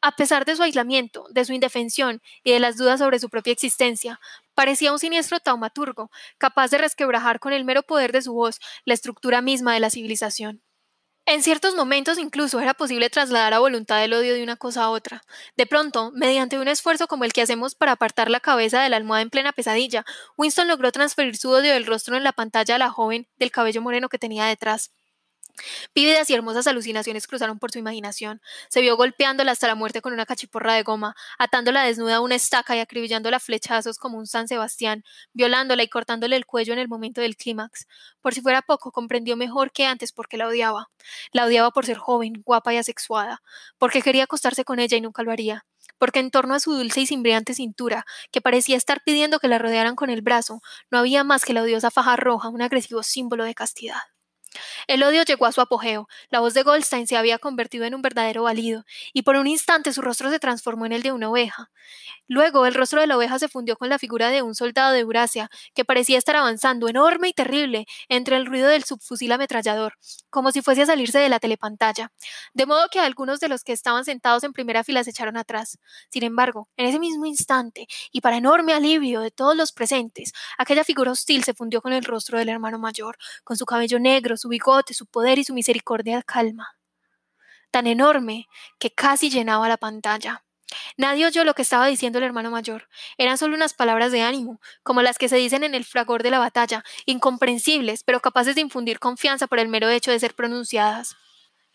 A 0.00 0.16
pesar 0.16 0.44
de 0.44 0.54
su 0.56 0.62
aislamiento, 0.62 1.26
de 1.30 1.44
su 1.44 1.52
indefensión 1.54 2.20
y 2.42 2.52
de 2.52 2.60
las 2.60 2.76
dudas 2.76 2.98
sobre 2.98 3.18
su 3.18 3.30
propia 3.30 3.52
existencia, 3.52 4.20
parecía 4.54 4.92
un 4.92 4.98
siniestro 4.98 5.40
taumaturgo, 5.40 6.10
capaz 6.38 6.70
de 6.70 6.78
resquebrajar 6.78 7.40
con 7.40 7.52
el 7.52 7.64
mero 7.64 7.82
poder 7.84 8.12
de 8.12 8.22
su 8.22 8.34
voz 8.34 8.60
la 8.84 8.94
estructura 8.94 9.40
misma 9.40 9.72
de 9.74 9.80
la 9.80 9.90
civilización. 9.90 10.62
En 11.26 11.42
ciertos 11.42 11.74
momentos 11.74 12.18
incluso 12.18 12.60
era 12.60 12.74
posible 12.74 13.08
trasladar 13.08 13.54
a 13.54 13.58
voluntad 13.58 14.04
el 14.04 14.12
odio 14.12 14.34
de 14.34 14.42
una 14.42 14.56
cosa 14.56 14.84
a 14.84 14.90
otra. 14.90 15.22
De 15.56 15.64
pronto, 15.66 16.10
mediante 16.12 16.58
un 16.58 16.68
esfuerzo 16.68 17.06
como 17.06 17.24
el 17.24 17.32
que 17.32 17.40
hacemos 17.40 17.74
para 17.74 17.92
apartar 17.92 18.30
la 18.30 18.40
cabeza 18.40 18.82
de 18.82 18.90
la 18.90 18.96
almohada 18.96 19.22
en 19.22 19.30
plena 19.30 19.52
pesadilla, 19.52 20.04
Winston 20.36 20.68
logró 20.68 20.92
transferir 20.92 21.36
su 21.38 21.50
odio 21.50 21.72
del 21.72 21.86
rostro 21.86 22.16
en 22.16 22.24
la 22.24 22.32
pantalla 22.32 22.74
a 22.74 22.78
la 22.78 22.90
joven 22.90 23.26
del 23.38 23.50
cabello 23.50 23.80
moreno 23.80 24.10
que 24.10 24.18
tenía 24.18 24.44
detrás. 24.44 24.92
Vívidas 25.94 26.28
y 26.30 26.34
hermosas 26.34 26.66
alucinaciones 26.66 27.26
cruzaron 27.26 27.58
por 27.58 27.70
su 27.70 27.78
imaginación. 27.78 28.40
Se 28.68 28.80
vio 28.80 28.96
golpeándola 28.96 29.52
hasta 29.52 29.66
la 29.66 29.74
muerte 29.74 30.00
con 30.02 30.12
una 30.12 30.26
cachiporra 30.26 30.74
de 30.74 30.82
goma, 30.82 31.14
atándola 31.38 31.84
desnuda 31.84 32.16
a 32.16 32.20
una 32.20 32.34
estaca 32.34 32.76
y 32.76 32.80
acribillándola 32.80 33.40
flechazos 33.40 33.98
como 33.98 34.18
un 34.18 34.26
San 34.26 34.48
Sebastián, 34.48 35.04
violándola 35.32 35.82
y 35.82 35.88
cortándole 35.88 36.36
el 36.36 36.46
cuello 36.46 36.72
en 36.72 36.78
el 36.78 36.88
momento 36.88 37.20
del 37.20 37.36
clímax. 37.36 37.86
Por 38.20 38.34
si 38.34 38.40
fuera 38.40 38.62
poco, 38.62 38.92
comprendió 38.92 39.36
mejor 39.36 39.72
que 39.72 39.86
antes 39.86 40.12
por 40.12 40.28
qué 40.28 40.36
la 40.36 40.48
odiaba. 40.48 40.90
La 41.32 41.44
odiaba 41.44 41.70
por 41.70 41.86
ser 41.86 41.98
joven, 41.98 42.42
guapa 42.44 42.74
y 42.74 42.78
asexuada, 42.78 43.42
porque 43.78 44.02
quería 44.02 44.24
acostarse 44.24 44.64
con 44.64 44.78
ella 44.80 44.96
y 44.96 45.00
nunca 45.00 45.22
lo 45.22 45.32
haría 45.32 45.64
porque 45.98 46.18
en 46.18 46.30
torno 46.30 46.54
a 46.54 46.60
su 46.60 46.72
dulce 46.72 47.00
y 47.00 47.06
cimbriante 47.06 47.54
cintura, 47.54 48.04
que 48.30 48.40
parecía 48.40 48.76
estar 48.76 49.02
pidiendo 49.04 49.38
que 49.38 49.48
la 49.48 49.58
rodearan 49.58 49.96
con 49.96 50.10
el 50.10 50.22
brazo, 50.22 50.60
no 50.90 50.98
había 50.98 51.24
más 51.24 51.44
que 51.44 51.52
la 51.52 51.62
odiosa 51.62 51.90
faja 51.90 52.16
roja, 52.16 52.48
un 52.48 52.62
agresivo 52.62 53.02
símbolo 53.02 53.44
de 53.44 53.54
castidad. 53.54 54.13
El 54.86 55.02
odio 55.02 55.22
llegó 55.24 55.46
a 55.46 55.52
su 55.52 55.60
apogeo. 55.60 56.08
La 56.30 56.40
voz 56.40 56.54
de 56.54 56.62
Goldstein 56.62 57.06
se 57.06 57.16
había 57.16 57.38
convertido 57.38 57.84
en 57.84 57.94
un 57.94 58.02
verdadero 58.02 58.42
valido, 58.42 58.84
y 59.12 59.22
por 59.22 59.36
un 59.36 59.46
instante 59.46 59.92
su 59.92 60.02
rostro 60.02 60.30
se 60.30 60.38
transformó 60.38 60.86
en 60.86 60.92
el 60.92 61.02
de 61.02 61.12
una 61.12 61.30
oveja. 61.30 61.70
Luego 62.26 62.66
el 62.66 62.74
rostro 62.74 63.00
de 63.00 63.06
la 63.06 63.16
oveja 63.16 63.38
se 63.38 63.48
fundió 63.48 63.76
con 63.76 63.88
la 63.88 63.98
figura 63.98 64.30
de 64.30 64.42
un 64.42 64.54
soldado 64.54 64.92
de 64.92 65.00
Eurasia, 65.00 65.50
que 65.74 65.84
parecía 65.84 66.18
estar 66.18 66.36
avanzando, 66.36 66.88
enorme 66.88 67.28
y 67.28 67.32
terrible, 67.32 67.86
entre 68.08 68.36
el 68.36 68.46
ruido 68.46 68.68
del 68.68 68.84
subfusil 68.84 69.30
ametrallador, 69.32 69.94
como 70.30 70.50
si 70.50 70.62
fuese 70.62 70.82
a 70.82 70.86
salirse 70.86 71.18
de 71.18 71.28
la 71.28 71.40
telepantalla. 71.40 72.12
De 72.54 72.66
modo 72.66 72.88
que 72.90 73.00
algunos 73.00 73.40
de 73.40 73.48
los 73.48 73.62
que 73.62 73.72
estaban 73.72 74.04
sentados 74.04 74.44
en 74.44 74.52
primera 74.52 74.84
fila 74.84 75.04
se 75.04 75.10
echaron 75.10 75.36
atrás. 75.36 75.78
Sin 76.10 76.24
embargo, 76.24 76.68
en 76.76 76.86
ese 76.86 76.98
mismo 76.98 77.26
instante, 77.26 77.86
y 78.12 78.20
para 78.20 78.36
enorme 78.36 78.72
alivio 78.72 79.20
de 79.20 79.30
todos 79.30 79.56
los 79.56 79.72
presentes, 79.72 80.32
aquella 80.58 80.84
figura 80.84 81.10
hostil 81.12 81.44
se 81.44 81.54
fundió 81.54 81.82
con 81.82 81.92
el 81.92 82.04
rostro 82.04 82.38
del 82.38 82.48
hermano 82.48 82.78
mayor, 82.78 83.16
con 83.44 83.56
su 83.56 83.66
cabello 83.66 83.98
negro, 83.98 84.36
su 84.36 84.48
bigote, 84.48 84.73
su 84.92 85.06
poder 85.06 85.38
y 85.38 85.44
su 85.44 85.54
misericordia 85.54 86.22
calma. 86.22 86.76
Tan 87.70 87.86
enorme 87.86 88.46
que 88.78 88.90
casi 88.90 89.30
llenaba 89.30 89.68
la 89.68 89.76
pantalla. 89.76 90.44
Nadie 90.96 91.26
oyó 91.26 91.44
lo 91.44 91.54
que 91.54 91.62
estaba 91.62 91.86
diciendo 91.86 92.18
el 92.18 92.24
hermano 92.24 92.50
mayor. 92.50 92.88
Eran 93.18 93.38
solo 93.38 93.54
unas 93.54 93.74
palabras 93.74 94.12
de 94.12 94.22
ánimo, 94.22 94.60
como 94.82 95.02
las 95.02 95.18
que 95.18 95.28
se 95.28 95.36
dicen 95.36 95.64
en 95.64 95.74
el 95.74 95.84
fragor 95.84 96.22
de 96.22 96.30
la 96.30 96.38
batalla, 96.38 96.84
incomprensibles, 97.06 98.02
pero 98.04 98.20
capaces 98.20 98.54
de 98.54 98.60
infundir 98.60 98.98
confianza 98.98 99.46
por 99.46 99.58
el 99.58 99.68
mero 99.68 99.88
hecho 99.88 100.10
de 100.10 100.20
ser 100.20 100.34
pronunciadas. 100.34 101.16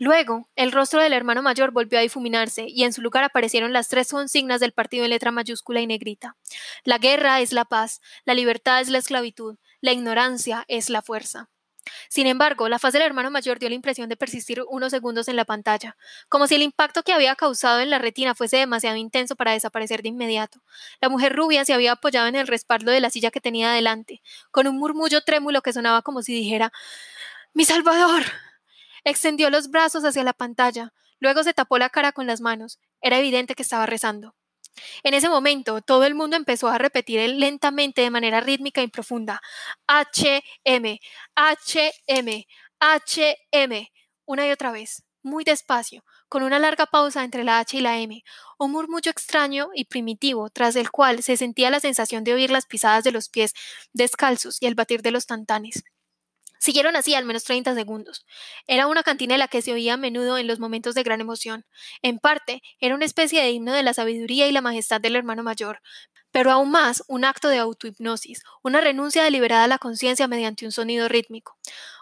Luego, 0.01 0.49
el 0.55 0.71
rostro 0.71 1.01
del 1.01 1.11
hermano 1.11 1.41
mayor 1.41 1.71
volvió 1.71 1.99
a 1.99 2.01
difuminarse 2.01 2.65
y 2.69 2.85
en 2.85 2.93
su 2.93 3.01
lugar 3.01 3.25
aparecieron 3.25 3.73
las 3.73 3.89
tres 3.89 4.09
consignas 4.11 4.61
del 4.61 4.71
partido 4.71 5.03
en 5.03 5.09
letra 5.09 5.31
mayúscula 5.31 5.81
y 5.81 5.87
negrita. 5.87 6.37
La 6.85 6.99
guerra 6.99 7.41
es 7.41 7.51
la 7.51 7.65
paz, 7.65 7.99
la 8.23 8.33
libertad 8.33 8.79
es 8.79 8.87
la 8.87 8.99
esclavitud, 8.99 9.57
la 9.81 9.91
ignorancia 9.91 10.63
es 10.69 10.89
la 10.89 11.01
fuerza. 11.01 11.49
Sin 12.09 12.27
embargo, 12.27 12.69
la 12.69 12.79
faz 12.79 12.93
del 12.93 13.01
hermano 13.01 13.31
mayor 13.31 13.59
dio 13.59 13.69
la 13.69 13.75
impresión 13.75 14.09
de 14.09 14.17
persistir 14.17 14.63
unos 14.67 14.91
segundos 14.91 15.27
en 15.27 15.35
la 15.35 15.45
pantalla, 15.45 15.97
como 16.27 16.47
si 16.47 16.55
el 16.55 16.61
impacto 16.61 17.03
que 17.03 17.13
había 17.13 17.35
causado 17.35 17.79
en 17.79 17.89
la 17.89 17.99
retina 17.99 18.35
fuese 18.35 18.57
demasiado 18.57 18.97
intenso 18.97 19.35
para 19.35 19.51
desaparecer 19.51 20.01
de 20.01 20.09
inmediato. 20.09 20.61
La 21.01 21.09
mujer 21.09 21.35
rubia 21.35 21.65
se 21.65 21.73
había 21.73 21.93
apoyado 21.93 22.27
en 22.27 22.35
el 22.35 22.47
respaldo 22.47 22.91
de 22.91 22.99
la 22.99 23.09
silla 23.09 23.31
que 23.31 23.41
tenía 23.41 23.71
delante, 23.71 24.21
con 24.51 24.67
un 24.67 24.77
murmullo 24.77 25.21
trémulo 25.21 25.61
que 25.61 25.73
sonaba 25.73 26.01
como 26.01 26.21
si 26.21 26.33
dijera 26.33 26.71
Mi 27.53 27.65
Salvador. 27.65 28.23
Extendió 29.03 29.49
los 29.49 29.69
brazos 29.69 30.03
hacia 30.03 30.23
la 30.23 30.33
pantalla, 30.33 30.93
luego 31.19 31.43
se 31.43 31.53
tapó 31.53 31.77
la 31.77 31.89
cara 31.89 32.11
con 32.11 32.27
las 32.27 32.41
manos. 32.41 32.79
Era 33.01 33.19
evidente 33.19 33.55
que 33.55 33.63
estaba 33.63 33.85
rezando. 33.85 34.35
En 35.03 35.13
ese 35.13 35.29
momento, 35.29 35.81
todo 35.81 36.03
el 36.05 36.15
mundo 36.15 36.35
empezó 36.35 36.67
a 36.67 36.77
repetir 36.77 37.19
lentamente 37.29 38.01
de 38.01 38.09
manera 38.11 38.41
rítmica 38.41 38.81
y 38.81 38.87
profunda. 38.87 39.41
H-M, 39.87 40.99
H-M, 41.35 42.47
H-M, 42.79 43.91
una 44.25 44.47
y 44.47 44.51
otra 44.51 44.71
vez, 44.71 45.03
muy 45.23 45.43
despacio, 45.43 46.03
con 46.29 46.43
una 46.43 46.59
larga 46.59 46.85
pausa 46.85 47.23
entre 47.23 47.43
la 47.43 47.59
H 47.59 47.77
y 47.77 47.81
la 47.81 47.97
M, 47.99 48.23
un 48.57 48.71
murmullo 48.71 49.11
extraño 49.11 49.69
y 49.73 49.85
primitivo, 49.85 50.49
tras 50.49 50.75
el 50.75 50.91
cual 50.91 51.23
se 51.23 51.37
sentía 51.37 51.69
la 51.69 51.79
sensación 51.79 52.23
de 52.23 52.33
oír 52.33 52.51
las 52.51 52.65
pisadas 52.65 53.03
de 53.03 53.11
los 53.11 53.29
pies 53.29 53.53
descalzos 53.93 54.57
y 54.61 54.67
el 54.67 54.75
batir 54.75 55.01
de 55.01 55.11
los 55.11 55.25
tantanes. 55.25 55.83
Siguieron 56.59 56.95
así 56.97 57.15
al 57.15 57.25
menos 57.25 57.45
30 57.45 57.73
segundos. 57.73 58.25
Era 58.67 58.87
una 58.87 59.01
cantinela 59.01 59.47
que 59.47 59.61
se 59.61 59.73
oía 59.73 59.93
a 59.93 59.97
menudo 59.97 60.37
en 60.37 60.45
los 60.45 60.59
momentos 60.59 60.93
de 60.93 61.03
gran 61.03 61.21
emoción. 61.21 61.65
En 62.01 62.19
parte, 62.19 62.61
era 62.79 62.95
una 62.95 63.05
especie 63.05 63.41
de 63.41 63.51
himno 63.51 63.73
de 63.73 63.81
la 63.81 63.93
sabiduría 63.93 64.47
y 64.47 64.51
la 64.51 64.61
majestad 64.61 64.99
del 64.99 65.15
hermano 65.15 65.41
mayor, 65.41 65.81
pero 66.31 66.51
aún 66.51 66.69
más 66.69 67.03
un 67.07 67.25
acto 67.25 67.47
de 67.47 67.57
autohipnosis, 67.57 68.43
una 68.61 68.81
renuncia 68.81 69.23
deliberada 69.23 69.63
a 69.63 69.67
la 69.67 69.77
conciencia 69.77 70.27
mediante 70.27 70.65
un 70.65 70.71
sonido 70.71 71.07
rítmico. 71.07 71.57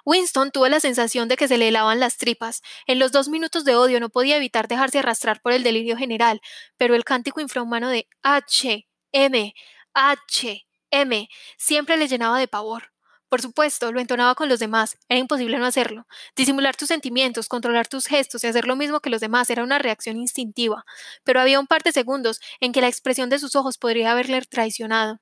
Winston 0.05 0.51
tuvo 0.51 0.67
la 0.67 0.79
sensación 0.79 1.27
de 1.27 1.37
que 1.37 1.47
se 1.47 1.57
le 1.57 1.67
helaban 1.67 1.99
las 1.99 2.17
tripas. 2.17 2.61
En 2.87 2.99
los 2.99 3.11
dos 3.11 3.29
minutos 3.29 3.63
de 3.63 3.75
odio 3.75 3.99
no 3.99 4.09
podía 4.09 4.37
evitar 4.37 4.67
dejarse 4.67 4.99
arrastrar 4.99 5.41
por 5.41 5.53
el 5.53 5.63
delirio 5.63 5.97
general, 5.97 6.41
pero 6.77 6.95
el 6.95 7.03
cántico 7.03 7.41
infrahumano 7.41 7.89
de 7.89 8.07
H, 8.23 8.87
M, 9.11 9.53
H, 9.93 10.67
M 10.91 11.29
siempre 11.57 11.97
le 11.97 12.07
llenaba 12.07 12.39
de 12.39 12.47
pavor. 12.47 12.91
Por 13.29 13.41
supuesto, 13.41 13.91
lo 13.91 13.99
entonaba 13.99 14.35
con 14.35 14.47
los 14.49 14.59
demás, 14.59 14.97
era 15.09 15.19
imposible 15.19 15.57
no 15.57 15.65
hacerlo. 15.65 16.07
Disimular 16.35 16.75
tus 16.75 16.87
sentimientos, 16.89 17.47
controlar 17.49 17.87
tus 17.87 18.05
gestos 18.05 18.43
y 18.43 18.47
hacer 18.47 18.67
lo 18.67 18.75
mismo 18.75 18.99
que 19.01 19.09
los 19.09 19.21
demás 19.21 19.49
era 19.49 19.63
una 19.63 19.79
reacción 19.79 20.17
instintiva, 20.17 20.85
pero 21.23 21.41
había 21.41 21.59
un 21.59 21.67
par 21.67 21.83
de 21.83 21.91
segundos 21.91 22.39
en 22.61 22.71
que 22.71 22.81
la 22.81 22.87
expresión 22.87 23.29
de 23.29 23.39
sus 23.39 23.55
ojos 23.55 23.77
podría 23.77 24.11
haberle 24.11 24.41
traicionado. 24.41 25.19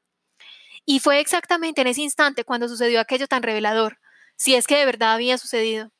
Y 0.85 0.99
fue 1.01 1.19
exactamente 1.21 1.81
en 1.81 1.87
ese 1.87 2.01
instante 2.03 2.45
cuando 2.45 2.69
sucedió 2.69 2.99
aquello 3.01 3.27
tan 3.27 3.43
revelador, 3.43 3.99
si 4.37 4.55
es 4.55 4.67
que 4.67 4.77
de 4.77 4.85
verdad 4.85 5.13
había 5.15 5.37
sucedido. 5.39 5.91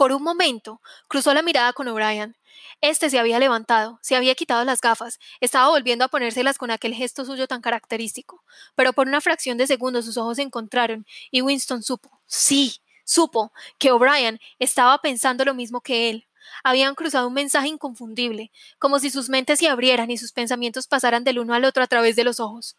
Por 0.00 0.12
un 0.12 0.22
momento, 0.22 0.80
cruzó 1.08 1.34
la 1.34 1.42
mirada 1.42 1.74
con 1.74 1.86
O'Brien. 1.86 2.34
Este 2.80 3.10
se 3.10 3.18
había 3.18 3.38
levantado, 3.38 3.98
se 4.00 4.16
había 4.16 4.34
quitado 4.34 4.64
las 4.64 4.80
gafas, 4.80 5.18
estaba 5.42 5.68
volviendo 5.68 6.06
a 6.06 6.08
ponérselas 6.08 6.56
con 6.56 6.70
aquel 6.70 6.94
gesto 6.94 7.26
suyo 7.26 7.46
tan 7.46 7.60
característico, 7.60 8.42
pero 8.74 8.94
por 8.94 9.08
una 9.08 9.20
fracción 9.20 9.58
de 9.58 9.66
segundo 9.66 10.00
sus 10.00 10.16
ojos 10.16 10.36
se 10.36 10.42
encontraron 10.42 11.04
y 11.30 11.42
Winston 11.42 11.82
supo, 11.82 12.18
sí, 12.24 12.76
supo, 13.04 13.52
que 13.76 13.92
O'Brien 13.92 14.40
estaba 14.58 14.96
pensando 15.02 15.44
lo 15.44 15.52
mismo 15.52 15.82
que 15.82 16.08
él. 16.08 16.26
Habían 16.64 16.94
cruzado 16.94 17.28
un 17.28 17.34
mensaje 17.34 17.68
inconfundible, 17.68 18.52
como 18.78 19.00
si 19.00 19.10
sus 19.10 19.28
mentes 19.28 19.58
se 19.58 19.68
abrieran 19.68 20.10
y 20.10 20.16
sus 20.16 20.32
pensamientos 20.32 20.86
pasaran 20.86 21.24
del 21.24 21.40
uno 21.40 21.52
al 21.52 21.66
otro 21.66 21.82
a 21.82 21.88
través 21.88 22.16
de 22.16 22.24
los 22.24 22.40
ojos. 22.40 22.74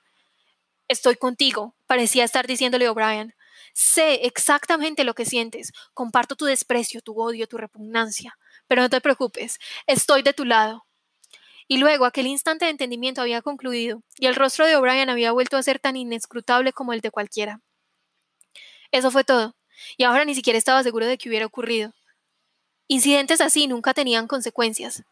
Estoy 0.88 1.18
contigo, 1.18 1.76
parecía 1.86 2.24
estar 2.24 2.48
diciéndole 2.48 2.90
O'Brien. 2.90 3.36
Sé 3.74 4.26
exactamente 4.26 5.04
lo 5.04 5.14
que 5.14 5.26
sientes. 5.26 5.72
Comparto 5.94 6.36
tu 6.36 6.46
desprecio, 6.46 7.02
tu 7.02 7.20
odio, 7.20 7.48
tu 7.48 7.58
repugnancia. 7.58 8.38
Pero 8.68 8.82
no 8.82 8.90
te 8.90 9.02
preocupes, 9.02 9.60
estoy 9.88 10.22
de 10.24 10.34
tu 10.34 10.46
lado. 10.46 10.86
Y 11.68 11.78
luego 11.78 12.06
aquel 12.06 12.28
instante 12.28 12.66
de 12.66 12.72
entendimiento 12.72 13.22
había 13.22 13.42
concluido, 13.42 14.04
y 14.18 14.26
el 14.28 14.36
rostro 14.36 14.66
de 14.66 14.76
O'Brien 14.76 15.10
había 15.10 15.32
vuelto 15.32 15.58
a 15.58 15.64
ser 15.64 15.80
tan 15.80 15.96
inescrutable 15.96 16.74
como 16.74 16.94
el 16.94 17.02
de 17.02 17.12
cualquiera. 17.12 17.62
Eso 18.92 19.10
fue 19.12 19.24
todo, 19.24 19.56
y 19.98 20.04
ahora 20.04 20.26
ni 20.26 20.36
siquiera 20.36 20.58
estaba 20.58 20.84
seguro 20.84 21.06
de 21.06 21.18
que 21.18 21.30
hubiera 21.30 21.46
ocurrido. 21.46 21.94
Incidentes 22.88 23.42
así 23.42 23.68
nunca 23.68 23.94
tenían 23.94 24.28
consecuencias 24.28 25.04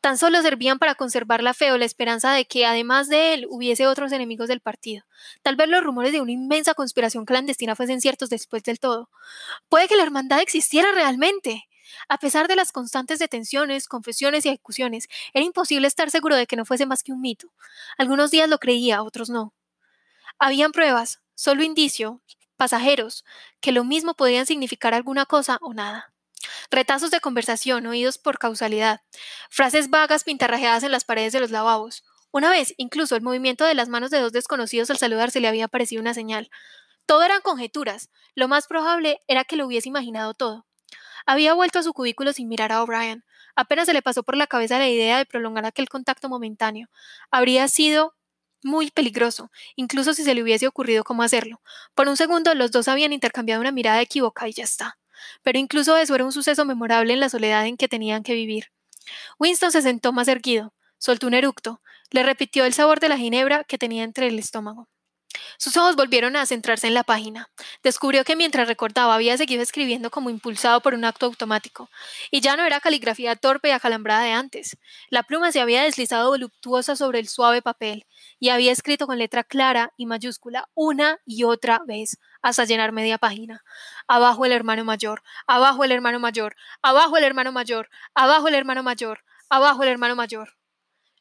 tan 0.00 0.18
solo 0.18 0.40
servían 0.42 0.78
para 0.78 0.94
conservar 0.94 1.42
la 1.42 1.54
fe 1.54 1.72
o 1.72 1.78
la 1.78 1.84
esperanza 1.84 2.32
de 2.32 2.46
que, 2.46 2.66
además 2.66 3.08
de 3.08 3.34
él, 3.34 3.46
hubiese 3.50 3.86
otros 3.86 4.12
enemigos 4.12 4.48
del 4.48 4.60
partido. 4.60 5.04
Tal 5.42 5.56
vez 5.56 5.68
los 5.68 5.82
rumores 5.82 6.12
de 6.12 6.20
una 6.20 6.32
inmensa 6.32 6.74
conspiración 6.74 7.24
clandestina 7.24 7.74
fuesen 7.76 8.00
ciertos 8.00 8.30
después 8.30 8.62
del 8.62 8.78
todo. 8.78 9.10
Puede 9.68 9.88
que 9.88 9.96
la 9.96 10.04
hermandad 10.04 10.40
existiera 10.40 10.92
realmente. 10.92 11.64
A 12.08 12.18
pesar 12.18 12.48
de 12.48 12.56
las 12.56 12.70
constantes 12.72 13.18
detenciones, 13.18 13.88
confesiones 13.88 14.44
y 14.44 14.48
ejecuciones, 14.48 15.08
era 15.32 15.44
imposible 15.44 15.88
estar 15.88 16.10
seguro 16.10 16.36
de 16.36 16.46
que 16.46 16.56
no 16.56 16.64
fuese 16.64 16.86
más 16.86 17.02
que 17.02 17.12
un 17.12 17.20
mito. 17.20 17.48
Algunos 17.96 18.30
días 18.30 18.48
lo 18.48 18.58
creía, 18.58 19.02
otros 19.02 19.30
no. 19.30 19.54
Habían 20.38 20.72
pruebas, 20.72 21.20
solo 21.34 21.62
indicios, 21.62 22.18
pasajeros, 22.56 23.24
que 23.60 23.72
lo 23.72 23.84
mismo 23.84 24.14
podían 24.14 24.46
significar 24.46 24.94
alguna 24.94 25.26
cosa 25.26 25.58
o 25.62 25.74
nada. 25.74 26.12
Retazos 26.70 27.10
de 27.10 27.20
conversación 27.20 27.86
oídos 27.86 28.18
por 28.18 28.38
causalidad. 28.38 29.00
Frases 29.50 29.90
vagas 29.90 30.24
pintarrajeadas 30.24 30.82
en 30.82 30.92
las 30.92 31.04
paredes 31.04 31.32
de 31.32 31.40
los 31.40 31.50
lavabos. 31.50 32.04
Una 32.30 32.50
vez, 32.50 32.74
incluso, 32.76 33.16
el 33.16 33.22
movimiento 33.22 33.64
de 33.64 33.74
las 33.74 33.88
manos 33.88 34.10
de 34.10 34.20
dos 34.20 34.32
desconocidos 34.32 34.90
al 34.90 34.98
saludarse 34.98 35.40
le 35.40 35.48
había 35.48 35.68
parecido 35.68 36.02
una 36.02 36.14
señal. 36.14 36.50
Todo 37.06 37.22
eran 37.22 37.40
conjeturas. 37.40 38.10
Lo 38.34 38.48
más 38.48 38.66
probable 38.66 39.22
era 39.26 39.44
que 39.44 39.56
lo 39.56 39.66
hubiese 39.66 39.88
imaginado 39.88 40.34
todo. 40.34 40.66
Había 41.24 41.54
vuelto 41.54 41.78
a 41.78 41.82
su 41.82 41.92
cubículo 41.92 42.32
sin 42.32 42.48
mirar 42.48 42.72
a 42.72 42.82
O'Brien. 42.82 43.24
Apenas 43.56 43.86
se 43.86 43.94
le 43.94 44.02
pasó 44.02 44.22
por 44.22 44.36
la 44.36 44.46
cabeza 44.46 44.78
la 44.78 44.88
idea 44.88 45.18
de 45.18 45.26
prolongar 45.26 45.64
aquel 45.64 45.88
contacto 45.88 46.28
momentáneo. 46.28 46.88
Habría 47.30 47.66
sido 47.68 48.14
muy 48.62 48.90
peligroso, 48.90 49.50
incluso 49.76 50.14
si 50.14 50.24
se 50.24 50.34
le 50.34 50.42
hubiese 50.42 50.66
ocurrido 50.66 51.04
cómo 51.04 51.22
hacerlo. 51.22 51.60
Por 51.94 52.08
un 52.08 52.16
segundo 52.16 52.54
los 52.54 52.70
dos 52.70 52.88
habían 52.88 53.12
intercambiado 53.12 53.60
una 53.60 53.72
mirada 53.72 54.00
equívoca 54.00 54.48
y 54.48 54.52
ya 54.52 54.64
está 54.64 54.98
pero 55.42 55.58
incluso 55.58 55.96
eso 55.96 56.14
era 56.14 56.24
un 56.24 56.32
suceso 56.32 56.64
memorable 56.64 57.12
en 57.12 57.20
la 57.20 57.28
soledad 57.28 57.66
en 57.66 57.76
que 57.76 57.88
tenían 57.88 58.22
que 58.22 58.34
vivir. 58.34 58.72
Winston 59.38 59.72
se 59.72 59.82
sentó 59.82 60.12
más 60.12 60.28
erguido, 60.28 60.74
soltó 60.98 61.26
un 61.26 61.34
eructo, 61.34 61.80
le 62.10 62.22
repitió 62.22 62.64
el 62.64 62.74
sabor 62.74 63.00
de 63.00 63.08
la 63.08 63.18
ginebra 63.18 63.64
que 63.64 63.78
tenía 63.78 64.04
entre 64.04 64.28
el 64.28 64.38
estómago. 64.38 64.88
Sus 65.58 65.76
ojos 65.76 65.96
volvieron 65.96 66.36
a 66.36 66.46
centrarse 66.46 66.86
en 66.86 66.94
la 66.94 67.04
página. 67.04 67.50
Descubrió 67.82 68.24
que 68.24 68.36
mientras 68.36 68.68
recordaba 68.68 69.14
había 69.14 69.36
seguido 69.36 69.62
escribiendo 69.62 70.10
como 70.10 70.30
impulsado 70.30 70.80
por 70.80 70.94
un 70.94 71.04
acto 71.04 71.26
automático, 71.26 71.90
y 72.30 72.40
ya 72.40 72.56
no 72.56 72.64
era 72.64 72.80
caligrafía 72.80 73.36
torpe 73.36 73.68
y 73.68 73.72
acalambrada 73.72 74.22
de 74.22 74.32
antes. 74.32 74.78
La 75.10 75.22
pluma 75.22 75.52
se 75.52 75.60
había 75.60 75.82
deslizado 75.82 76.30
voluptuosa 76.30 76.96
sobre 76.96 77.18
el 77.18 77.28
suave 77.28 77.62
papel, 77.62 78.06
y 78.38 78.48
había 78.48 78.72
escrito 78.72 79.06
con 79.06 79.18
letra 79.18 79.44
clara 79.44 79.92
y 79.96 80.06
mayúscula 80.06 80.68
una 80.74 81.18
y 81.26 81.44
otra 81.44 81.80
vez, 81.86 82.18
hasta 82.42 82.64
llenar 82.64 82.92
media 82.92 83.18
página. 83.18 83.64
Abajo 84.06 84.44
el 84.44 84.52
hermano 84.52 84.84
mayor, 84.84 85.22
abajo 85.46 85.84
el 85.84 85.92
hermano 85.92 86.20
mayor, 86.20 86.56
abajo 86.82 87.16
el 87.16 87.24
hermano 87.24 87.52
mayor, 87.52 87.88
abajo 88.14 88.48
el 88.48 88.54
hermano 88.54 88.82
mayor, 88.82 89.24
abajo 89.48 89.82
el 89.82 89.88
hermano 89.88 90.16
mayor. 90.16 90.56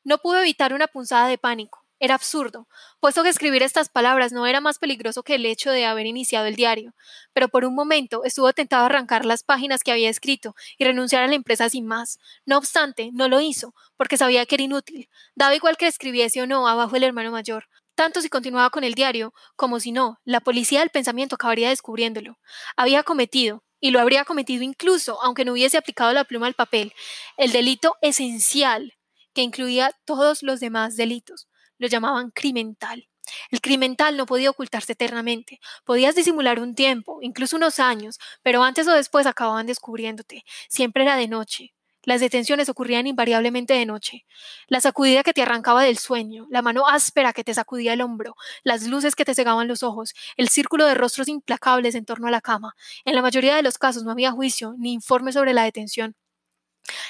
No 0.04 0.20
pudo 0.20 0.40
evitar 0.40 0.74
una 0.74 0.88
punzada 0.88 1.28
de 1.28 1.38
pánico. 1.38 1.84
Era 2.00 2.14
absurdo, 2.14 2.68
puesto 3.00 3.24
que 3.24 3.30
escribir 3.30 3.64
estas 3.64 3.90
palabras 3.90 4.32
no 4.32 4.46
era 4.46 4.62
más 4.62 4.78
peligroso 4.78 5.24
que 5.24 5.34
el 5.34 5.48
hecho 5.48 5.72
de 5.72 5.86
haber 5.88 6.06
iniciado 6.06 6.46
el 6.46 6.56
diario, 6.56 6.94
pero 7.34 7.50
por 7.50 7.66
un 7.66 7.74
momento 7.74 8.24
estuvo 8.24 8.54
tentado 8.54 8.86
arrancar 8.86 9.26
las 9.26 9.44
páginas 9.44 9.82
que 9.82 9.92
había 9.92 10.12
escrito 10.12 10.56
y 10.78 10.86
renunciar 10.86 11.24
a 11.24 11.28
la 11.28 11.34
empresa 11.34 11.70
sin 11.70 11.88
más. 11.88 12.20
No 12.46 12.60
obstante, 12.60 13.10
no 13.14 13.28
lo 13.28 13.42
hizo, 13.42 13.74
porque 13.96 14.16
sabía 14.16 14.46
que 14.46 14.56
era 14.56 14.64
inútil. 14.66 15.10
Daba 15.34 15.56
igual 15.56 15.76
que 15.76 15.88
escribiese 15.88 16.40
o 16.40 16.46
no 16.46 16.68
abajo 16.68 16.96
el 16.96 17.04
hermano 17.04 17.32
mayor 17.32 17.68
tanto 17.98 18.22
si 18.22 18.30
continuaba 18.30 18.70
con 18.70 18.84
el 18.84 18.94
diario 18.94 19.34
como 19.56 19.80
si 19.80 19.92
no, 19.92 20.20
la 20.24 20.40
policía 20.40 20.82
del 20.82 20.92
pensamiento 20.92 21.36
acabaría 21.36 21.70
descubriéndolo. 21.70 22.38
Había 22.76 23.02
cometido, 23.02 23.64
y 23.80 23.90
lo 23.90 24.00
habría 24.00 24.24
cometido 24.24 24.64
incluso 24.64 25.22
aunque 25.24 25.44
no 25.44 25.54
hubiese 25.54 25.78
aplicado 25.78 26.14
la 26.14 26.24
pluma 26.24 26.46
al 26.46 26.54
papel, 26.54 26.94
el 27.38 27.52
delito 27.52 27.96
esencial 28.02 28.94
que 29.34 29.42
incluía 29.42 29.92
todos 30.06 30.44
los 30.44 30.60
demás 30.60 30.96
delitos. 30.96 31.48
Lo 31.80 31.88
llamaban 31.88 32.30
crimental. 32.30 33.10
El 33.50 33.62
crimental 33.62 34.16
no 34.16 34.28
podía 34.28 34.52
ocultarse 34.52 34.94
eternamente. 34.94 35.60
Podías 35.84 36.14
disimular 36.16 36.60
un 36.60 36.76
tiempo, 36.76 37.18
incluso 37.22 37.58
unos 37.58 37.80
años, 37.80 38.20
pero 38.44 38.64
antes 38.64 38.88
o 38.88 38.92
después 38.92 39.26
acababan 39.26 39.66
descubriéndote. 39.66 40.46
Siempre 40.70 41.04
era 41.04 41.18
de 41.18 41.28
noche, 41.28 41.74
las 42.08 42.22
detenciones 42.22 42.70
ocurrían 42.70 43.06
invariablemente 43.06 43.74
de 43.74 43.86
noche. 43.86 44.26
La 44.70 44.80
sacudida 44.80 45.24
que 45.24 45.34
te 45.34 45.42
arrancaba 45.42 45.84
del 45.84 45.98
sueño, 45.98 46.48
la 46.50 46.62
mano 46.62 46.88
áspera 46.88 47.34
que 47.34 47.44
te 47.44 47.54
sacudía 47.54 47.92
el 47.92 48.00
hombro, 48.00 48.38
las 48.64 48.88
luces 48.88 49.14
que 49.14 49.26
te 49.26 49.36
cegaban 49.36 49.68
los 49.68 49.84
ojos, 49.84 50.14
el 50.38 50.48
círculo 50.48 50.86
de 50.86 50.94
rostros 50.94 51.28
implacables 51.28 51.96
en 51.96 52.06
torno 52.06 52.30
a 52.30 52.32
la 52.32 52.40
cama. 52.40 52.76
En 53.04 53.14
la 53.14 53.22
mayoría 53.22 53.58
de 53.58 53.62
los 53.62 53.78
casos 53.78 54.04
no 54.04 54.12
había 54.12 54.32
juicio 54.32 54.74
ni 54.78 54.94
informe 54.94 55.34
sobre 55.34 55.54
la 55.54 55.64
detención. 55.64 56.16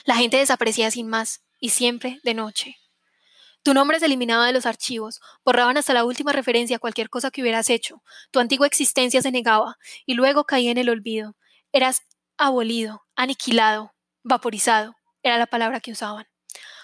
La 0.04 0.16
gente 0.16 0.38
desaparecía 0.38 0.90
sin 0.90 1.08
más, 1.08 1.44
y 1.60 1.70
siempre 1.70 2.20
de 2.24 2.34
noche. 2.34 2.78
Tu 3.62 3.76
nombre 3.76 4.00
se 4.00 4.08
eliminaba 4.08 4.48
de 4.48 4.54
los 4.54 4.66
archivos, 4.66 5.20
borraban 5.46 5.78
hasta 5.78 5.94
la 5.94 6.06
última 6.06 6.32
referencia 6.32 6.78
a 6.78 6.80
cualquier 6.80 7.12
cosa 7.12 7.30
que 7.30 7.44
hubieras 7.44 7.70
hecho, 7.70 8.02
tu 8.32 8.40
antigua 8.40 8.66
existencia 8.66 9.22
se 9.22 9.30
negaba, 9.30 9.78
y 10.08 10.16
luego 10.16 10.46
caía 10.46 10.72
en 10.72 10.80
el 10.80 10.90
olvido. 10.90 11.36
Eras 11.72 12.02
abolido, 12.36 13.04
aniquilado, 13.16 13.94
vaporizado, 14.28 14.96
era 15.24 15.38
la 15.38 15.48
palabra 15.48 15.80
que 15.80 15.92
usaban. 15.92 16.28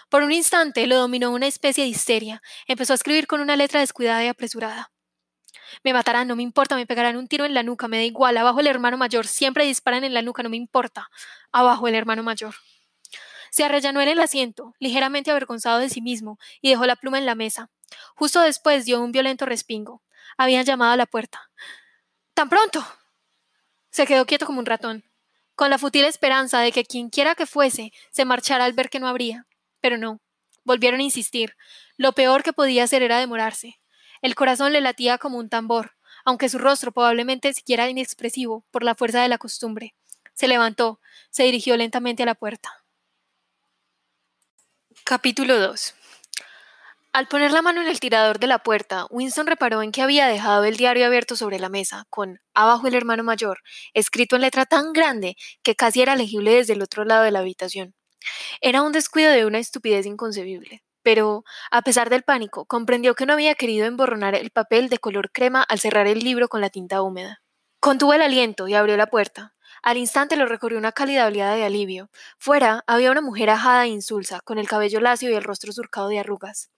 Por 0.08 0.22
un 0.22 0.32
instante 0.32 0.86
lo 0.86 0.96
dominó 0.96 1.30
una 1.30 1.46
especie 1.46 1.84
de 1.84 1.90
histeria. 1.90 2.42
Empezó 2.66 2.92
a 2.92 2.96
escribir 2.96 3.26
con 3.26 3.40
una 3.40 3.56
letra 3.56 3.80
descuidada 3.80 4.24
y 4.24 4.28
apresurada. 4.28 4.92
Me 5.82 5.92
matarán, 5.92 6.28
no 6.28 6.36
me 6.36 6.42
importa, 6.42 6.76
me 6.76 6.86
pegarán 6.86 7.16
un 7.16 7.26
tiro 7.26 7.44
en 7.44 7.54
la 7.54 7.62
nuca, 7.62 7.88
me 7.88 7.96
da 7.96 8.04
igual, 8.04 8.36
abajo 8.36 8.60
el 8.60 8.66
hermano 8.66 8.96
mayor, 8.96 9.26
siempre 9.26 9.64
disparan 9.64 10.04
en 10.04 10.14
la 10.14 10.22
nuca, 10.22 10.42
no 10.42 10.48
me 10.48 10.56
importa, 10.56 11.10
abajo 11.50 11.88
el 11.88 11.94
hermano 11.94 12.22
mayor. 12.22 12.54
Se 13.50 13.64
arrellanó 13.64 14.00
en 14.00 14.08
el 14.08 14.20
asiento, 14.20 14.74
ligeramente 14.78 15.30
avergonzado 15.30 15.78
de 15.78 15.88
sí 15.88 16.00
mismo, 16.00 16.38
y 16.60 16.70
dejó 16.70 16.86
la 16.86 16.96
pluma 16.96 17.18
en 17.18 17.26
la 17.26 17.34
mesa. 17.34 17.70
Justo 18.14 18.40
después 18.40 18.84
dio 18.84 19.00
un 19.00 19.12
violento 19.12 19.46
respingo. 19.46 20.02
Habían 20.36 20.64
llamado 20.64 20.92
a 20.92 20.96
la 20.96 21.06
puerta. 21.06 21.50
¡Tan 22.34 22.48
pronto! 22.48 22.84
Se 23.90 24.06
quedó 24.06 24.26
quieto 24.26 24.46
como 24.46 24.58
un 24.58 24.66
ratón, 24.66 25.04
con 25.54 25.70
la 25.70 25.78
fútil 25.78 26.04
esperanza 26.04 26.60
de 26.60 26.72
que 26.72 26.84
quien 26.84 27.10
quiera 27.10 27.34
que 27.34 27.46
fuese 27.46 27.92
se 28.10 28.24
marchara 28.24 28.64
al 28.64 28.72
ver 28.72 28.90
que 28.90 29.00
no 29.00 29.08
habría. 29.08 29.46
Pero 29.80 29.98
no. 29.98 30.20
Volvieron 30.64 31.00
a 31.00 31.04
insistir. 31.04 31.56
Lo 31.96 32.12
peor 32.12 32.42
que 32.42 32.52
podía 32.52 32.84
hacer 32.84 33.02
era 33.02 33.18
demorarse. 33.18 33.80
El 34.22 34.34
corazón 34.34 34.72
le 34.72 34.80
latía 34.80 35.18
como 35.18 35.38
un 35.38 35.48
tambor, 35.48 35.92
aunque 36.24 36.48
su 36.48 36.58
rostro 36.58 36.92
probablemente 36.92 37.52
siguiera 37.52 37.88
inexpresivo 37.88 38.64
por 38.70 38.82
la 38.82 38.94
fuerza 38.94 39.22
de 39.22 39.28
la 39.28 39.38
costumbre. 39.38 39.94
Se 40.32 40.48
levantó, 40.48 41.00
se 41.30 41.44
dirigió 41.44 41.76
lentamente 41.76 42.22
a 42.22 42.26
la 42.26 42.34
puerta. 42.34 42.84
Capítulo 45.04 45.58
2 45.58 45.94
Al 47.14 47.28
poner 47.28 47.52
la 47.52 47.62
mano 47.62 47.80
en 47.80 47.86
el 47.86 48.00
tirador 48.00 48.40
de 48.40 48.48
la 48.48 48.58
puerta, 48.58 49.06
Winston 49.08 49.46
reparó 49.46 49.82
en 49.82 49.92
que 49.92 50.02
había 50.02 50.26
dejado 50.26 50.64
el 50.64 50.76
diario 50.76 51.06
abierto 51.06 51.36
sobre 51.36 51.60
la 51.60 51.68
mesa, 51.68 52.06
con 52.10 52.40
abajo 52.54 52.88
el 52.88 52.96
hermano 52.96 53.22
mayor, 53.22 53.60
escrito 53.92 54.34
en 54.34 54.42
letra 54.42 54.66
tan 54.66 54.92
grande 54.92 55.36
que 55.62 55.76
casi 55.76 56.02
era 56.02 56.16
legible 56.16 56.56
desde 56.56 56.72
el 56.72 56.82
otro 56.82 57.04
lado 57.04 57.22
de 57.22 57.30
la 57.30 57.38
habitación. 57.38 57.94
Era 58.60 58.82
un 58.82 58.92
descuido 58.92 59.30
de 59.32 59.46
una 59.46 59.60
estupidez 59.60 60.06
inconcebible 60.06 60.82
pero, 61.04 61.44
a 61.70 61.82
pesar 61.82 62.10
del 62.10 62.24
pánico, 62.24 62.64
comprendió 62.64 63.14
que 63.14 63.26
no 63.26 63.34
había 63.34 63.54
querido 63.54 63.86
emborronar 63.86 64.34
el 64.34 64.50
papel 64.50 64.88
de 64.88 64.98
color 64.98 65.30
crema 65.30 65.62
al 65.62 65.78
cerrar 65.78 66.08
el 66.08 66.18
libro 66.20 66.48
con 66.48 66.62
la 66.62 66.70
tinta 66.70 67.02
húmeda. 67.02 67.42
Contuvo 67.78 68.14
el 68.14 68.22
aliento 68.22 68.66
y 68.66 68.74
abrió 68.74 68.96
la 68.96 69.06
puerta. 69.06 69.54
Al 69.82 69.98
instante 69.98 70.36
lo 70.36 70.46
recorrió 70.46 70.78
una 70.78 70.92
cálida 70.92 71.26
oleada 71.26 71.54
de 71.54 71.64
alivio. 71.64 72.10
Fuera 72.38 72.82
había 72.88 73.12
una 73.12 73.20
mujer 73.20 73.50
ajada 73.50 73.84
e 73.84 73.88
insulsa, 73.88 74.40
con 74.40 74.58
el 74.58 74.66
cabello 74.66 75.00
lacio 75.00 75.30
y 75.30 75.34
el 75.34 75.44
rostro 75.44 75.72
surcado 75.72 76.08
de 76.08 76.18
arrugas. 76.20 76.73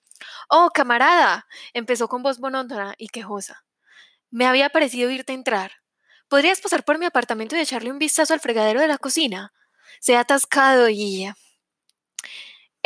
Oh, 0.49 0.71
camarada. 0.73 1.47
empezó 1.73 2.09
con 2.09 2.23
voz 2.23 2.39
monótona 2.41 2.95
y 2.99 3.09
quejosa. 3.09 3.65
Me 4.31 4.47
había 4.47 4.71
parecido 4.71 5.11
irte 5.11 5.33
entrar. 5.33 5.73
¿Podrías 6.29 6.61
pasar 6.61 6.85
por 6.85 6.99
mi 6.99 7.07
apartamento 7.07 7.57
y 7.57 7.61
echarle 7.61 7.91
un 7.91 7.99
vistazo 7.99 8.35
al 8.35 8.41
fregadero 8.41 8.81
de 8.81 8.89
la 8.89 8.99
cocina? 8.99 9.53
Se 10.01 10.17
ha 10.17 10.21
atascado 10.21 10.89
y 10.89 11.29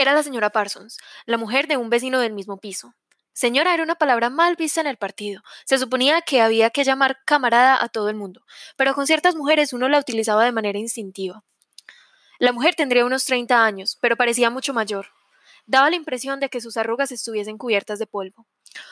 era 0.00 0.14
la 0.14 0.22
señora 0.22 0.48
Parsons, 0.48 0.96
la 1.26 1.36
mujer 1.36 1.66
de 1.66 1.76
un 1.76 1.90
vecino 1.90 2.20
del 2.20 2.32
mismo 2.32 2.58
piso. 2.58 2.94
Señora 3.34 3.74
era 3.74 3.82
una 3.82 3.96
palabra 3.96 4.30
mal 4.30 4.56
vista 4.56 4.80
en 4.80 4.86
el 4.86 4.96
partido. 4.96 5.42
Se 5.66 5.76
suponía 5.76 6.22
que 6.22 6.40
había 6.40 6.70
que 6.70 6.84
llamar 6.84 7.18
camarada 7.26 7.82
a 7.84 7.88
todo 7.90 8.08
el 8.08 8.16
mundo, 8.16 8.42
pero 8.76 8.94
con 8.94 9.06
ciertas 9.06 9.34
mujeres 9.34 9.74
uno 9.74 9.90
la 9.90 9.98
utilizaba 9.98 10.44
de 10.46 10.52
manera 10.52 10.78
instintiva. 10.78 11.44
La 12.38 12.52
mujer 12.52 12.74
tendría 12.74 13.04
unos 13.04 13.26
30 13.26 13.62
años, 13.62 13.98
pero 14.00 14.16
parecía 14.16 14.48
mucho 14.48 14.72
mayor. 14.72 15.08
Daba 15.66 15.90
la 15.90 15.96
impresión 15.96 16.40
de 16.40 16.48
que 16.48 16.60
sus 16.60 16.76
arrugas 16.76 17.12
estuviesen 17.12 17.58
cubiertas 17.58 17.98
de 17.98 18.06
polvo. 18.06 18.46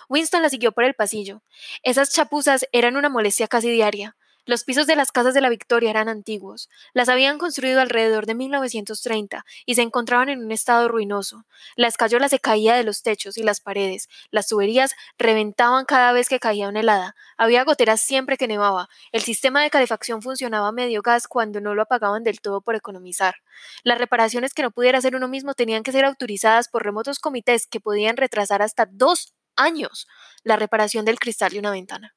Winston 0.09 0.43
la 0.43 0.51
siguió 0.51 0.73
por 0.73 0.85
el 0.85 0.95
pasillo. 0.95 1.43
Esas 1.83 2.13
chapuzas 2.13 2.67
eran 2.73 2.97
una 2.97 3.09
molestia 3.09 3.49
casi 3.49 3.71
diaria. 3.71 4.17
Los 4.49 4.65
pisos 4.65 4.87
de 4.87 4.97
las 4.97 5.13
casas 5.13 5.35
de 5.35 5.43
la 5.43 5.51
Victoria 5.51 5.91
eran 5.91 6.09
antiguos. 6.09 6.71
Las 6.95 7.11
habían 7.11 7.37
construido 7.37 7.83
alrededor 7.83 8.25
de 8.25 8.35
1930 8.35 9.45
y 9.67 9.75
se 9.75 9.83
encontraban 9.83 10.31
en 10.31 10.43
un 10.43 10.51
estado 10.53 10.89
ruinoso. 10.89 11.45
La 11.77 11.87
escayola 11.87 12.31
se 12.31 12.39
caía 12.39 12.75
de 12.75 12.83
los 12.83 13.03
techos 13.03 13.37
y 13.37 13.43
las 13.43 13.61
paredes. 13.61 14.09
Las 14.31 14.49
tuberías 14.49 14.95
reventaban 15.19 15.85
cada 15.85 16.13
vez 16.13 16.31
que 16.31 16.41
caía 16.41 16.71
una 16.71 16.81
helada. 16.81 17.15
Había 17.37 17.63
goteras 17.65 18.01
siempre 18.01 18.39
que 18.39 18.49
nevaba. 18.49 18.89
El 19.13 19.21
sistema 19.21 19.63
de 19.63 19.69
calefacción 19.69 20.23
funcionaba 20.23 20.69
a 20.69 20.73
medio 20.73 21.03
gas 21.03 21.29
cuando 21.29 21.61
no 21.61 21.75
lo 21.75 21.83
apagaban 21.83 22.25
del 22.25 22.41
todo 22.41 22.63
por 22.63 22.75
economizar. 22.75 23.35
Las 23.83 23.99
reparaciones 23.99 24.55
que 24.55 24.63
no 24.63 24.71
pudiera 24.71 24.97
hacer 24.97 25.15
uno 25.15 25.29
mismo 25.29 25.53
tenían 25.53 25.83
que 25.83 25.93
ser 25.93 26.07
autorizadas 26.07 26.69
por 26.69 26.85
remotos 26.85 27.19
comités 27.19 27.67
que 27.67 27.81
podían 27.81 28.17
retrasar 28.17 28.63
hasta 28.63 28.89
dos 28.91 29.35
años 29.57 30.09
la 30.43 30.57
reparación 30.57 31.05
del 31.05 31.19
cristal 31.19 31.53
de 31.53 31.59
una 31.59 31.71
ventana. 31.71 32.15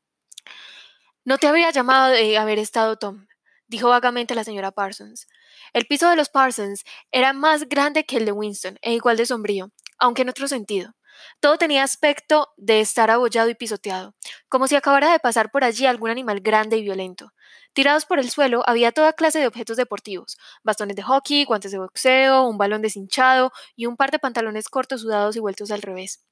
No 1.23 1.37
te 1.37 1.47
habría 1.47 1.69
llamado 1.69 2.11
de 2.11 2.35
haber 2.39 2.57
estado 2.57 2.95
Tom, 2.95 3.27
dijo 3.67 3.89
vagamente 3.89 4.33
la 4.33 4.43
señora 4.43 4.71
Parsons. 4.71 5.27
El 5.71 5.85
piso 5.85 6.09
de 6.09 6.15
los 6.15 6.29
Parsons 6.29 6.83
era 7.11 7.31
más 7.31 7.69
grande 7.69 8.05
que 8.05 8.17
el 8.17 8.25
de 8.25 8.31
Winston 8.31 8.79
e 8.81 8.93
igual 8.93 9.17
de 9.17 9.27
sombrío, 9.27 9.71
aunque 9.99 10.23
en 10.23 10.29
otro 10.29 10.47
sentido. 10.47 10.95
Todo 11.39 11.59
tenía 11.59 11.83
aspecto 11.83 12.49
de 12.57 12.79
estar 12.81 13.11
abollado 13.11 13.49
y 13.49 13.53
pisoteado, 13.53 14.15
como 14.49 14.67
si 14.67 14.75
acabara 14.75 15.11
de 15.11 15.19
pasar 15.19 15.51
por 15.51 15.63
allí 15.63 15.85
algún 15.85 16.09
animal 16.09 16.39
grande 16.39 16.77
y 16.77 16.81
violento. 16.81 17.33
Tirados 17.73 18.05
por 18.05 18.17
el 18.17 18.31
suelo 18.31 18.63
había 18.65 18.91
toda 18.91 19.13
clase 19.13 19.37
de 19.37 19.45
objetos 19.45 19.77
deportivos, 19.77 20.39
bastones 20.63 20.95
de 20.95 21.03
hockey, 21.03 21.45
guantes 21.45 21.71
de 21.71 21.77
boxeo, 21.77 22.45
un 22.47 22.57
balón 22.57 22.81
deshinchado 22.81 23.51
y 23.75 23.85
un 23.85 23.95
par 23.95 24.09
de 24.09 24.17
pantalones 24.17 24.69
cortos 24.69 25.01
sudados 25.01 25.35
y 25.35 25.39
vueltos 25.39 25.69
al 25.69 25.83
revés. 25.83 26.25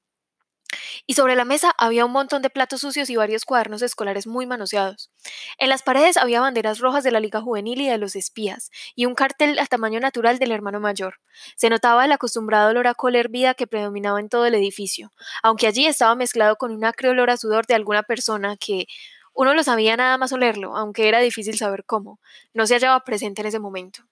Y 1.06 1.14
sobre 1.14 1.36
la 1.36 1.44
mesa 1.44 1.74
había 1.78 2.04
un 2.04 2.12
montón 2.12 2.42
de 2.42 2.50
platos 2.50 2.82
sucios 2.82 3.10
y 3.10 3.16
varios 3.16 3.44
cuadernos 3.44 3.82
escolares 3.82 4.26
muy 4.26 4.46
manoseados. 4.46 5.10
En 5.58 5.68
las 5.68 5.82
paredes 5.82 6.16
había 6.16 6.40
banderas 6.40 6.78
rojas 6.78 7.04
de 7.04 7.10
la 7.10 7.20
Liga 7.20 7.40
Juvenil 7.40 7.80
y 7.80 7.88
de 7.88 7.98
los 7.98 8.16
espías, 8.16 8.70
y 8.94 9.06
un 9.06 9.14
cartel 9.14 9.58
a 9.58 9.66
tamaño 9.66 10.00
natural 10.00 10.38
del 10.38 10.52
hermano 10.52 10.80
mayor. 10.80 11.20
Se 11.56 11.70
notaba 11.70 12.04
el 12.04 12.12
acostumbrado 12.12 12.70
olor 12.70 12.86
a 12.86 12.94
cola 12.94 13.18
hervida 13.18 13.54
que 13.54 13.66
predominaba 13.66 14.20
en 14.20 14.28
todo 14.28 14.46
el 14.46 14.54
edificio, 14.54 15.10
aunque 15.42 15.66
allí 15.66 15.86
estaba 15.86 16.14
mezclado 16.14 16.56
con 16.56 16.72
un 16.72 16.84
acre 16.84 17.08
olor 17.08 17.30
a 17.30 17.36
sudor 17.36 17.66
de 17.66 17.74
alguna 17.74 18.02
persona 18.02 18.56
que 18.56 18.86
uno 19.32 19.54
lo 19.54 19.62
sabía 19.62 19.96
nada 19.96 20.18
más 20.18 20.32
olerlo, 20.32 20.76
aunque 20.76 21.08
era 21.08 21.20
difícil 21.20 21.56
saber 21.56 21.84
cómo. 21.84 22.20
No 22.52 22.66
se 22.66 22.74
hallaba 22.74 23.00
presente 23.04 23.42
en 23.42 23.48
ese 23.48 23.60
momento. 23.60 24.09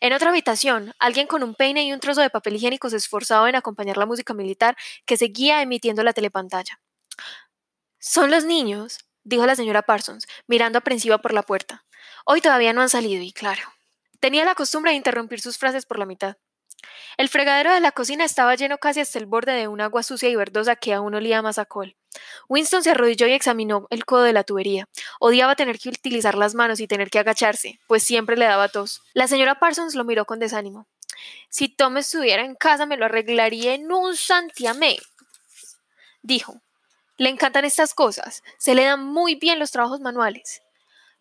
En 0.00 0.12
otra 0.12 0.30
habitación, 0.30 0.94
alguien 0.98 1.26
con 1.26 1.42
un 1.42 1.54
peine 1.54 1.84
y 1.84 1.92
un 1.92 2.00
trozo 2.00 2.20
de 2.20 2.30
papel 2.30 2.56
higiénico 2.56 2.90
se 2.90 2.96
esforzaba 2.96 3.48
en 3.48 3.56
acompañar 3.56 3.96
la 3.96 4.06
música 4.06 4.34
militar 4.34 4.76
que 5.06 5.16
seguía 5.16 5.62
emitiendo 5.62 6.02
la 6.02 6.12
telepantalla. 6.12 6.80
Son 7.98 8.30
los 8.30 8.44
niños, 8.44 8.98
dijo 9.24 9.46
la 9.46 9.56
señora 9.56 9.82
Parsons, 9.82 10.26
mirando 10.46 10.78
aprensiva 10.78 11.18
por 11.18 11.34
la 11.34 11.42
puerta. 11.42 11.84
Hoy 12.24 12.40
todavía 12.40 12.72
no 12.72 12.80
han 12.82 12.88
salido, 12.88 13.22
y 13.22 13.32
claro. 13.32 13.62
Tenía 14.20 14.44
la 14.44 14.54
costumbre 14.54 14.92
de 14.92 14.96
interrumpir 14.96 15.40
sus 15.40 15.58
frases 15.58 15.86
por 15.86 15.98
la 15.98 16.06
mitad. 16.06 16.36
El 17.16 17.28
fregadero 17.28 17.72
de 17.72 17.80
la 17.80 17.92
cocina 17.92 18.24
estaba 18.24 18.54
lleno 18.54 18.78
casi 18.78 19.00
hasta 19.00 19.18
el 19.18 19.26
borde 19.26 19.52
de 19.52 19.68
un 19.68 19.80
agua 19.80 20.02
sucia 20.02 20.28
y 20.28 20.36
verdosa 20.36 20.76
que 20.76 20.94
aún 20.94 21.14
olía 21.14 21.42
más 21.42 21.58
a 21.58 21.66
col. 21.66 21.96
Winston 22.48 22.82
se 22.82 22.90
arrodilló 22.90 23.26
y 23.26 23.32
examinó 23.32 23.86
el 23.90 24.04
codo 24.04 24.22
de 24.22 24.32
la 24.32 24.44
tubería. 24.44 24.88
Odiaba 25.20 25.56
tener 25.56 25.78
que 25.78 25.90
utilizar 25.90 26.36
las 26.36 26.54
manos 26.54 26.80
y 26.80 26.88
tener 26.88 27.10
que 27.10 27.18
agacharse, 27.18 27.78
pues 27.86 28.02
siempre 28.02 28.36
le 28.36 28.46
daba 28.46 28.68
tos. 28.68 29.02
La 29.14 29.28
señora 29.28 29.58
Parsons 29.60 29.94
lo 29.94 30.04
miró 30.04 30.24
con 30.24 30.38
desánimo. 30.38 30.86
Si 31.48 31.68
Tom 31.68 31.96
estuviera 31.96 32.44
en 32.44 32.54
casa 32.54 32.86
me 32.86 32.96
lo 32.96 33.04
arreglaría 33.04 33.74
en 33.74 33.92
un 33.92 34.16
santiamén, 34.16 34.98
dijo. 36.22 36.60
Le 37.16 37.28
encantan 37.28 37.66
estas 37.66 37.92
cosas, 37.92 38.42
se 38.56 38.74
le 38.74 38.84
dan 38.84 39.04
muy 39.04 39.34
bien 39.34 39.58
los 39.58 39.70
trabajos 39.70 40.00
manuales. 40.00 40.62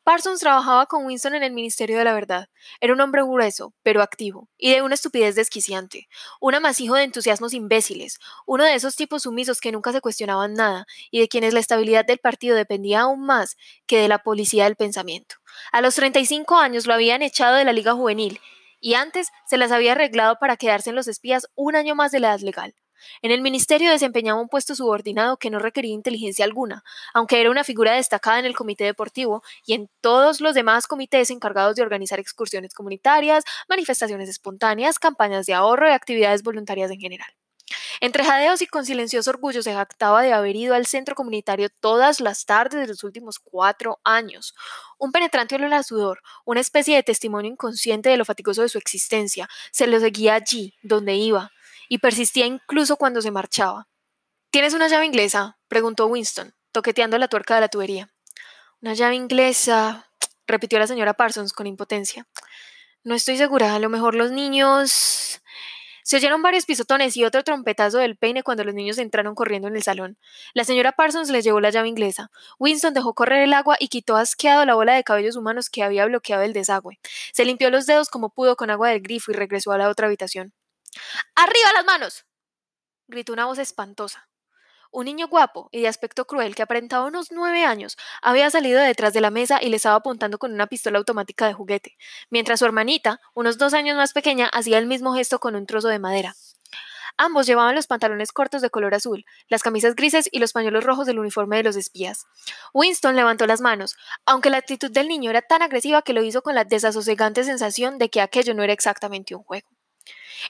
Parsons 0.09 0.39
trabajaba 0.39 0.87
con 0.87 1.05
Winston 1.05 1.35
en 1.35 1.43
el 1.43 1.53
Ministerio 1.53 1.99
de 1.99 2.03
la 2.03 2.13
Verdad. 2.13 2.49
Era 2.81 2.93
un 2.93 2.99
hombre 2.99 3.21
grueso, 3.21 3.75
pero 3.83 4.01
activo, 4.01 4.49
y 4.57 4.71
de 4.71 4.81
una 4.81 4.95
estupidez 4.95 5.35
desquiciante, 5.35 6.07
un 6.41 6.55
amasijo 6.55 6.95
de 6.95 7.03
entusiasmos 7.03 7.53
imbéciles, 7.53 8.17
uno 8.47 8.63
de 8.63 8.73
esos 8.73 8.95
tipos 8.95 9.21
sumisos 9.21 9.61
que 9.61 9.71
nunca 9.71 9.91
se 9.91 10.01
cuestionaban 10.01 10.55
nada, 10.55 10.87
y 11.11 11.19
de 11.19 11.27
quienes 11.27 11.53
la 11.53 11.59
estabilidad 11.59 12.05
del 12.05 12.17
partido 12.17 12.55
dependía 12.55 13.01
aún 13.01 13.23
más 13.23 13.55
que 13.85 13.99
de 13.99 14.07
la 14.07 14.17
policía 14.17 14.63
del 14.63 14.75
pensamiento. 14.75 15.35
A 15.71 15.79
los 15.79 15.93
35 15.93 16.57
años 16.57 16.87
lo 16.87 16.95
habían 16.95 17.21
echado 17.21 17.57
de 17.57 17.65
la 17.65 17.71
Liga 17.71 17.93
Juvenil, 17.93 18.39
y 18.81 18.95
antes 18.95 19.27
se 19.45 19.59
las 19.59 19.71
había 19.71 19.91
arreglado 19.91 20.37
para 20.39 20.57
quedarse 20.57 20.89
en 20.89 20.95
los 20.95 21.07
espías 21.07 21.45
un 21.53 21.75
año 21.75 21.93
más 21.93 22.09
de 22.11 22.19
la 22.19 22.29
edad 22.29 22.39
legal. 22.39 22.73
En 23.21 23.31
el 23.31 23.41
ministerio 23.41 23.91
desempeñaba 23.91 24.41
un 24.41 24.49
puesto 24.49 24.75
subordinado 24.75 25.37
que 25.37 25.49
no 25.49 25.59
requería 25.59 25.93
inteligencia 25.93 26.45
alguna, 26.45 26.83
aunque 27.13 27.39
era 27.39 27.51
una 27.51 27.63
figura 27.63 27.93
destacada 27.93 28.39
en 28.39 28.45
el 28.45 28.55
comité 28.55 28.83
deportivo 28.83 29.43
y 29.65 29.73
en 29.73 29.89
todos 30.01 30.41
los 30.41 30.53
demás 30.53 30.87
comités 30.87 31.29
encargados 31.29 31.75
de 31.75 31.81
organizar 31.81 32.19
excursiones 32.19 32.73
comunitarias, 32.73 33.43
manifestaciones 33.67 34.29
espontáneas, 34.29 34.99
campañas 34.99 35.45
de 35.45 35.53
ahorro 35.53 35.87
y 35.87 35.91
actividades 35.91 36.43
voluntarias 36.43 36.91
en 36.91 36.99
general. 36.99 37.29
Entre 38.01 38.23
jadeos 38.23 38.61
y 38.61 38.67
con 38.67 38.85
silencioso 38.85 39.29
orgullo 39.29 39.61
se 39.61 39.73
jactaba 39.73 40.21
de 40.21 40.33
haber 40.33 40.55
ido 40.55 40.73
al 40.73 40.85
centro 40.85 41.15
comunitario 41.15 41.69
todas 41.69 42.19
las 42.19 42.45
tardes 42.45 42.79
de 42.81 42.87
los 42.87 43.03
últimos 43.03 43.39
cuatro 43.39 43.99
años. 44.03 44.55
Un 44.97 45.11
penetrante 45.11 45.55
olor 45.55 45.73
a 45.73 45.83
sudor, 45.83 46.21
una 46.45 46.61
especie 46.61 46.95
de 46.95 47.03
testimonio 47.03 47.51
inconsciente 47.51 48.09
de 48.09 48.17
lo 48.17 48.25
fatigoso 48.25 48.61
de 48.61 48.69
su 48.69 48.77
existencia, 48.77 49.49
se 49.71 49.87
lo 49.87 49.99
seguía 49.99 50.35
allí, 50.35 50.75
donde 50.81 51.15
iba, 51.15 51.51
y 51.89 51.97
persistía 51.97 52.45
incluso 52.45 52.95
cuando 52.95 53.21
se 53.21 53.31
marchaba. 53.31 53.89
¿Tienes 54.51 54.73
una 54.73 54.87
llave 54.87 55.05
inglesa? 55.05 55.59
preguntó 55.67 56.07
Winston, 56.07 56.55
toqueteando 56.71 57.17
la 57.17 57.27
tuerca 57.27 57.55
de 57.55 57.61
la 57.61 57.67
tubería. 57.67 58.13
Una 58.81 58.93
llave 58.93 59.15
inglesa, 59.15 60.09
repitió 60.47 60.79
la 60.79 60.87
señora 60.87 61.13
Parsons 61.13 61.51
con 61.51 61.67
impotencia. 61.67 62.25
No 63.03 63.15
estoy 63.15 63.37
segura, 63.37 63.75
a 63.75 63.79
lo 63.79 63.89
mejor 63.89 64.15
los 64.15 64.31
niños. 64.31 65.41
Se 66.03 66.17
oyeron 66.17 66.41
varios 66.41 66.65
pisotones 66.65 67.15
y 67.17 67.23
otro 67.23 67.43
trompetazo 67.43 67.99
del 67.99 68.17
peine 68.17 68.41
cuando 68.41 68.63
los 68.63 68.73
niños 68.73 68.97
entraron 68.97 69.35
corriendo 69.35 69.67
en 69.67 69.75
el 69.75 69.83
salón. 69.83 70.17
La 70.53 70.63
señora 70.63 70.93
Parsons 70.93 71.29
les 71.29 71.43
llevó 71.43 71.59
la 71.59 71.69
llave 71.69 71.87
inglesa. 71.87 72.31
Winston 72.57 72.95
dejó 72.95 73.13
correr 73.13 73.43
el 73.43 73.53
agua 73.53 73.77
y 73.79 73.89
quitó 73.89 74.15
asqueado 74.15 74.65
la 74.65 74.73
bola 74.73 74.95
de 74.95 75.03
cabellos 75.03 75.35
humanos 75.35 75.69
que 75.69 75.83
había 75.83 76.05
bloqueado 76.07 76.43
el 76.43 76.53
desagüe. 76.53 76.99
Se 77.31 77.45
limpió 77.45 77.69
los 77.69 77.85
dedos 77.85 78.09
como 78.09 78.31
pudo 78.31 78.55
con 78.55 78.71
agua 78.71 78.89
del 78.89 79.01
grifo 79.01 79.31
y 79.31 79.35
regresó 79.35 79.71
a 79.71 79.77
la 79.77 79.87
otra 79.87 80.07
habitación. 80.07 80.51
¡Arriba 81.35 81.73
las 81.73 81.85
manos! 81.85 82.25
gritó 83.07 83.33
una 83.33 83.45
voz 83.45 83.59
espantosa. 83.59 84.29
Un 84.91 85.05
niño 85.05 85.27
guapo 85.27 85.69
y 85.71 85.81
de 85.81 85.87
aspecto 85.87 86.25
cruel 86.25 86.55
que 86.55 86.63
aparentaba 86.63 87.05
unos 87.05 87.31
nueve 87.31 87.63
años 87.63 87.95
había 88.23 88.49
salido 88.49 88.81
detrás 88.81 89.13
de 89.13 89.21
la 89.21 89.29
mesa 89.29 89.61
y 89.61 89.69
le 89.69 89.75
estaba 89.75 89.95
apuntando 89.95 90.39
con 90.39 90.51
una 90.51 90.65
pistola 90.65 90.97
automática 90.97 91.45
de 91.45 91.53
juguete, 91.53 91.95
mientras 92.31 92.59
su 92.59 92.65
hermanita, 92.65 93.21
unos 93.35 93.59
dos 93.59 93.75
años 93.75 93.97
más 93.97 94.13
pequeña, 94.13 94.47
hacía 94.47 94.79
el 94.79 94.87
mismo 94.87 95.13
gesto 95.13 95.39
con 95.39 95.55
un 95.55 95.67
trozo 95.67 95.89
de 95.89 95.99
madera. 95.99 96.35
Ambos 97.17 97.45
llevaban 97.45 97.75
los 97.75 97.85
pantalones 97.85 98.31
cortos 98.31 98.61
de 98.61 98.69
color 98.69 98.95
azul, 98.95 99.25
las 99.47 99.61
camisas 99.61 99.93
grises 99.93 100.29
y 100.31 100.39
los 100.39 100.53
pañuelos 100.53 100.85
rojos 100.85 101.05
del 101.05 101.19
uniforme 101.19 101.57
de 101.57 101.63
los 101.63 101.75
espías. 101.75 102.25
Winston 102.73 103.15
levantó 103.15 103.45
las 103.45 103.61
manos, 103.61 103.95
aunque 104.25 104.49
la 104.49 104.57
actitud 104.57 104.89
del 104.89 105.07
niño 105.07 105.29
era 105.29 105.41
tan 105.41 105.61
agresiva 105.61 106.01
que 106.01 106.13
lo 106.13 106.23
hizo 106.23 106.41
con 106.41 106.55
la 106.55 106.63
desasosegante 106.63 107.43
sensación 107.43 107.97
de 107.97 108.09
que 108.09 108.21
aquello 108.21 108.53
no 108.53 108.63
era 108.63 108.73
exactamente 108.73 109.35
un 109.35 109.43
juego. 109.43 109.67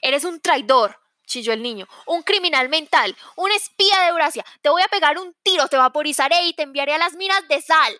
Eres 0.02 0.24
un 0.24 0.40
traidor, 0.40 1.00
chilló 1.26 1.52
el 1.52 1.62
niño. 1.62 1.86
Un 2.06 2.22
criminal 2.22 2.68
mental, 2.68 3.16
un 3.36 3.50
espía 3.52 4.00
de 4.00 4.08
Eurasia. 4.08 4.44
Te 4.62 4.68
voy 4.68 4.82
a 4.82 4.88
pegar 4.88 5.18
un 5.18 5.34
tiro, 5.42 5.68
te 5.68 5.76
vaporizaré 5.76 6.44
y 6.46 6.54
te 6.54 6.62
enviaré 6.62 6.94
a 6.94 6.98
las 6.98 7.14
minas 7.14 7.46
de 7.48 7.62
sal. 7.62 7.98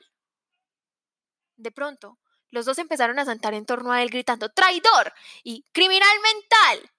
De 1.56 1.70
pronto, 1.70 2.18
los 2.50 2.64
dos 2.64 2.78
empezaron 2.78 3.18
a 3.18 3.24
saltar 3.24 3.54
en 3.54 3.66
torno 3.66 3.92
a 3.92 4.02
él 4.02 4.10
gritando 4.10 4.48
¡Traidor! 4.48 5.12
y 5.44 5.64
¡Criminal 5.72 6.16
mental! 6.22 6.90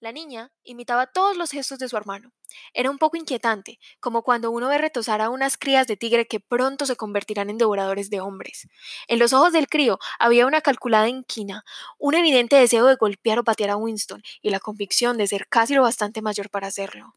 La 0.00 0.12
niña 0.12 0.52
imitaba 0.62 1.06
todos 1.06 1.36
los 1.36 1.50
gestos 1.50 1.78
de 1.78 1.88
su 1.88 1.96
hermano. 1.96 2.32
Era 2.74 2.90
un 2.90 2.98
poco 2.98 3.16
inquietante, 3.16 3.78
como 4.00 4.22
cuando 4.22 4.50
uno 4.50 4.68
ve 4.68 4.78
retosar 4.78 5.20
a 5.20 5.30
unas 5.30 5.56
crías 5.56 5.86
de 5.86 5.96
tigre 5.96 6.26
que 6.26 6.40
pronto 6.40 6.86
se 6.86 6.96
convertirán 6.96 7.50
en 7.50 7.58
devoradores 7.58 8.10
de 8.10 8.20
hombres. 8.20 8.68
En 9.06 9.18
los 9.18 9.32
ojos 9.32 9.52
del 9.52 9.68
crío 9.68 9.98
había 10.18 10.46
una 10.46 10.60
calculada 10.60 11.08
inquina, 11.08 11.64
un 11.98 12.14
evidente 12.14 12.56
deseo 12.56 12.86
de 12.86 12.96
golpear 12.96 13.38
o 13.38 13.44
patear 13.44 13.70
a 13.70 13.76
Winston 13.76 14.22
y 14.42 14.50
la 14.50 14.60
convicción 14.60 15.16
de 15.16 15.26
ser 15.26 15.48
casi 15.48 15.74
lo 15.74 15.82
bastante 15.82 16.22
mayor 16.22 16.50
para 16.50 16.68
hacerlo. 16.68 17.14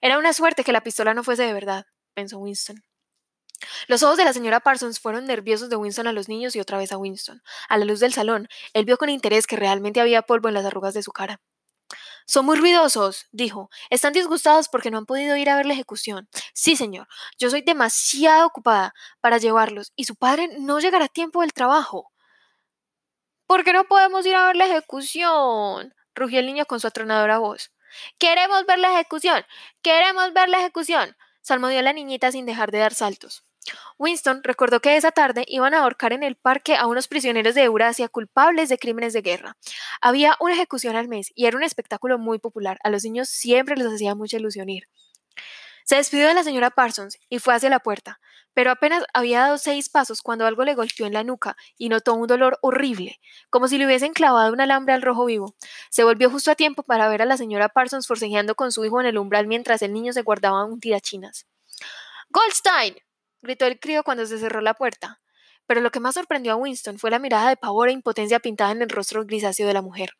Era 0.00 0.18
una 0.18 0.32
suerte 0.32 0.64
que 0.64 0.72
la 0.72 0.82
pistola 0.82 1.14
no 1.14 1.24
fuese 1.24 1.42
de 1.42 1.52
verdad, 1.52 1.86
pensó 2.14 2.38
Winston. 2.38 2.82
Los 3.88 4.02
ojos 4.02 4.16
de 4.16 4.24
la 4.24 4.32
señora 4.32 4.60
Parsons 4.60 5.00
fueron 5.00 5.26
nerviosos 5.26 5.68
de 5.68 5.76
Winston 5.76 6.06
a 6.06 6.12
los 6.12 6.28
niños 6.28 6.54
y 6.54 6.60
otra 6.60 6.78
vez 6.78 6.92
a 6.92 6.96
Winston. 6.96 7.42
A 7.68 7.76
la 7.76 7.84
luz 7.84 8.00
del 8.00 8.12
salón, 8.12 8.48
él 8.72 8.84
vio 8.84 8.98
con 8.98 9.08
interés 9.08 9.46
que 9.46 9.56
realmente 9.56 10.00
había 10.00 10.22
polvo 10.22 10.48
en 10.48 10.54
las 10.54 10.64
arrugas 10.64 10.94
de 10.94 11.02
su 11.02 11.10
cara. 11.10 11.40
Son 12.28 12.44
muy 12.44 12.58
ruidosos, 12.58 13.26
dijo. 13.32 13.70
Están 13.88 14.12
disgustados 14.12 14.68
porque 14.68 14.90
no 14.90 14.98
han 14.98 15.06
podido 15.06 15.34
ir 15.36 15.48
a 15.48 15.56
ver 15.56 15.64
la 15.64 15.72
ejecución. 15.72 16.28
Sí, 16.52 16.76
señor. 16.76 17.08
Yo 17.38 17.48
soy 17.48 17.62
demasiado 17.62 18.46
ocupada 18.46 18.92
para 19.22 19.38
llevarlos 19.38 19.92
y 19.96 20.04
su 20.04 20.14
padre 20.14 20.50
no 20.60 20.78
llegará 20.78 21.06
a 21.06 21.08
tiempo 21.08 21.40
del 21.40 21.54
trabajo. 21.54 22.12
¿Por 23.46 23.64
qué 23.64 23.72
no 23.72 23.84
podemos 23.84 24.26
ir 24.26 24.36
a 24.36 24.46
ver 24.46 24.56
la 24.56 24.66
ejecución? 24.66 25.94
rugió 26.14 26.40
el 26.40 26.46
niño 26.46 26.66
con 26.66 26.80
su 26.80 26.86
atronadora 26.86 27.38
voz. 27.38 27.72
Queremos 28.18 28.66
ver 28.66 28.78
la 28.78 28.92
ejecución. 28.92 29.42
Queremos 29.80 30.34
ver 30.34 30.50
la 30.50 30.58
ejecución. 30.60 31.16
salmodió 31.40 31.80
la 31.80 31.94
niñita 31.94 32.30
sin 32.30 32.44
dejar 32.44 32.70
de 32.70 32.80
dar 32.80 32.92
saltos. 32.92 33.47
Winston 33.98 34.42
recordó 34.44 34.80
que 34.80 34.96
esa 34.96 35.10
tarde 35.10 35.44
iban 35.48 35.74
a 35.74 35.80
ahorcar 35.80 36.12
en 36.12 36.22
el 36.22 36.36
parque 36.36 36.76
a 36.76 36.86
unos 36.86 37.08
prisioneros 37.08 37.54
de 37.54 37.64
Eurasia 37.64 38.08
culpables 38.08 38.68
de 38.68 38.78
crímenes 38.78 39.12
de 39.12 39.22
guerra. 39.22 39.56
Había 40.00 40.36
una 40.40 40.54
ejecución 40.54 40.96
al 40.96 41.08
mes 41.08 41.32
y 41.34 41.46
era 41.46 41.56
un 41.56 41.64
espectáculo 41.64 42.18
muy 42.18 42.38
popular. 42.38 42.78
A 42.84 42.90
los 42.90 43.04
niños 43.04 43.28
siempre 43.28 43.76
les 43.76 43.86
hacía 43.86 44.14
mucha 44.14 44.36
ilusión 44.36 44.68
ir. 44.68 44.88
Se 45.88 45.96
despidió 45.96 46.28
de 46.28 46.34
la 46.34 46.44
señora 46.44 46.68
Parsons 46.68 47.18
y 47.30 47.38
fue 47.38 47.54
hacia 47.54 47.70
la 47.70 47.80
puerta, 47.80 48.20
pero 48.52 48.70
apenas 48.70 49.04
había 49.14 49.40
dado 49.40 49.56
seis 49.56 49.88
pasos 49.88 50.20
cuando 50.20 50.44
algo 50.44 50.62
le 50.64 50.74
golpeó 50.74 51.06
en 51.06 51.14
la 51.14 51.24
nuca 51.24 51.56
y 51.78 51.88
notó 51.88 52.12
un 52.12 52.26
dolor 52.26 52.58
horrible, 52.60 53.18
como 53.48 53.68
si 53.68 53.78
le 53.78 53.86
hubiesen 53.86 54.12
clavado 54.12 54.52
un 54.52 54.60
alambre 54.60 54.92
al 54.92 55.00
rojo 55.00 55.24
vivo. 55.24 55.54
Se 55.90 56.04
volvió 56.04 56.28
justo 56.28 56.50
a 56.50 56.56
tiempo 56.56 56.82
para 56.82 57.08
ver 57.08 57.22
a 57.22 57.24
la 57.24 57.38
señora 57.38 57.70
Parsons 57.70 58.06
forcejeando 58.06 58.54
con 58.54 58.70
su 58.70 58.84
hijo 58.84 59.00
en 59.00 59.06
el 59.06 59.16
umbral 59.16 59.46
mientras 59.46 59.80
el 59.80 59.94
niño 59.94 60.12
se 60.12 60.20
guardaba 60.20 60.64
un 60.66 60.78
tirachinas. 60.78 61.46
Goldstein, 62.28 62.96
gritó 63.42 63.66
el 63.66 63.78
crío 63.78 64.02
cuando 64.02 64.26
se 64.26 64.38
cerró 64.38 64.60
la 64.60 64.74
puerta. 64.74 65.20
Pero 65.66 65.80
lo 65.80 65.90
que 65.90 66.00
más 66.00 66.14
sorprendió 66.14 66.52
a 66.52 66.56
Winston 66.56 66.98
fue 66.98 67.10
la 67.10 67.18
mirada 67.18 67.48
de 67.48 67.56
pavor 67.56 67.88
e 67.88 67.92
impotencia 67.92 68.40
pintada 68.40 68.72
en 68.72 68.82
el 68.82 68.88
rostro 68.88 69.24
grisáceo 69.24 69.66
de 69.66 69.74
la 69.74 69.82
mujer. 69.82 70.10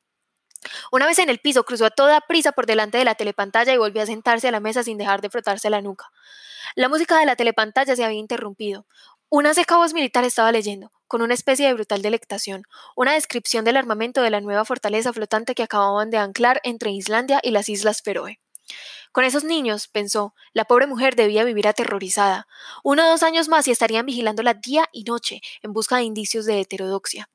Una 0.93 1.07
vez 1.07 1.19
en 1.19 1.31
el 1.31 1.39
piso, 1.39 1.65
cruzó 1.65 1.87
a 1.87 1.91
toda 1.91 2.21
prisa 2.21 2.53
por 2.53 2.67
delante 2.67 2.99
de 2.99 3.05
la 3.05 3.15
telepantalla 3.15 3.73
y 3.73 3.79
volvió 3.79 4.03
a 4.03 4.07
sentarse 4.07 4.49
a 4.49 4.51
la 4.53 4.61
mesa 4.61 4.83
sin 4.83 4.99
dejar 4.99 5.21
de 5.21 5.31
frotarse 5.31 5.71
la 5.71 5.81
nuca. 5.81 6.11
La 6.75 6.89
música 6.89 7.19
de 7.19 7.27
la 7.27 7.37
telepantalla 7.37 7.97
se 7.97 8.05
había 8.05 8.19
interrumpido. 8.19 8.87
Una 9.31 9.55
seca 9.55 9.77
voz 9.77 9.95
militar 9.95 10.25
estaba 10.25 10.53
leyendo, 10.53 10.93
con 11.07 11.23
una 11.23 11.35
especie 11.35 11.67
de 11.67 11.75
brutal 11.75 12.03
delectación, 12.03 12.63
una 12.97 13.15
descripción 13.15 13.65
del 13.65 13.77
armamento 13.77 14.23
de 14.23 14.31
la 14.31 14.41
nueva 14.41 14.65
fortaleza 14.65 15.13
flotante 15.13 15.55
que 15.55 15.63
acababan 15.63 16.11
de 16.11 16.19
anclar 16.19 16.61
entre 16.65 16.91
Islandia 16.91 17.41
y 17.43 17.51
las 17.51 17.69
Islas 17.69 18.03
Feroe. 18.03 18.41
Con 19.13 19.25
esos 19.25 19.45
niños, 19.45 19.89
pensó, 19.89 20.35
la 20.53 20.65
pobre 20.65 20.87
mujer 20.87 21.17
debía 21.17 21.45
vivir 21.45 21.67
aterrorizada. 21.67 22.47
Uno 22.85 23.07
o 23.07 23.11
dos 23.11 23.23
años 23.23 23.49
más 23.49 23.67
y 23.67 23.71
estarían 23.71 24.07
vigilándola 24.07 24.55
día 24.55 24.87
y 24.93 25.05
noche 25.05 25.41
en 25.63 25.73
busca 25.73 25.97
de 25.97 26.03
indicios 26.03 26.45
de 26.45 26.61
heterodoxia. 26.61 27.29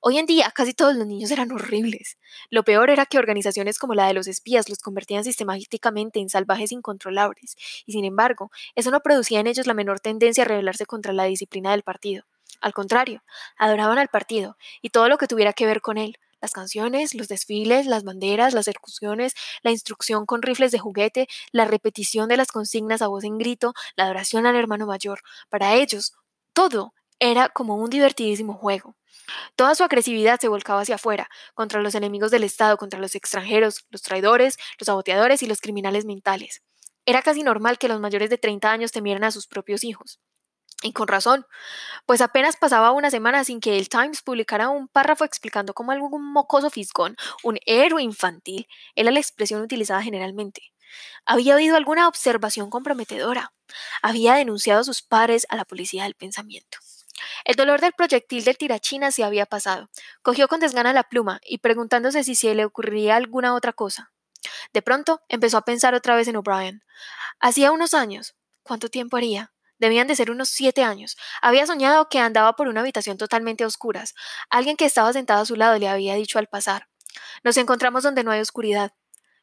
Hoy 0.00 0.18
en 0.18 0.26
día 0.26 0.50
casi 0.54 0.72
todos 0.74 0.94
los 0.94 1.06
niños 1.06 1.30
eran 1.30 1.50
horribles. 1.50 2.16
Lo 2.50 2.62
peor 2.62 2.90
era 2.90 3.06
que 3.06 3.18
organizaciones 3.18 3.78
como 3.78 3.94
la 3.94 4.06
de 4.06 4.14
los 4.14 4.28
espías 4.28 4.68
los 4.68 4.78
convertían 4.78 5.24
sistemáticamente 5.24 6.20
en 6.20 6.28
salvajes 6.28 6.70
incontrolables, 6.70 7.56
y 7.86 7.92
sin 7.92 8.04
embargo, 8.04 8.50
eso 8.74 8.90
no 8.90 9.00
producía 9.00 9.40
en 9.40 9.46
ellos 9.46 9.66
la 9.66 9.74
menor 9.74 10.00
tendencia 10.00 10.44
a 10.44 10.46
rebelarse 10.46 10.86
contra 10.86 11.12
la 11.12 11.24
disciplina 11.24 11.72
del 11.72 11.82
partido. 11.82 12.24
Al 12.60 12.72
contrario, 12.72 13.22
adoraban 13.58 13.98
al 13.98 14.08
partido 14.08 14.56
y 14.80 14.90
todo 14.90 15.08
lo 15.08 15.18
que 15.18 15.26
tuviera 15.26 15.52
que 15.52 15.66
ver 15.66 15.80
con 15.80 15.98
él, 15.98 16.18
las 16.40 16.52
canciones, 16.52 17.14
los 17.14 17.28
desfiles, 17.28 17.86
las 17.86 18.04
banderas, 18.04 18.54
las 18.54 18.68
ejecuciones, 18.68 19.34
la 19.62 19.70
instrucción 19.70 20.26
con 20.26 20.42
rifles 20.42 20.72
de 20.72 20.78
juguete, 20.78 21.28
la 21.52 21.64
repetición 21.64 22.28
de 22.28 22.36
las 22.36 22.48
consignas 22.48 23.02
a 23.02 23.08
voz 23.08 23.24
en 23.24 23.38
grito, 23.38 23.74
la 23.96 24.04
adoración 24.04 24.46
al 24.46 24.56
hermano 24.56 24.86
mayor. 24.86 25.20
Para 25.48 25.74
ellos, 25.74 26.12
todo 26.52 26.92
era 27.18 27.48
como 27.48 27.76
un 27.76 27.90
divertidísimo 27.90 28.54
juego. 28.54 28.96
Toda 29.56 29.74
su 29.74 29.82
agresividad 29.82 30.38
se 30.40 30.48
volcaba 30.48 30.82
hacia 30.82 30.96
afuera, 30.96 31.28
contra 31.54 31.80
los 31.80 31.94
enemigos 31.94 32.30
del 32.30 32.44
Estado, 32.44 32.76
contra 32.76 33.00
los 33.00 33.14
extranjeros, 33.14 33.86
los 33.90 34.02
traidores, 34.02 34.56
los 34.78 34.86
saboteadores 34.86 35.42
y 35.42 35.46
los 35.46 35.60
criminales 35.60 36.04
mentales. 36.04 36.62
Era 37.06 37.22
casi 37.22 37.42
normal 37.42 37.78
que 37.78 37.88
los 37.88 38.00
mayores 38.00 38.30
de 38.30 38.38
30 38.38 38.70
años 38.70 38.92
temieran 38.92 39.24
a 39.24 39.30
sus 39.30 39.46
propios 39.46 39.84
hijos. 39.84 40.20
Y 40.82 40.92
con 40.92 41.08
razón, 41.08 41.46
pues 42.04 42.20
apenas 42.20 42.56
pasaba 42.56 42.90
una 42.90 43.10
semana 43.10 43.44
sin 43.44 43.60
que 43.60 43.78
el 43.78 43.88
Times 43.88 44.22
publicara 44.22 44.68
un 44.68 44.88
párrafo 44.88 45.24
explicando 45.24 45.72
cómo 45.72 45.92
algún 45.92 46.32
mocoso 46.32 46.70
fisgón, 46.70 47.16
un 47.42 47.58
héroe 47.64 48.02
infantil, 48.02 48.68
era 48.94 49.10
la 49.10 49.20
expresión 49.20 49.62
utilizada 49.62 50.02
generalmente. 50.02 50.62
Había 51.24 51.54
habido 51.54 51.76
alguna 51.76 52.08
observación 52.08 52.70
comprometedora. 52.70 53.52
Había 54.02 54.34
denunciado 54.34 54.80
a 54.80 54.84
sus 54.84 55.02
padres 55.02 55.46
a 55.48 55.56
la 55.56 55.64
policía 55.64 56.04
del 56.04 56.14
pensamiento. 56.14 56.78
El 57.44 57.56
dolor 57.56 57.80
del 57.80 57.92
proyectil 57.92 58.44
del 58.44 58.58
tirachina 58.58 59.10
se 59.10 59.24
había 59.24 59.46
pasado. 59.46 59.88
Cogió 60.22 60.48
con 60.48 60.60
desgana 60.60 60.92
la 60.92 61.04
pluma 61.04 61.40
y 61.44 61.58
preguntándose 61.58 62.22
si 62.24 62.34
se 62.34 62.54
le 62.54 62.64
ocurriría 62.64 63.16
alguna 63.16 63.54
otra 63.54 63.72
cosa. 63.72 64.12
De 64.72 64.82
pronto 64.82 65.22
empezó 65.28 65.56
a 65.56 65.64
pensar 65.64 65.94
otra 65.94 66.14
vez 66.14 66.28
en 66.28 66.36
O'Brien. 66.36 66.82
Hacía 67.40 67.72
unos 67.72 67.94
años. 67.94 68.34
¿Cuánto 68.62 68.88
tiempo 68.88 69.16
haría? 69.16 69.52
Debían 69.78 70.06
de 70.06 70.16
ser 70.16 70.30
unos 70.30 70.48
siete 70.48 70.82
años. 70.82 71.16
Había 71.42 71.66
soñado 71.66 72.08
que 72.08 72.18
andaba 72.18 72.54
por 72.54 72.68
una 72.68 72.80
habitación 72.80 73.18
totalmente 73.18 73.64
a 73.64 73.66
oscuras. 73.66 74.14
Alguien 74.50 74.76
que 74.76 74.86
estaba 74.86 75.12
sentado 75.12 75.42
a 75.42 75.46
su 75.46 75.56
lado 75.56 75.78
le 75.78 75.88
había 75.88 76.14
dicho 76.14 76.38
al 76.38 76.46
pasar. 76.46 76.88
Nos 77.44 77.56
encontramos 77.56 78.02
donde 78.02 78.24
no 78.24 78.30
hay 78.30 78.40
oscuridad. 78.40 78.92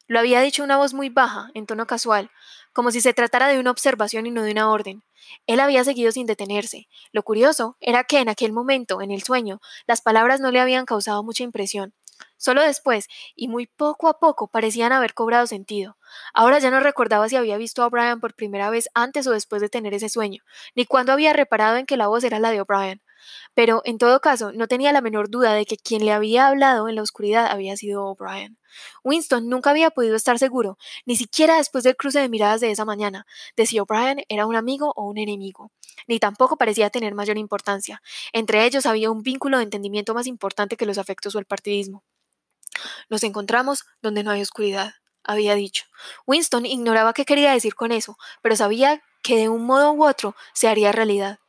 Lo 0.07 0.19
había 0.19 0.41
dicho 0.41 0.63
una 0.63 0.77
voz 0.77 0.93
muy 0.93 1.09
baja, 1.09 1.49
en 1.53 1.65
tono 1.65 1.87
casual, 1.87 2.29
como 2.73 2.91
si 2.91 2.99
se 2.99 3.13
tratara 3.13 3.47
de 3.47 3.59
una 3.59 3.71
observación 3.71 4.25
y 4.25 4.31
no 4.31 4.43
de 4.43 4.51
una 4.51 4.69
orden. 4.69 5.03
Él 5.47 5.59
había 5.59 5.83
seguido 5.83 6.11
sin 6.11 6.25
detenerse. 6.25 6.87
Lo 7.11 7.23
curioso 7.23 7.77
era 7.79 8.03
que 8.03 8.19
en 8.19 8.27
aquel 8.27 8.51
momento, 8.51 9.01
en 9.01 9.11
el 9.11 9.23
sueño, 9.23 9.61
las 9.87 10.01
palabras 10.01 10.41
no 10.41 10.51
le 10.51 10.59
habían 10.59 10.85
causado 10.85 11.23
mucha 11.23 11.43
impresión. 11.43 11.93
Solo 12.43 12.61
después, 12.61 13.07
y 13.37 13.47
muy 13.47 13.67
poco 13.67 14.09
a 14.09 14.19
poco, 14.19 14.49
parecían 14.49 14.91
haber 14.91 15.13
cobrado 15.13 15.47
sentido. 15.47 15.95
Ahora 16.33 16.59
ya 16.59 16.71
no 16.71 16.81
recordaba 16.81 17.29
si 17.29 17.37
había 17.37 17.55
visto 17.55 17.81
a 17.81 17.87
O'Brien 17.87 18.19
por 18.19 18.35
primera 18.35 18.69
vez 18.69 18.89
antes 18.93 19.25
o 19.27 19.31
después 19.31 19.61
de 19.61 19.69
tener 19.69 19.93
ese 19.93 20.09
sueño, 20.09 20.43
ni 20.75 20.85
cuándo 20.85 21.13
había 21.13 21.31
reparado 21.31 21.77
en 21.77 21.85
que 21.85 21.95
la 21.95 22.07
voz 22.07 22.25
era 22.25 22.39
la 22.39 22.51
de 22.51 22.59
O'Brien. 22.59 23.01
Pero 23.53 23.81
en 23.85 23.97
todo 23.97 24.19
caso, 24.19 24.51
no 24.51 24.67
tenía 24.67 24.91
la 24.91 24.99
menor 24.99 25.29
duda 25.29 25.53
de 25.53 25.65
que 25.65 25.77
quien 25.77 26.03
le 26.03 26.11
había 26.11 26.49
hablado 26.49 26.89
en 26.89 26.95
la 26.95 27.01
oscuridad 27.01 27.47
había 27.49 27.77
sido 27.77 28.03
O'Brien. 28.03 28.57
Winston 29.05 29.47
nunca 29.47 29.69
había 29.69 29.91
podido 29.91 30.17
estar 30.17 30.37
seguro, 30.37 30.77
ni 31.05 31.15
siquiera 31.15 31.55
después 31.55 31.85
del 31.85 31.95
cruce 31.95 32.19
de 32.19 32.27
miradas 32.27 32.59
de 32.59 32.71
esa 32.71 32.83
mañana, 32.83 33.25
de 33.55 33.65
si 33.65 33.79
O'Brien 33.79 34.25
era 34.27 34.47
un 34.47 34.57
amigo 34.57 34.91
o 34.97 35.05
un 35.05 35.17
enemigo, 35.17 35.71
ni 36.09 36.19
tampoco 36.19 36.57
parecía 36.57 36.89
tener 36.89 37.15
mayor 37.15 37.37
importancia. 37.37 38.01
Entre 38.33 38.65
ellos 38.65 38.85
había 38.85 39.11
un 39.11 39.23
vínculo 39.23 39.59
de 39.59 39.63
entendimiento 39.63 40.13
más 40.13 40.27
importante 40.27 40.75
que 40.75 40.85
los 40.85 40.97
afectos 40.97 41.35
o 41.35 41.39
el 41.39 41.45
partidismo. 41.45 42.03
Nos 43.09 43.23
encontramos 43.23 43.85
donde 44.01 44.23
no 44.23 44.31
hay 44.31 44.41
oscuridad, 44.41 44.93
había 45.23 45.55
dicho. 45.55 45.85
Winston 46.25 46.65
ignoraba 46.65 47.13
qué 47.13 47.25
quería 47.25 47.51
decir 47.51 47.75
con 47.75 47.91
eso, 47.91 48.17
pero 48.41 48.55
sabía 48.55 49.01
que 49.21 49.37
de 49.37 49.49
un 49.49 49.65
modo 49.65 49.91
u 49.93 50.05
otro 50.05 50.35
se 50.53 50.67
haría 50.67 50.91
realidad. 50.91 51.39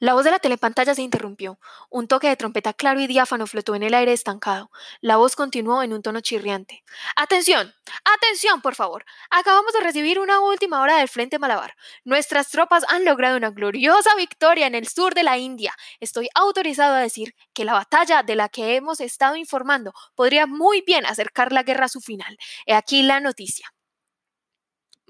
La 0.00 0.14
voz 0.14 0.24
de 0.24 0.30
la 0.30 0.38
telepantalla 0.38 0.94
se 0.94 1.02
interrumpió. 1.02 1.60
Un 1.90 2.08
toque 2.08 2.26
de 2.26 2.36
trompeta 2.36 2.72
claro 2.72 3.00
y 3.00 3.06
diáfano 3.06 3.46
flotó 3.46 3.74
en 3.74 3.82
el 3.82 3.92
aire 3.92 4.14
estancado. 4.14 4.70
La 5.02 5.18
voz 5.18 5.36
continuó 5.36 5.82
en 5.82 5.92
un 5.92 6.00
tono 6.00 6.22
chirriante. 6.22 6.82
Atención, 7.16 7.74
atención, 8.06 8.62
por 8.62 8.74
favor. 8.74 9.04
Acabamos 9.28 9.74
de 9.74 9.80
recibir 9.80 10.18
una 10.18 10.40
última 10.40 10.80
hora 10.80 10.96
del 10.96 11.08
Frente 11.10 11.38
Malabar. 11.38 11.76
Nuestras 12.04 12.48
tropas 12.48 12.82
han 12.88 13.04
logrado 13.04 13.36
una 13.36 13.50
gloriosa 13.50 14.14
victoria 14.16 14.66
en 14.66 14.74
el 14.74 14.88
sur 14.88 15.12
de 15.12 15.22
la 15.22 15.36
India. 15.36 15.74
Estoy 16.00 16.30
autorizado 16.34 16.94
a 16.94 17.00
decir 17.00 17.34
que 17.52 17.66
la 17.66 17.74
batalla 17.74 18.22
de 18.22 18.36
la 18.36 18.48
que 18.48 18.76
hemos 18.76 19.02
estado 19.02 19.36
informando 19.36 19.92
podría 20.14 20.46
muy 20.46 20.80
bien 20.80 21.04
acercar 21.04 21.52
la 21.52 21.62
guerra 21.62 21.84
a 21.84 21.90
su 21.90 22.00
final. 22.00 22.38
He 22.64 22.72
aquí 22.72 23.02
la 23.02 23.20
noticia 23.20 23.70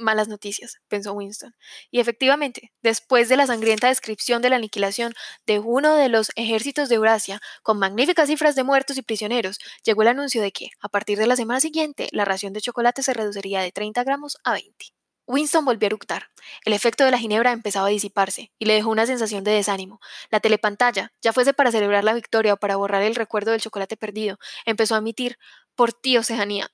malas 0.00 0.28
noticias, 0.28 0.78
pensó 0.88 1.12
Winston. 1.12 1.54
Y 1.90 2.00
efectivamente, 2.00 2.72
después 2.82 3.28
de 3.28 3.36
la 3.36 3.46
sangrienta 3.46 3.88
descripción 3.88 4.42
de 4.42 4.50
la 4.50 4.56
aniquilación 4.56 5.14
de 5.46 5.58
uno 5.58 5.94
de 5.94 6.08
los 6.08 6.30
ejércitos 6.36 6.88
de 6.88 6.96
Eurasia, 6.96 7.40
con 7.62 7.78
magníficas 7.78 8.28
cifras 8.28 8.54
de 8.54 8.64
muertos 8.64 8.96
y 8.96 9.02
prisioneros, 9.02 9.58
llegó 9.84 10.02
el 10.02 10.08
anuncio 10.08 10.42
de 10.42 10.52
que, 10.52 10.70
a 10.80 10.88
partir 10.88 11.18
de 11.18 11.26
la 11.26 11.36
semana 11.36 11.60
siguiente, 11.60 12.08
la 12.12 12.24
ración 12.24 12.52
de 12.52 12.60
chocolate 12.60 13.02
se 13.02 13.14
reduciría 13.14 13.60
de 13.60 13.72
30 13.72 14.02
gramos 14.04 14.38
a 14.44 14.52
20. 14.54 14.86
Winston 15.30 15.64
volvió 15.64 15.86
a 15.86 15.90
eructar. 15.90 16.24
El 16.64 16.72
efecto 16.72 17.04
de 17.04 17.12
la 17.12 17.18
ginebra 17.18 17.52
empezaba 17.52 17.86
a 17.86 17.90
disiparse 17.90 18.50
y 18.58 18.64
le 18.64 18.74
dejó 18.74 18.90
una 18.90 19.06
sensación 19.06 19.44
de 19.44 19.52
desánimo. 19.52 20.00
La 20.28 20.40
telepantalla, 20.40 21.12
ya 21.22 21.32
fuese 21.32 21.54
para 21.54 21.70
celebrar 21.70 22.02
la 22.02 22.14
victoria 22.14 22.54
o 22.54 22.56
para 22.56 22.74
borrar 22.74 23.02
el 23.02 23.14
recuerdo 23.14 23.52
del 23.52 23.60
chocolate 23.60 23.96
perdido, 23.96 24.38
empezó 24.66 24.96
a 24.96 24.98
emitir 24.98 25.38
por 25.76 25.92
ti, 25.92 26.18
Oceanía, 26.18 26.68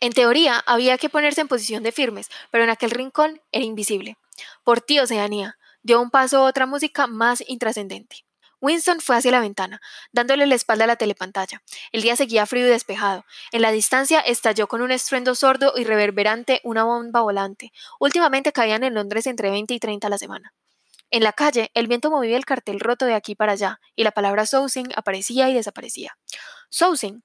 en 0.00 0.12
teoría, 0.12 0.62
había 0.66 0.98
que 0.98 1.08
ponerse 1.08 1.40
en 1.40 1.48
posición 1.48 1.82
de 1.82 1.92
firmes, 1.92 2.28
pero 2.50 2.64
en 2.64 2.70
aquel 2.70 2.90
rincón 2.90 3.40
era 3.52 3.64
invisible. 3.64 4.16
Por 4.62 4.80
ti, 4.80 4.98
Oceanía, 4.98 5.58
dio 5.82 6.00
un 6.00 6.10
paso 6.10 6.38
a 6.38 6.48
otra 6.48 6.66
música 6.66 7.06
más 7.06 7.42
intrascendente. 7.46 8.24
Winston 8.60 9.00
fue 9.00 9.16
hacia 9.16 9.30
la 9.30 9.40
ventana, 9.40 9.80
dándole 10.10 10.46
la 10.46 10.54
espalda 10.54 10.84
a 10.84 10.86
la 10.86 10.96
telepantalla. 10.96 11.62
El 11.92 12.00
día 12.00 12.16
seguía 12.16 12.46
frío 12.46 12.66
y 12.66 12.70
despejado. 12.70 13.26
En 13.52 13.60
la 13.60 13.70
distancia 13.70 14.20
estalló 14.20 14.68
con 14.68 14.80
un 14.80 14.90
estruendo 14.90 15.34
sordo 15.34 15.74
y 15.76 15.84
reverberante 15.84 16.62
una 16.64 16.84
bomba 16.84 17.20
volante. 17.20 17.72
Últimamente 18.00 18.52
caían 18.52 18.82
en 18.82 18.94
Londres 18.94 19.26
entre 19.26 19.50
20 19.50 19.74
y 19.74 19.78
30 19.78 20.06
a 20.06 20.10
la 20.10 20.16
semana. 20.16 20.54
En 21.10 21.22
la 21.22 21.34
calle, 21.34 21.70
el 21.74 21.88
viento 21.88 22.10
movía 22.10 22.38
el 22.38 22.46
cartel 22.46 22.80
roto 22.80 23.04
de 23.04 23.14
aquí 23.14 23.34
para 23.34 23.52
allá, 23.52 23.80
y 23.94 24.02
la 24.02 24.12
palabra 24.12 24.46
sousing 24.46 24.88
aparecía 24.96 25.50
y 25.50 25.54
desaparecía. 25.54 26.16
Sousing, 26.70 27.22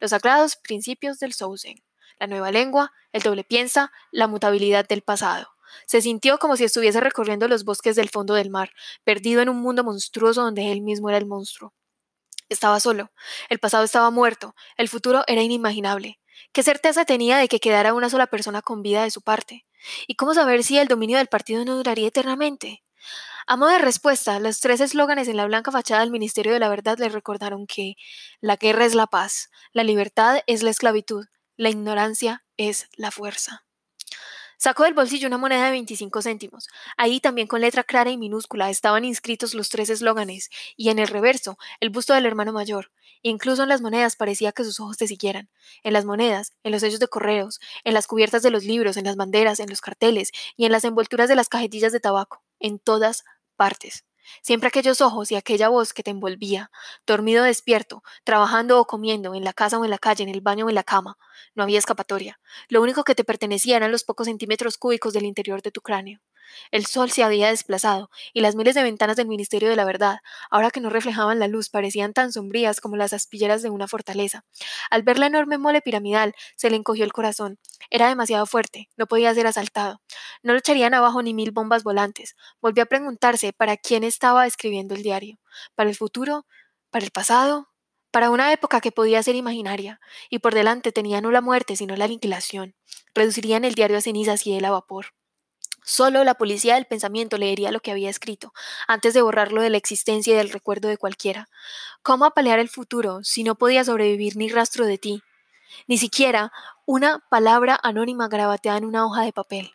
los 0.00 0.10
sagrados 0.10 0.56
principios 0.56 1.18
del 1.18 1.32
Sousen, 1.32 1.82
la 2.18 2.26
nueva 2.26 2.50
lengua, 2.50 2.92
el 3.12 3.22
doble 3.22 3.44
piensa, 3.44 3.92
la 4.10 4.26
mutabilidad 4.26 4.86
del 4.86 5.02
pasado. 5.02 5.48
Se 5.86 6.00
sintió 6.00 6.38
como 6.38 6.56
si 6.56 6.64
estuviese 6.64 7.00
recorriendo 7.00 7.48
los 7.48 7.64
bosques 7.64 7.96
del 7.96 8.08
fondo 8.08 8.34
del 8.34 8.50
mar, 8.50 8.70
perdido 9.04 9.42
en 9.42 9.48
un 9.48 9.60
mundo 9.60 9.84
monstruoso 9.84 10.42
donde 10.42 10.72
él 10.72 10.80
mismo 10.80 11.08
era 11.08 11.18
el 11.18 11.26
monstruo. 11.26 11.74
Estaba 12.48 12.78
solo, 12.80 13.10
el 13.48 13.58
pasado 13.58 13.84
estaba 13.84 14.10
muerto, 14.10 14.54
el 14.76 14.88
futuro 14.88 15.24
era 15.26 15.42
inimaginable. 15.42 16.20
¿Qué 16.52 16.62
certeza 16.62 17.04
tenía 17.04 17.38
de 17.38 17.48
que 17.48 17.60
quedara 17.60 17.94
una 17.94 18.08
sola 18.08 18.28
persona 18.28 18.62
con 18.62 18.82
vida 18.82 19.02
de 19.02 19.10
su 19.10 19.20
parte? 19.20 19.66
¿Y 20.06 20.14
cómo 20.14 20.34
saber 20.34 20.62
si 20.62 20.78
el 20.78 20.88
dominio 20.88 21.18
del 21.18 21.26
partido 21.26 21.64
no 21.64 21.76
duraría 21.76 22.08
eternamente? 22.08 22.82
A 23.48 23.56
modo 23.56 23.70
de 23.70 23.78
respuesta, 23.78 24.40
los 24.40 24.58
tres 24.58 24.80
eslóganes 24.80 25.28
en 25.28 25.36
la 25.36 25.46
blanca 25.46 25.70
fachada 25.70 26.00
del 26.00 26.10
Ministerio 26.10 26.52
de 26.52 26.58
la 26.58 26.68
Verdad 26.68 26.98
le 26.98 27.08
recordaron 27.08 27.68
que 27.68 27.94
la 28.40 28.56
guerra 28.56 28.84
es 28.84 28.96
la 28.96 29.06
paz, 29.06 29.50
la 29.72 29.84
libertad 29.84 30.40
es 30.48 30.64
la 30.64 30.70
esclavitud, 30.70 31.26
la 31.56 31.70
ignorancia 31.70 32.44
es 32.56 32.88
la 32.96 33.12
fuerza. 33.12 33.64
Sacó 34.58 34.82
del 34.82 34.94
bolsillo 34.94 35.28
una 35.28 35.38
moneda 35.38 35.66
de 35.66 35.70
25 35.70 36.22
céntimos. 36.22 36.66
Ahí 36.96 37.20
también 37.20 37.46
con 37.46 37.60
letra 37.60 37.84
clara 37.84 38.10
y 38.10 38.16
minúscula 38.16 38.68
estaban 38.68 39.04
inscritos 39.04 39.54
los 39.54 39.68
tres 39.68 39.90
eslóganes, 39.90 40.50
y 40.76 40.88
en 40.88 40.98
el 40.98 41.06
reverso 41.06 41.56
el 41.78 41.90
busto 41.90 42.14
del 42.14 42.26
hermano 42.26 42.52
mayor. 42.52 42.90
Incluso 43.22 43.62
en 43.62 43.68
las 43.68 43.80
monedas 43.80 44.16
parecía 44.16 44.52
que 44.52 44.64
sus 44.64 44.80
ojos 44.80 44.96
te 44.96 45.06
siguieran. 45.06 45.50
En 45.82 45.92
las 45.92 46.04
monedas, 46.04 46.52
en 46.64 46.72
los 46.72 46.80
sellos 46.80 47.00
de 47.00 47.08
correos, 47.08 47.60
en 47.84 47.94
las 47.94 48.06
cubiertas 48.06 48.42
de 48.42 48.50
los 48.50 48.64
libros, 48.64 48.96
en 48.96 49.04
las 49.04 49.16
banderas, 49.16 49.60
en 49.60 49.68
los 49.68 49.80
carteles 49.80 50.32
y 50.56 50.64
en 50.64 50.72
las 50.72 50.84
envolturas 50.84 51.28
de 51.28 51.36
las 51.36 51.48
cajetillas 51.48 51.92
de 51.92 52.00
tabaco. 52.00 52.42
En 52.58 52.78
todas 52.78 53.24
partes. 53.56 54.04
Siempre 54.42 54.68
aquellos 54.68 55.00
ojos 55.00 55.30
y 55.30 55.36
aquella 55.36 55.68
voz 55.68 55.92
que 55.92 56.02
te 56.02 56.10
envolvía, 56.10 56.70
dormido 57.06 57.42
o 57.42 57.46
despierto, 57.46 58.02
trabajando 58.24 58.80
o 58.80 58.86
comiendo, 58.86 59.34
en 59.34 59.44
la 59.44 59.52
casa 59.52 59.78
o 59.78 59.84
en 59.84 59.90
la 59.90 59.98
calle, 59.98 60.24
en 60.24 60.30
el 60.30 60.40
baño 60.40 60.66
o 60.66 60.68
en 60.68 60.74
la 60.74 60.84
cama. 60.84 61.16
No 61.54 61.62
había 61.62 61.78
escapatoria. 61.78 62.40
Lo 62.68 62.82
único 62.82 63.04
que 63.04 63.14
te 63.14 63.24
pertenecía 63.24 63.76
eran 63.76 63.92
los 63.92 64.04
pocos 64.04 64.26
centímetros 64.26 64.78
cúbicos 64.78 65.12
del 65.12 65.24
interior 65.24 65.62
de 65.62 65.70
tu 65.72 65.80
cráneo. 65.80 66.20
El 66.70 66.86
sol 66.86 67.10
se 67.10 67.22
había 67.22 67.48
desplazado, 67.48 68.10
y 68.32 68.40
las 68.40 68.54
miles 68.54 68.74
de 68.74 68.82
ventanas 68.82 69.16
del 69.16 69.28
Ministerio 69.28 69.68
de 69.68 69.76
la 69.76 69.84
Verdad, 69.84 70.18
ahora 70.50 70.70
que 70.70 70.80
no 70.80 70.90
reflejaban 70.90 71.38
la 71.38 71.48
luz, 71.48 71.68
parecían 71.70 72.12
tan 72.12 72.32
sombrías 72.32 72.80
como 72.80 72.96
las 72.96 73.12
aspilleras 73.12 73.62
de 73.62 73.70
una 73.70 73.88
fortaleza. 73.88 74.44
Al 74.90 75.02
ver 75.02 75.18
la 75.18 75.26
enorme 75.26 75.58
mole 75.58 75.82
piramidal, 75.82 76.34
se 76.56 76.70
le 76.70 76.76
encogió 76.76 77.04
el 77.04 77.12
corazón. 77.12 77.58
Era 77.90 78.08
demasiado 78.08 78.46
fuerte, 78.46 78.88
no 78.96 79.06
podía 79.06 79.34
ser 79.34 79.46
asaltado. 79.46 80.00
No 80.42 80.52
lo 80.52 80.58
echarían 80.58 80.94
abajo 80.94 81.22
ni 81.22 81.34
mil 81.34 81.50
bombas 81.50 81.84
volantes. 81.84 82.36
Volvió 82.60 82.84
a 82.84 82.86
preguntarse 82.86 83.52
para 83.52 83.76
quién 83.76 84.04
estaba 84.04 84.46
escribiendo 84.46 84.94
el 84.94 85.02
diario. 85.02 85.38
¿Para 85.74 85.90
el 85.90 85.96
futuro? 85.96 86.46
¿Para 86.90 87.04
el 87.04 87.10
pasado? 87.10 87.68
para 88.16 88.30
una 88.30 88.50
época 88.50 88.80
que 88.80 88.92
podía 88.92 89.22
ser 89.22 89.34
imaginaria, 89.34 90.00
y 90.30 90.38
por 90.38 90.54
delante 90.54 90.90
tenía 90.90 91.20
no 91.20 91.30
la 91.30 91.42
muerte, 91.42 91.76
sino 91.76 91.96
la 91.96 92.06
aniquilación. 92.06 92.74
Reducirían 93.14 93.66
el 93.66 93.74
diario 93.74 93.98
a 93.98 94.00
cenizas 94.00 94.46
y 94.46 94.54
él 94.54 94.64
a 94.64 94.70
vapor. 94.70 95.08
Solo 95.88 96.24
la 96.24 96.34
policía 96.34 96.74
del 96.74 96.84
pensamiento 96.84 97.38
leería 97.38 97.70
lo 97.70 97.78
que 97.78 97.92
había 97.92 98.10
escrito, 98.10 98.52
antes 98.88 99.14
de 99.14 99.22
borrarlo 99.22 99.62
de 99.62 99.70
la 99.70 99.76
existencia 99.76 100.34
y 100.34 100.36
del 100.36 100.50
recuerdo 100.50 100.88
de 100.88 100.98
cualquiera. 100.98 101.48
¿Cómo 102.02 102.24
apalear 102.24 102.58
el 102.58 102.68
futuro 102.68 103.20
si 103.22 103.44
no 103.44 103.54
podía 103.54 103.84
sobrevivir 103.84 104.36
ni 104.36 104.48
rastro 104.48 104.84
de 104.84 104.98
ti? 104.98 105.22
Ni 105.86 105.96
siquiera 105.96 106.52
una 106.86 107.24
palabra 107.30 107.78
anónima 107.80 108.26
grabateada 108.26 108.78
en 108.78 108.84
una 108.84 109.06
hoja 109.06 109.22
de 109.22 109.32
papel. 109.32 109.70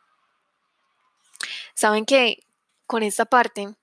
Saben 1.76 2.06
que 2.06 2.44
con 2.88 3.04
esta 3.04 3.24
parte, 3.24 3.74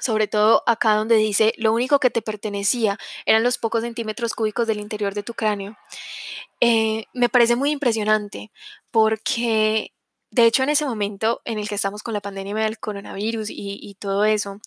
sobre 0.00 0.28
todo 0.28 0.62
acá 0.66 0.94
donde 0.94 1.16
dice 1.16 1.52
lo 1.58 1.74
único 1.74 2.00
que 2.00 2.08
te 2.08 2.22
pertenecía 2.22 2.96
eran 3.26 3.42
los 3.42 3.58
pocos 3.58 3.82
centímetros 3.82 4.32
cúbicos 4.32 4.66
del 4.66 4.80
interior 4.80 5.12
de 5.12 5.22
tu 5.22 5.34
cráneo, 5.34 5.76
eh, 6.60 7.04
me 7.12 7.28
parece 7.28 7.54
muy 7.54 7.70
impresionante 7.70 8.50
porque 8.90 9.92
de 10.30 10.46
hecho, 10.46 10.62
en 10.62 10.70
ese 10.70 10.86
momento 10.86 11.42
en 11.44 11.58
el 11.58 11.68
que 11.68 11.74
estamos 11.74 12.02
con 12.02 12.14
la 12.14 12.20
pandemia 12.20 12.54
del 12.64 12.78
coronavirus 12.78 13.48
y, 13.50 13.96
todo 13.98 14.24
eso, 14.24 14.60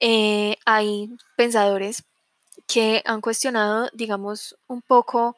eh, 0.00 0.56
hay 0.66 1.10
pensadores 1.36 2.04
que 2.66 3.02
han 3.06 3.20
cuestionado, 3.20 3.90
digamos, 3.94 4.56
un 4.66 4.82
poco 4.82 5.36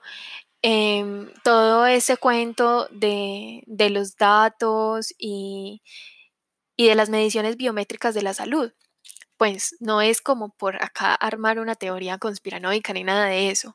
em, 0.62 1.30
todo 1.44 1.86
ese 1.86 2.16
cuento 2.16 2.88
de, 2.90 3.64
los 3.90 4.16
datos 4.16 5.14
y, 5.18 5.82
de 6.78 6.94
las 6.94 7.10
mediciones 7.10 7.56
biométricas 7.56 8.14
de 8.14 8.22
la 8.22 8.34
salud. 8.34 8.72
Pues 9.36 9.76
no 9.80 10.00
es 10.02 10.20
como 10.22 10.50
por 10.50 10.82
acá 10.82 11.14
armar 11.14 11.58
una 11.60 11.74
teoría 11.76 12.18
conspiranoica 12.18 12.92
ni 12.92 13.04
nada 13.04 13.26
de 13.26 13.50
eso. 13.50 13.74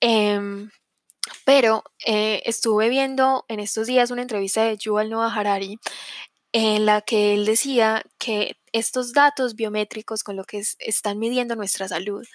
Em, 0.00 0.70
pero 1.44 1.84
eh, 2.04 2.42
estuve 2.44 2.88
viendo 2.88 3.44
en 3.48 3.60
estos 3.60 3.86
días 3.86 4.10
una 4.10 4.22
entrevista 4.22 4.64
de 4.64 4.76
Yuval 4.76 5.10
Noah 5.10 5.32
Harari 5.34 5.78
en 6.52 6.86
la 6.86 7.02
que 7.02 7.34
él 7.34 7.44
decía 7.44 8.02
que 8.18 8.56
estos 8.72 9.12
datos 9.12 9.56
biométricos 9.56 10.22
con 10.22 10.36
lo 10.36 10.44
que 10.44 10.62
están 10.78 11.18
midiendo 11.18 11.56
nuestra 11.56 11.88
salud, 11.88 12.26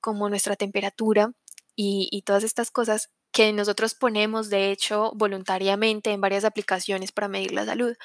como 0.00 0.28
nuestra 0.28 0.56
temperatura 0.56 1.32
y, 1.76 2.08
y 2.10 2.22
todas 2.22 2.44
estas 2.44 2.70
cosas 2.70 3.10
que 3.32 3.52
nosotros 3.52 3.94
ponemos 3.94 4.48
de 4.48 4.70
hecho 4.70 5.12
voluntariamente 5.16 6.12
en 6.12 6.20
varias 6.20 6.44
aplicaciones 6.44 7.10
para 7.10 7.28
medir 7.28 7.52
la 7.52 7.66
salud, 7.66 7.96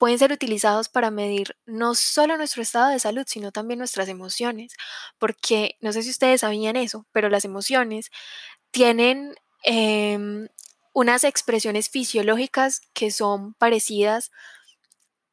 pueden 0.00 0.18
ser 0.18 0.32
utilizados 0.32 0.88
para 0.88 1.10
medir 1.10 1.56
no 1.66 1.94
solo 1.94 2.38
nuestro 2.38 2.62
estado 2.62 2.88
de 2.90 2.98
salud, 2.98 3.24
sino 3.26 3.52
también 3.52 3.78
nuestras 3.78 4.08
emociones, 4.08 4.72
porque 5.18 5.76
no 5.80 5.92
sé 5.92 6.02
si 6.02 6.10
ustedes 6.10 6.40
sabían 6.40 6.76
eso, 6.76 7.06
pero 7.12 7.28
las 7.28 7.44
emociones 7.44 8.10
tienen 8.70 9.34
Em, 9.62 10.48
unas 10.92 11.24
expresiones 11.24 11.88
fisiológicas 11.88 12.82
que 12.94 13.10
son 13.10 13.54
parecidas 13.54 14.30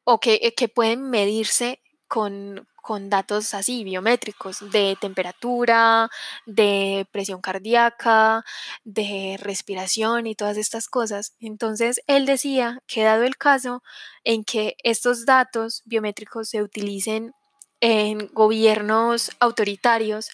o 0.04 0.20
que, 0.20 0.40
eh, 0.42 0.54
que 0.54 0.68
pueden 0.68 1.10
medirse 1.10 1.80
con, 2.08 2.66
con 2.88 3.10
datos 3.10 3.52
así 3.52 3.84
biométricos 3.84 4.70
de 4.70 4.96
temperatura, 5.00 6.10
de 6.46 7.06
presión 7.12 7.40
cardíaca, 7.42 8.44
de 8.84 9.36
respiración 9.40 10.26
y 10.26 10.34
todas 10.34 10.56
estas 10.56 10.88
cosas. 10.88 11.34
Entonces, 11.40 12.00
él 12.06 12.24
decía 12.24 12.80
que 12.86 13.02
dado 13.02 13.24
el 13.24 13.36
caso 13.36 13.82
en 14.24 14.44
que 14.44 14.76
estos 14.82 15.26
datos 15.26 15.82
biométricos 15.84 16.48
se 16.48 16.62
utilicen 16.62 17.34
en 17.80 18.28
gobiernos 18.28 19.32
autoritarios, 19.38 20.30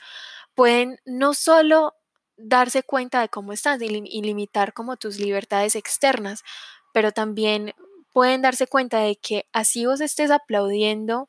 pueden 0.55 1.01
no 1.05 1.35
solo 1.35 1.95
darse 2.37 2.83
cuenta 2.83 3.21
de 3.21 3.29
cómo 3.29 3.53
estás 3.53 3.81
y, 3.83 3.89
limitar 3.89 4.73
como 4.73 4.97
tus 4.97 5.19
libertades 5.19 5.77
externas, 5.77 6.43
pero 6.93 7.13
también 7.13 7.75
pueden 8.13 8.43
darse 8.43 8.67
cuenta 8.67 9.01
de 9.01 9.17
que 9.17 9.47
así 9.53 9.87
vos 9.87 10.01
estés 10.01 10.31
aplaudiendo 10.31 11.29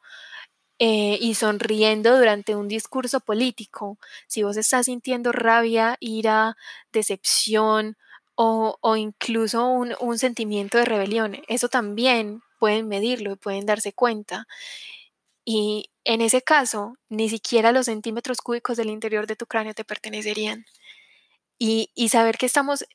eh, 0.80 1.18
y 1.22 1.36
sonriendo 1.36 2.18
durante 2.18 2.56
un 2.56 2.68
discurso 2.68 3.20
político, 3.22 3.98
si 4.28 4.44
vos 4.44 4.58
estás 4.58 4.88
sintiendo 4.88 5.32
rabia, 5.32 5.98
ira, 6.00 6.58
decepción 6.92 7.98
o, 8.36 8.78
incluso 8.98 9.66
un, 9.66 9.96
un, 10.02 10.20
sentimiento 10.20 10.78
de 10.78 10.86
rebelión, 10.86 11.38
eso 11.48 11.70
también 11.70 12.42
pueden 12.60 12.88
medirlo 12.90 13.32
y 13.32 13.36
pueden 13.38 13.66
darse 13.66 13.94
cuenta. 13.94 14.46
Y 15.46 15.90
en 16.04 16.22
ese 16.22 16.42
caso, 16.42 16.98
ni 17.10 17.30
siquiera 17.30 17.72
los 17.72 17.86
centímetros 17.86 18.40
cúbicos 18.40 18.78
del 18.78 18.90
interior 18.90 19.28
de 19.28 19.36
tu 19.36 19.46
cráneo 19.46 19.74
te 19.74 19.86
pertenecerían. 19.86 20.66
Y, 21.58 21.90
saber 22.10 22.38
que 22.38 22.46
estamos 22.46 22.86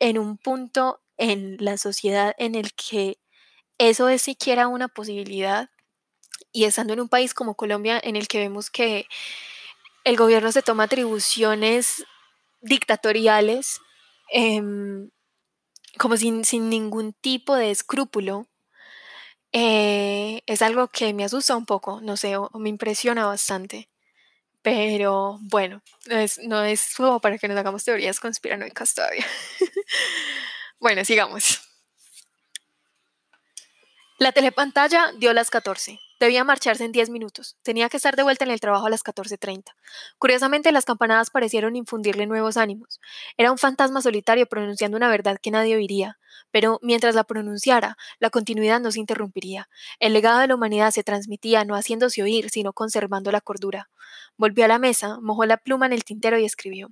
en 0.00 0.18
un 0.18 0.38
punto 0.38 1.00
en 1.16 1.56
la 1.60 1.78
sociedad 1.78 2.34
en 2.38 2.54
el 2.54 2.72
que 2.74 3.18
eso 3.78 4.08
es 4.08 4.22
siquiera 4.22 4.68
una 4.68 4.88
posibilidad 4.88 5.70
y 6.52 6.64
estando 6.64 6.92
en 6.92 7.00
un 7.00 7.08
país 7.08 7.34
como 7.34 7.54
Colombia 7.54 8.00
en 8.02 8.16
el 8.16 8.28
que 8.28 8.38
vemos 8.38 8.70
que 8.70 9.06
el 10.04 10.16
gobierno 10.16 10.52
se 10.52 10.62
toma 10.62 10.84
atribuciones 10.84 12.04
dictatoriales 12.60 13.80
em, 14.30 15.10
como 15.98 16.16
sin, 16.16 16.44
sin, 16.44 16.70
ningún 16.70 17.12
tipo 17.12 17.54
de 17.56 17.70
escrúpulo, 17.70 18.46
eh, 19.52 20.42
es 20.46 20.62
algo 20.62 20.88
que 20.88 21.14
me 21.14 21.24
asusta 21.24 21.56
un 21.56 21.66
poco, 21.66 22.00
no 22.00 22.16
sé, 22.16 22.36
o, 22.36 22.50
me 22.54 22.68
impresiona 22.68 23.26
bastante. 23.26 23.88
Pero 24.68 25.38
bueno, 25.40 25.80
no 26.08 26.16
es, 26.18 26.36
no 26.40 26.62
es 26.62 26.94
como 26.94 27.20
para 27.20 27.38
que 27.38 27.48
nos 27.48 27.56
hagamos 27.56 27.84
teorías 27.84 28.20
conspiranoicas 28.20 28.92
todavía. 28.92 29.26
bueno, 30.78 31.06
sigamos. 31.06 31.62
La 34.18 34.30
telepantalla 34.32 35.10
dio 35.16 35.32
las 35.32 35.48
14. 35.48 35.98
Debía 36.20 36.42
marcharse 36.42 36.84
en 36.84 36.92
10 36.92 37.10
minutos. 37.10 37.56
Tenía 37.62 37.88
que 37.88 37.96
estar 37.96 38.16
de 38.16 38.24
vuelta 38.24 38.44
en 38.44 38.50
el 38.50 38.58
trabajo 38.58 38.86
a 38.86 38.90
las 38.90 39.04
14.30. 39.04 39.74
Curiosamente, 40.18 40.72
las 40.72 40.84
campanadas 40.84 41.30
parecieron 41.30 41.76
infundirle 41.76 42.26
nuevos 42.26 42.56
ánimos. 42.56 43.00
Era 43.36 43.52
un 43.52 43.58
fantasma 43.58 44.02
solitario 44.02 44.46
pronunciando 44.46 44.96
una 44.96 45.08
verdad 45.08 45.38
que 45.40 45.52
nadie 45.52 45.76
oiría. 45.76 46.18
Pero 46.50 46.80
mientras 46.82 47.14
la 47.14 47.24
pronunciara, 47.24 47.96
la 48.18 48.30
continuidad 48.30 48.80
no 48.80 48.90
se 48.90 49.00
interrumpiría. 49.00 49.68
El 50.00 50.12
legado 50.12 50.40
de 50.40 50.48
la 50.48 50.54
humanidad 50.56 50.90
se 50.90 51.04
transmitía 51.04 51.64
no 51.64 51.74
haciéndose 51.74 52.22
oír, 52.22 52.50
sino 52.50 52.72
conservando 52.72 53.30
la 53.30 53.40
cordura. 53.40 53.90
Volvió 54.36 54.64
a 54.64 54.68
la 54.68 54.78
mesa, 54.78 55.18
mojó 55.20 55.46
la 55.46 55.58
pluma 55.58 55.86
en 55.86 55.92
el 55.92 56.04
tintero 56.04 56.38
y 56.38 56.44
escribió 56.44 56.90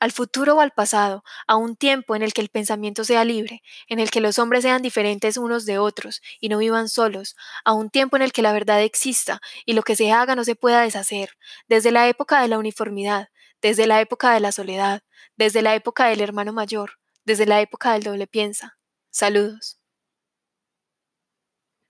al 0.00 0.12
futuro 0.12 0.56
o 0.56 0.60
al 0.60 0.72
pasado, 0.72 1.24
a 1.46 1.56
un 1.56 1.76
tiempo 1.76 2.16
en 2.16 2.22
el 2.22 2.32
que 2.32 2.40
el 2.40 2.48
pensamiento 2.48 3.04
sea 3.04 3.24
libre, 3.24 3.62
en 3.88 4.00
el 4.00 4.10
que 4.10 4.20
los 4.20 4.38
hombres 4.38 4.62
sean 4.62 4.82
diferentes 4.82 5.36
unos 5.36 5.66
de 5.66 5.78
otros 5.78 6.22
y 6.40 6.48
no 6.48 6.58
vivan 6.58 6.88
solos, 6.88 7.36
a 7.64 7.72
un 7.72 7.90
tiempo 7.90 8.16
en 8.16 8.22
el 8.22 8.32
que 8.32 8.42
la 8.42 8.52
verdad 8.52 8.82
exista 8.82 9.40
y 9.64 9.72
lo 9.72 9.82
que 9.82 9.96
se 9.96 10.12
haga 10.12 10.34
no 10.34 10.44
se 10.44 10.54
pueda 10.54 10.82
deshacer, 10.82 11.30
desde 11.68 11.90
la 11.90 12.08
época 12.08 12.40
de 12.40 12.48
la 12.48 12.58
uniformidad, 12.58 13.28
desde 13.62 13.86
la 13.86 14.00
época 14.00 14.32
de 14.32 14.40
la 14.40 14.52
soledad, 14.52 15.02
desde 15.36 15.62
la 15.62 15.74
época 15.74 16.06
del 16.08 16.20
hermano 16.20 16.52
mayor, 16.52 16.98
desde 17.24 17.46
la 17.46 17.60
época 17.60 17.92
del 17.92 18.02
doble 18.04 18.26
piensa. 18.26 18.78
Saludos. 19.10 19.78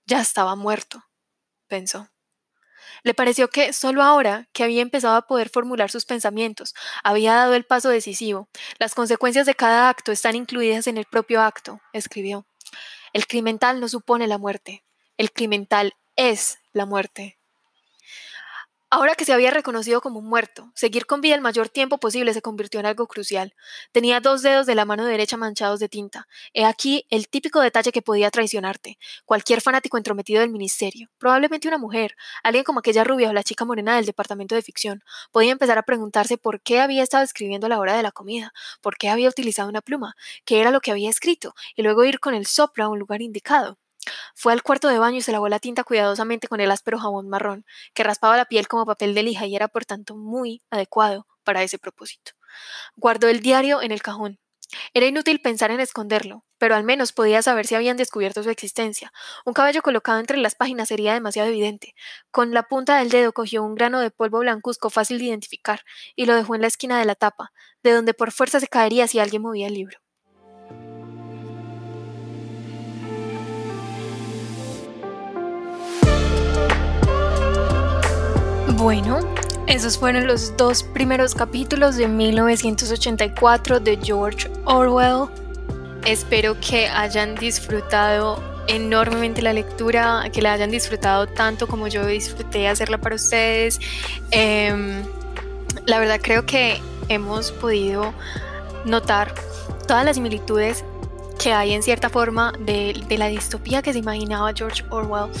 Ya 0.05 0.21
estaba 0.21 0.55
muerto, 0.55 1.03
pensó. 1.67 2.09
Le 3.03 3.13
pareció 3.13 3.49
que 3.49 3.73
solo 3.73 4.03
ahora 4.03 4.47
que 4.53 4.63
había 4.63 4.81
empezado 4.81 5.15
a 5.15 5.27
poder 5.27 5.49
formular 5.49 5.89
sus 5.91 6.05
pensamientos, 6.05 6.75
había 7.03 7.33
dado 7.33 7.53
el 7.53 7.65
paso 7.65 7.89
decisivo. 7.89 8.49
Las 8.77 8.95
consecuencias 8.95 9.45
de 9.45 9.55
cada 9.55 9.89
acto 9.89 10.11
están 10.11 10.35
incluidas 10.35 10.87
en 10.87 10.97
el 10.97 11.05
propio 11.05 11.41
acto, 11.41 11.81
escribió. 11.93 12.45
El 13.13 13.25
criminal 13.25 13.79
no 13.79 13.87
supone 13.87 14.27
la 14.27 14.37
muerte, 14.37 14.83
el 15.17 15.31
criminal 15.31 15.93
es 16.15 16.59
la 16.73 16.85
muerte. 16.85 17.38
Ahora 18.91 19.13
que 19.13 19.23
se 19.23 19.33
había 19.33 19.51
reconocido 19.51 20.01
como 20.01 20.21
muerto, 20.21 20.71
seguir 20.73 21.05
con 21.05 21.21
vida 21.21 21.35
el 21.35 21.41
mayor 21.41 21.69
tiempo 21.69 21.99
posible 21.99 22.33
se 22.33 22.41
convirtió 22.41 22.79
en 22.79 22.87
algo 22.87 23.07
crucial. 23.07 23.53
Tenía 23.91 24.19
dos 24.19 24.41
dedos 24.41 24.65
de 24.65 24.73
la 24.75 24.85
mano 24.85 25.05
derecha 25.05 25.37
manchados 25.37 25.79
de 25.79 25.89
tinta. 25.89 26.27
He 26.53 26.65
aquí 26.65 27.05
el 27.11 27.29
típico 27.29 27.61
detalle 27.61 27.91
que 27.91 28.01
podía 28.01 28.31
traicionarte. 28.31 28.97
Cualquier 29.25 29.61
fanático 29.61 29.97
entrometido 29.97 30.41
del 30.41 30.49
ministerio, 30.49 31.09
probablemente 31.19 31.67
una 31.67 31.77
mujer, 31.77 32.15
alguien 32.43 32.63
como 32.63 32.79
aquella 32.79 33.03
rubia 33.03 33.29
o 33.29 33.33
la 33.33 33.43
chica 33.43 33.65
morena 33.65 33.95
del 33.95 34.05
departamento 34.05 34.55
de 34.55 34.63
ficción, 34.63 35.03
podía 35.31 35.51
empezar 35.51 35.77
a 35.77 35.83
preguntarse 35.83 36.37
por 36.39 36.61
qué 36.61 36.79
había 36.81 37.03
estado 37.03 37.23
escribiendo 37.23 37.67
a 37.67 37.69
la 37.69 37.79
hora 37.79 37.95
de 37.95 38.03
la 38.03 38.11
comida, 38.11 38.53
por 38.81 38.97
qué 38.97 39.09
había 39.09 39.29
utilizado 39.29 39.69
una 39.69 39.81
pluma, 39.81 40.15
qué 40.45 40.61
era 40.61 40.71
lo 40.71 40.81
que 40.81 40.91
había 40.91 41.09
escrito, 41.09 41.53
y 41.75 41.83
luego 41.83 42.05
ir 42.05 42.19
con 42.19 42.33
el 42.35 42.47
soplo 42.47 42.85
a 42.85 42.89
un 42.89 42.99
lugar 42.99 43.21
indicado. 43.23 43.78
Fue 44.35 44.53
al 44.53 44.63
cuarto 44.63 44.87
de 44.87 44.99
baño 44.99 45.17
y 45.17 45.21
se 45.21 45.31
lavó 45.31 45.49
la 45.49 45.59
tinta 45.59 45.83
cuidadosamente 45.83 46.47
con 46.47 46.61
el 46.61 46.71
áspero 46.71 46.99
jabón 46.99 47.29
marrón, 47.29 47.65
que 47.93 48.03
raspaba 48.03 48.37
la 48.37 48.45
piel 48.45 48.67
como 48.67 48.85
papel 48.85 49.13
de 49.13 49.23
lija 49.23 49.45
y 49.45 49.55
era 49.55 49.67
por 49.67 49.85
tanto 49.85 50.15
muy 50.15 50.61
adecuado 50.69 51.27
para 51.43 51.63
ese 51.63 51.79
propósito. 51.79 52.31
Guardó 52.95 53.27
el 53.27 53.41
diario 53.41 53.81
en 53.81 53.91
el 53.91 54.01
cajón. 54.01 54.39
Era 54.93 55.07
inútil 55.07 55.41
pensar 55.41 55.71
en 55.71 55.79
esconderlo, 55.79 56.45
pero 56.59 56.75
al 56.75 56.83
menos 56.83 57.11
podía 57.11 57.41
saber 57.41 57.65
si 57.65 57.75
habían 57.75 57.97
descubierto 57.97 58.43
su 58.43 58.51
existencia. 58.51 59.11
Un 59.45 59.53
cabello 59.53 59.81
colocado 59.81 60.19
entre 60.19 60.37
las 60.37 60.55
páginas 60.55 60.89
sería 60.89 61.13
demasiado 61.13 61.49
evidente. 61.49 61.95
Con 62.29 62.53
la 62.53 62.63
punta 62.63 62.97
del 62.99 63.09
dedo 63.09 63.33
cogió 63.33 63.63
un 63.63 63.73
grano 63.73 63.99
de 63.99 64.11
polvo 64.11 64.39
blancuzco 64.39 64.89
fácil 64.89 65.17
de 65.17 65.25
identificar 65.25 65.81
y 66.15 66.25
lo 66.25 66.35
dejó 66.35 66.53
en 66.55 66.61
la 66.61 66.67
esquina 66.67 66.99
de 66.99 67.05
la 67.05 67.15
tapa, 67.15 67.51
de 67.81 67.93
donde 67.93 68.13
por 68.13 68.31
fuerza 68.31 68.59
se 68.59 68.67
caería 68.67 69.07
si 69.07 69.19
alguien 69.19 69.41
movía 69.41 69.67
el 69.67 69.73
libro. 69.73 69.99
Bueno, 78.79 79.19
esos 79.67 79.97
fueron 79.97 80.25
los 80.25 80.55
dos 80.55 80.83
primeros 80.83 81.35
capítulos 81.35 81.97
de 81.97 82.07
1984 82.07 83.81
de 83.81 83.99
George 84.01 84.49
Orwell. 84.63 85.27
Espero 86.05 86.57
que 86.61 86.87
hayan 86.87 87.35
disfrutado 87.35 88.41
enormemente 88.69 89.41
la 89.41 89.51
lectura, 89.51 90.29
que 90.31 90.41
la 90.41 90.53
hayan 90.53 90.71
disfrutado 90.71 91.27
tanto 91.27 91.67
como 91.67 91.89
yo 91.89 92.05
disfruté 92.05 92.69
hacerla 92.69 92.97
para 92.99 93.15
ustedes. 93.15 93.81
Em, 94.31 95.03
la 95.85 95.99
verdad 95.99 96.21
creo 96.23 96.45
que 96.45 96.81
hemos 97.09 97.51
podido 97.51 98.13
notar 98.85 99.35
todas 99.89 100.05
las 100.05 100.15
similitudes 100.15 100.85
que 101.37 101.51
hay 101.51 101.73
en 101.73 101.83
cierta 101.83 102.09
forma 102.09 102.53
de 102.59 102.93
la 103.17 103.27
distopía 103.27 103.81
que 103.81 103.91
se 103.91 103.99
imaginaba 103.99 104.53
George 104.55 104.85
Orwell 104.89 105.31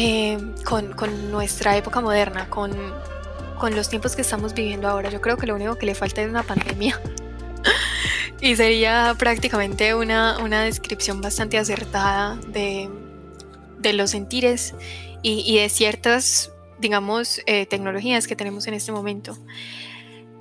eh, 0.00 0.38
con, 0.64 0.94
nuestra 1.32 1.76
época 1.76 2.00
moderna, 2.00 2.48
con, 2.48 2.70
los 3.74 3.88
tiempos 3.88 4.14
que 4.14 4.22
estamos 4.22 4.54
viviendo 4.54 4.86
ahora. 4.86 5.10
Yo 5.10 5.20
creo 5.20 5.36
que 5.36 5.44
lo 5.44 5.56
único 5.56 5.74
que 5.74 5.86
le 5.86 5.96
falta 5.96 6.22
es 6.22 6.30
una 6.30 6.44
pandemia. 6.44 7.00
y 8.40 8.54
sería 8.54 9.16
prácticamente 9.18 9.96
una, 9.96 10.62
descripción 10.62 11.20
bastante 11.20 11.58
acertada 11.58 12.38
de, 12.46 12.88
los 13.92 14.12
sentires 14.12 14.76
y, 15.22 15.58
de 15.58 15.68
ciertas, 15.68 16.52
digamos, 16.78 17.42
eh, 17.46 17.66
tecnologías 17.66 18.28
que 18.28 18.36
tenemos 18.36 18.68
en 18.68 18.74
este 18.74 18.92
momento. 18.92 19.36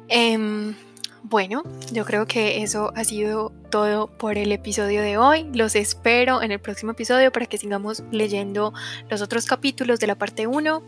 Em, 0.08 0.76
bueno, 1.24 1.64
yo 1.92 2.06
creo 2.06 2.28
que 2.28 2.62
eso 2.62 2.94
ha 2.96 3.04
sido 3.04 3.54
todo 3.70 4.08
por 4.08 4.38
el 4.38 4.52
episodio 4.52 5.02
de 5.02 5.18
hoy. 5.18 5.50
Los 5.54 5.76
espero 5.76 6.42
en 6.42 6.52
el 6.52 6.60
próximo 6.60 6.92
episodio 6.92 7.32
para 7.32 7.46
que 7.46 7.58
sigamos 7.58 8.04
leyendo 8.12 8.74
los 9.10 9.22
otros 9.22 9.46
capítulos 9.46 10.00
de 10.00 10.08
la 10.08 10.16
parte 10.16 10.48
1. 10.48 10.82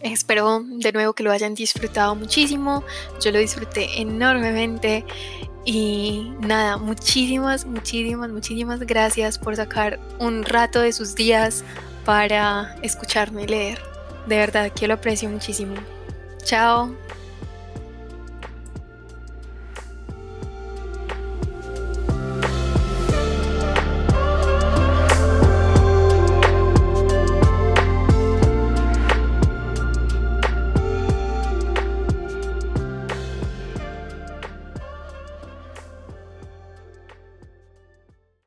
Espero 0.00 0.62
de 0.64 0.92
nuevo 0.92 1.12
que 1.12 1.22
lo 1.22 1.30
hayan 1.30 1.54
disfrutado 1.54 2.14
muchísimo. 2.14 2.84
Yo 3.20 3.30
lo 3.32 3.38
disfruté 3.38 4.00
enormemente. 4.00 5.04
Y 5.64 6.32
nada, 6.40 6.76
muchísimas, 6.76 7.64
muchísimas, 7.66 8.30
muchísimas 8.30 8.80
gracias 8.80 9.38
por 9.38 9.54
sacar 9.54 10.00
un 10.18 10.44
rato 10.44 10.80
de 10.80 10.92
sus 10.92 11.14
días 11.14 11.64
para 12.04 12.76
escucharme 12.82 13.46
leer. 13.46 13.80
De 14.26 14.36
verdad 14.36 14.72
que 14.72 14.88
lo 14.88 14.94
aprecio 14.94 15.28
muchísimo. 15.28 15.74
Chao. 16.44 16.92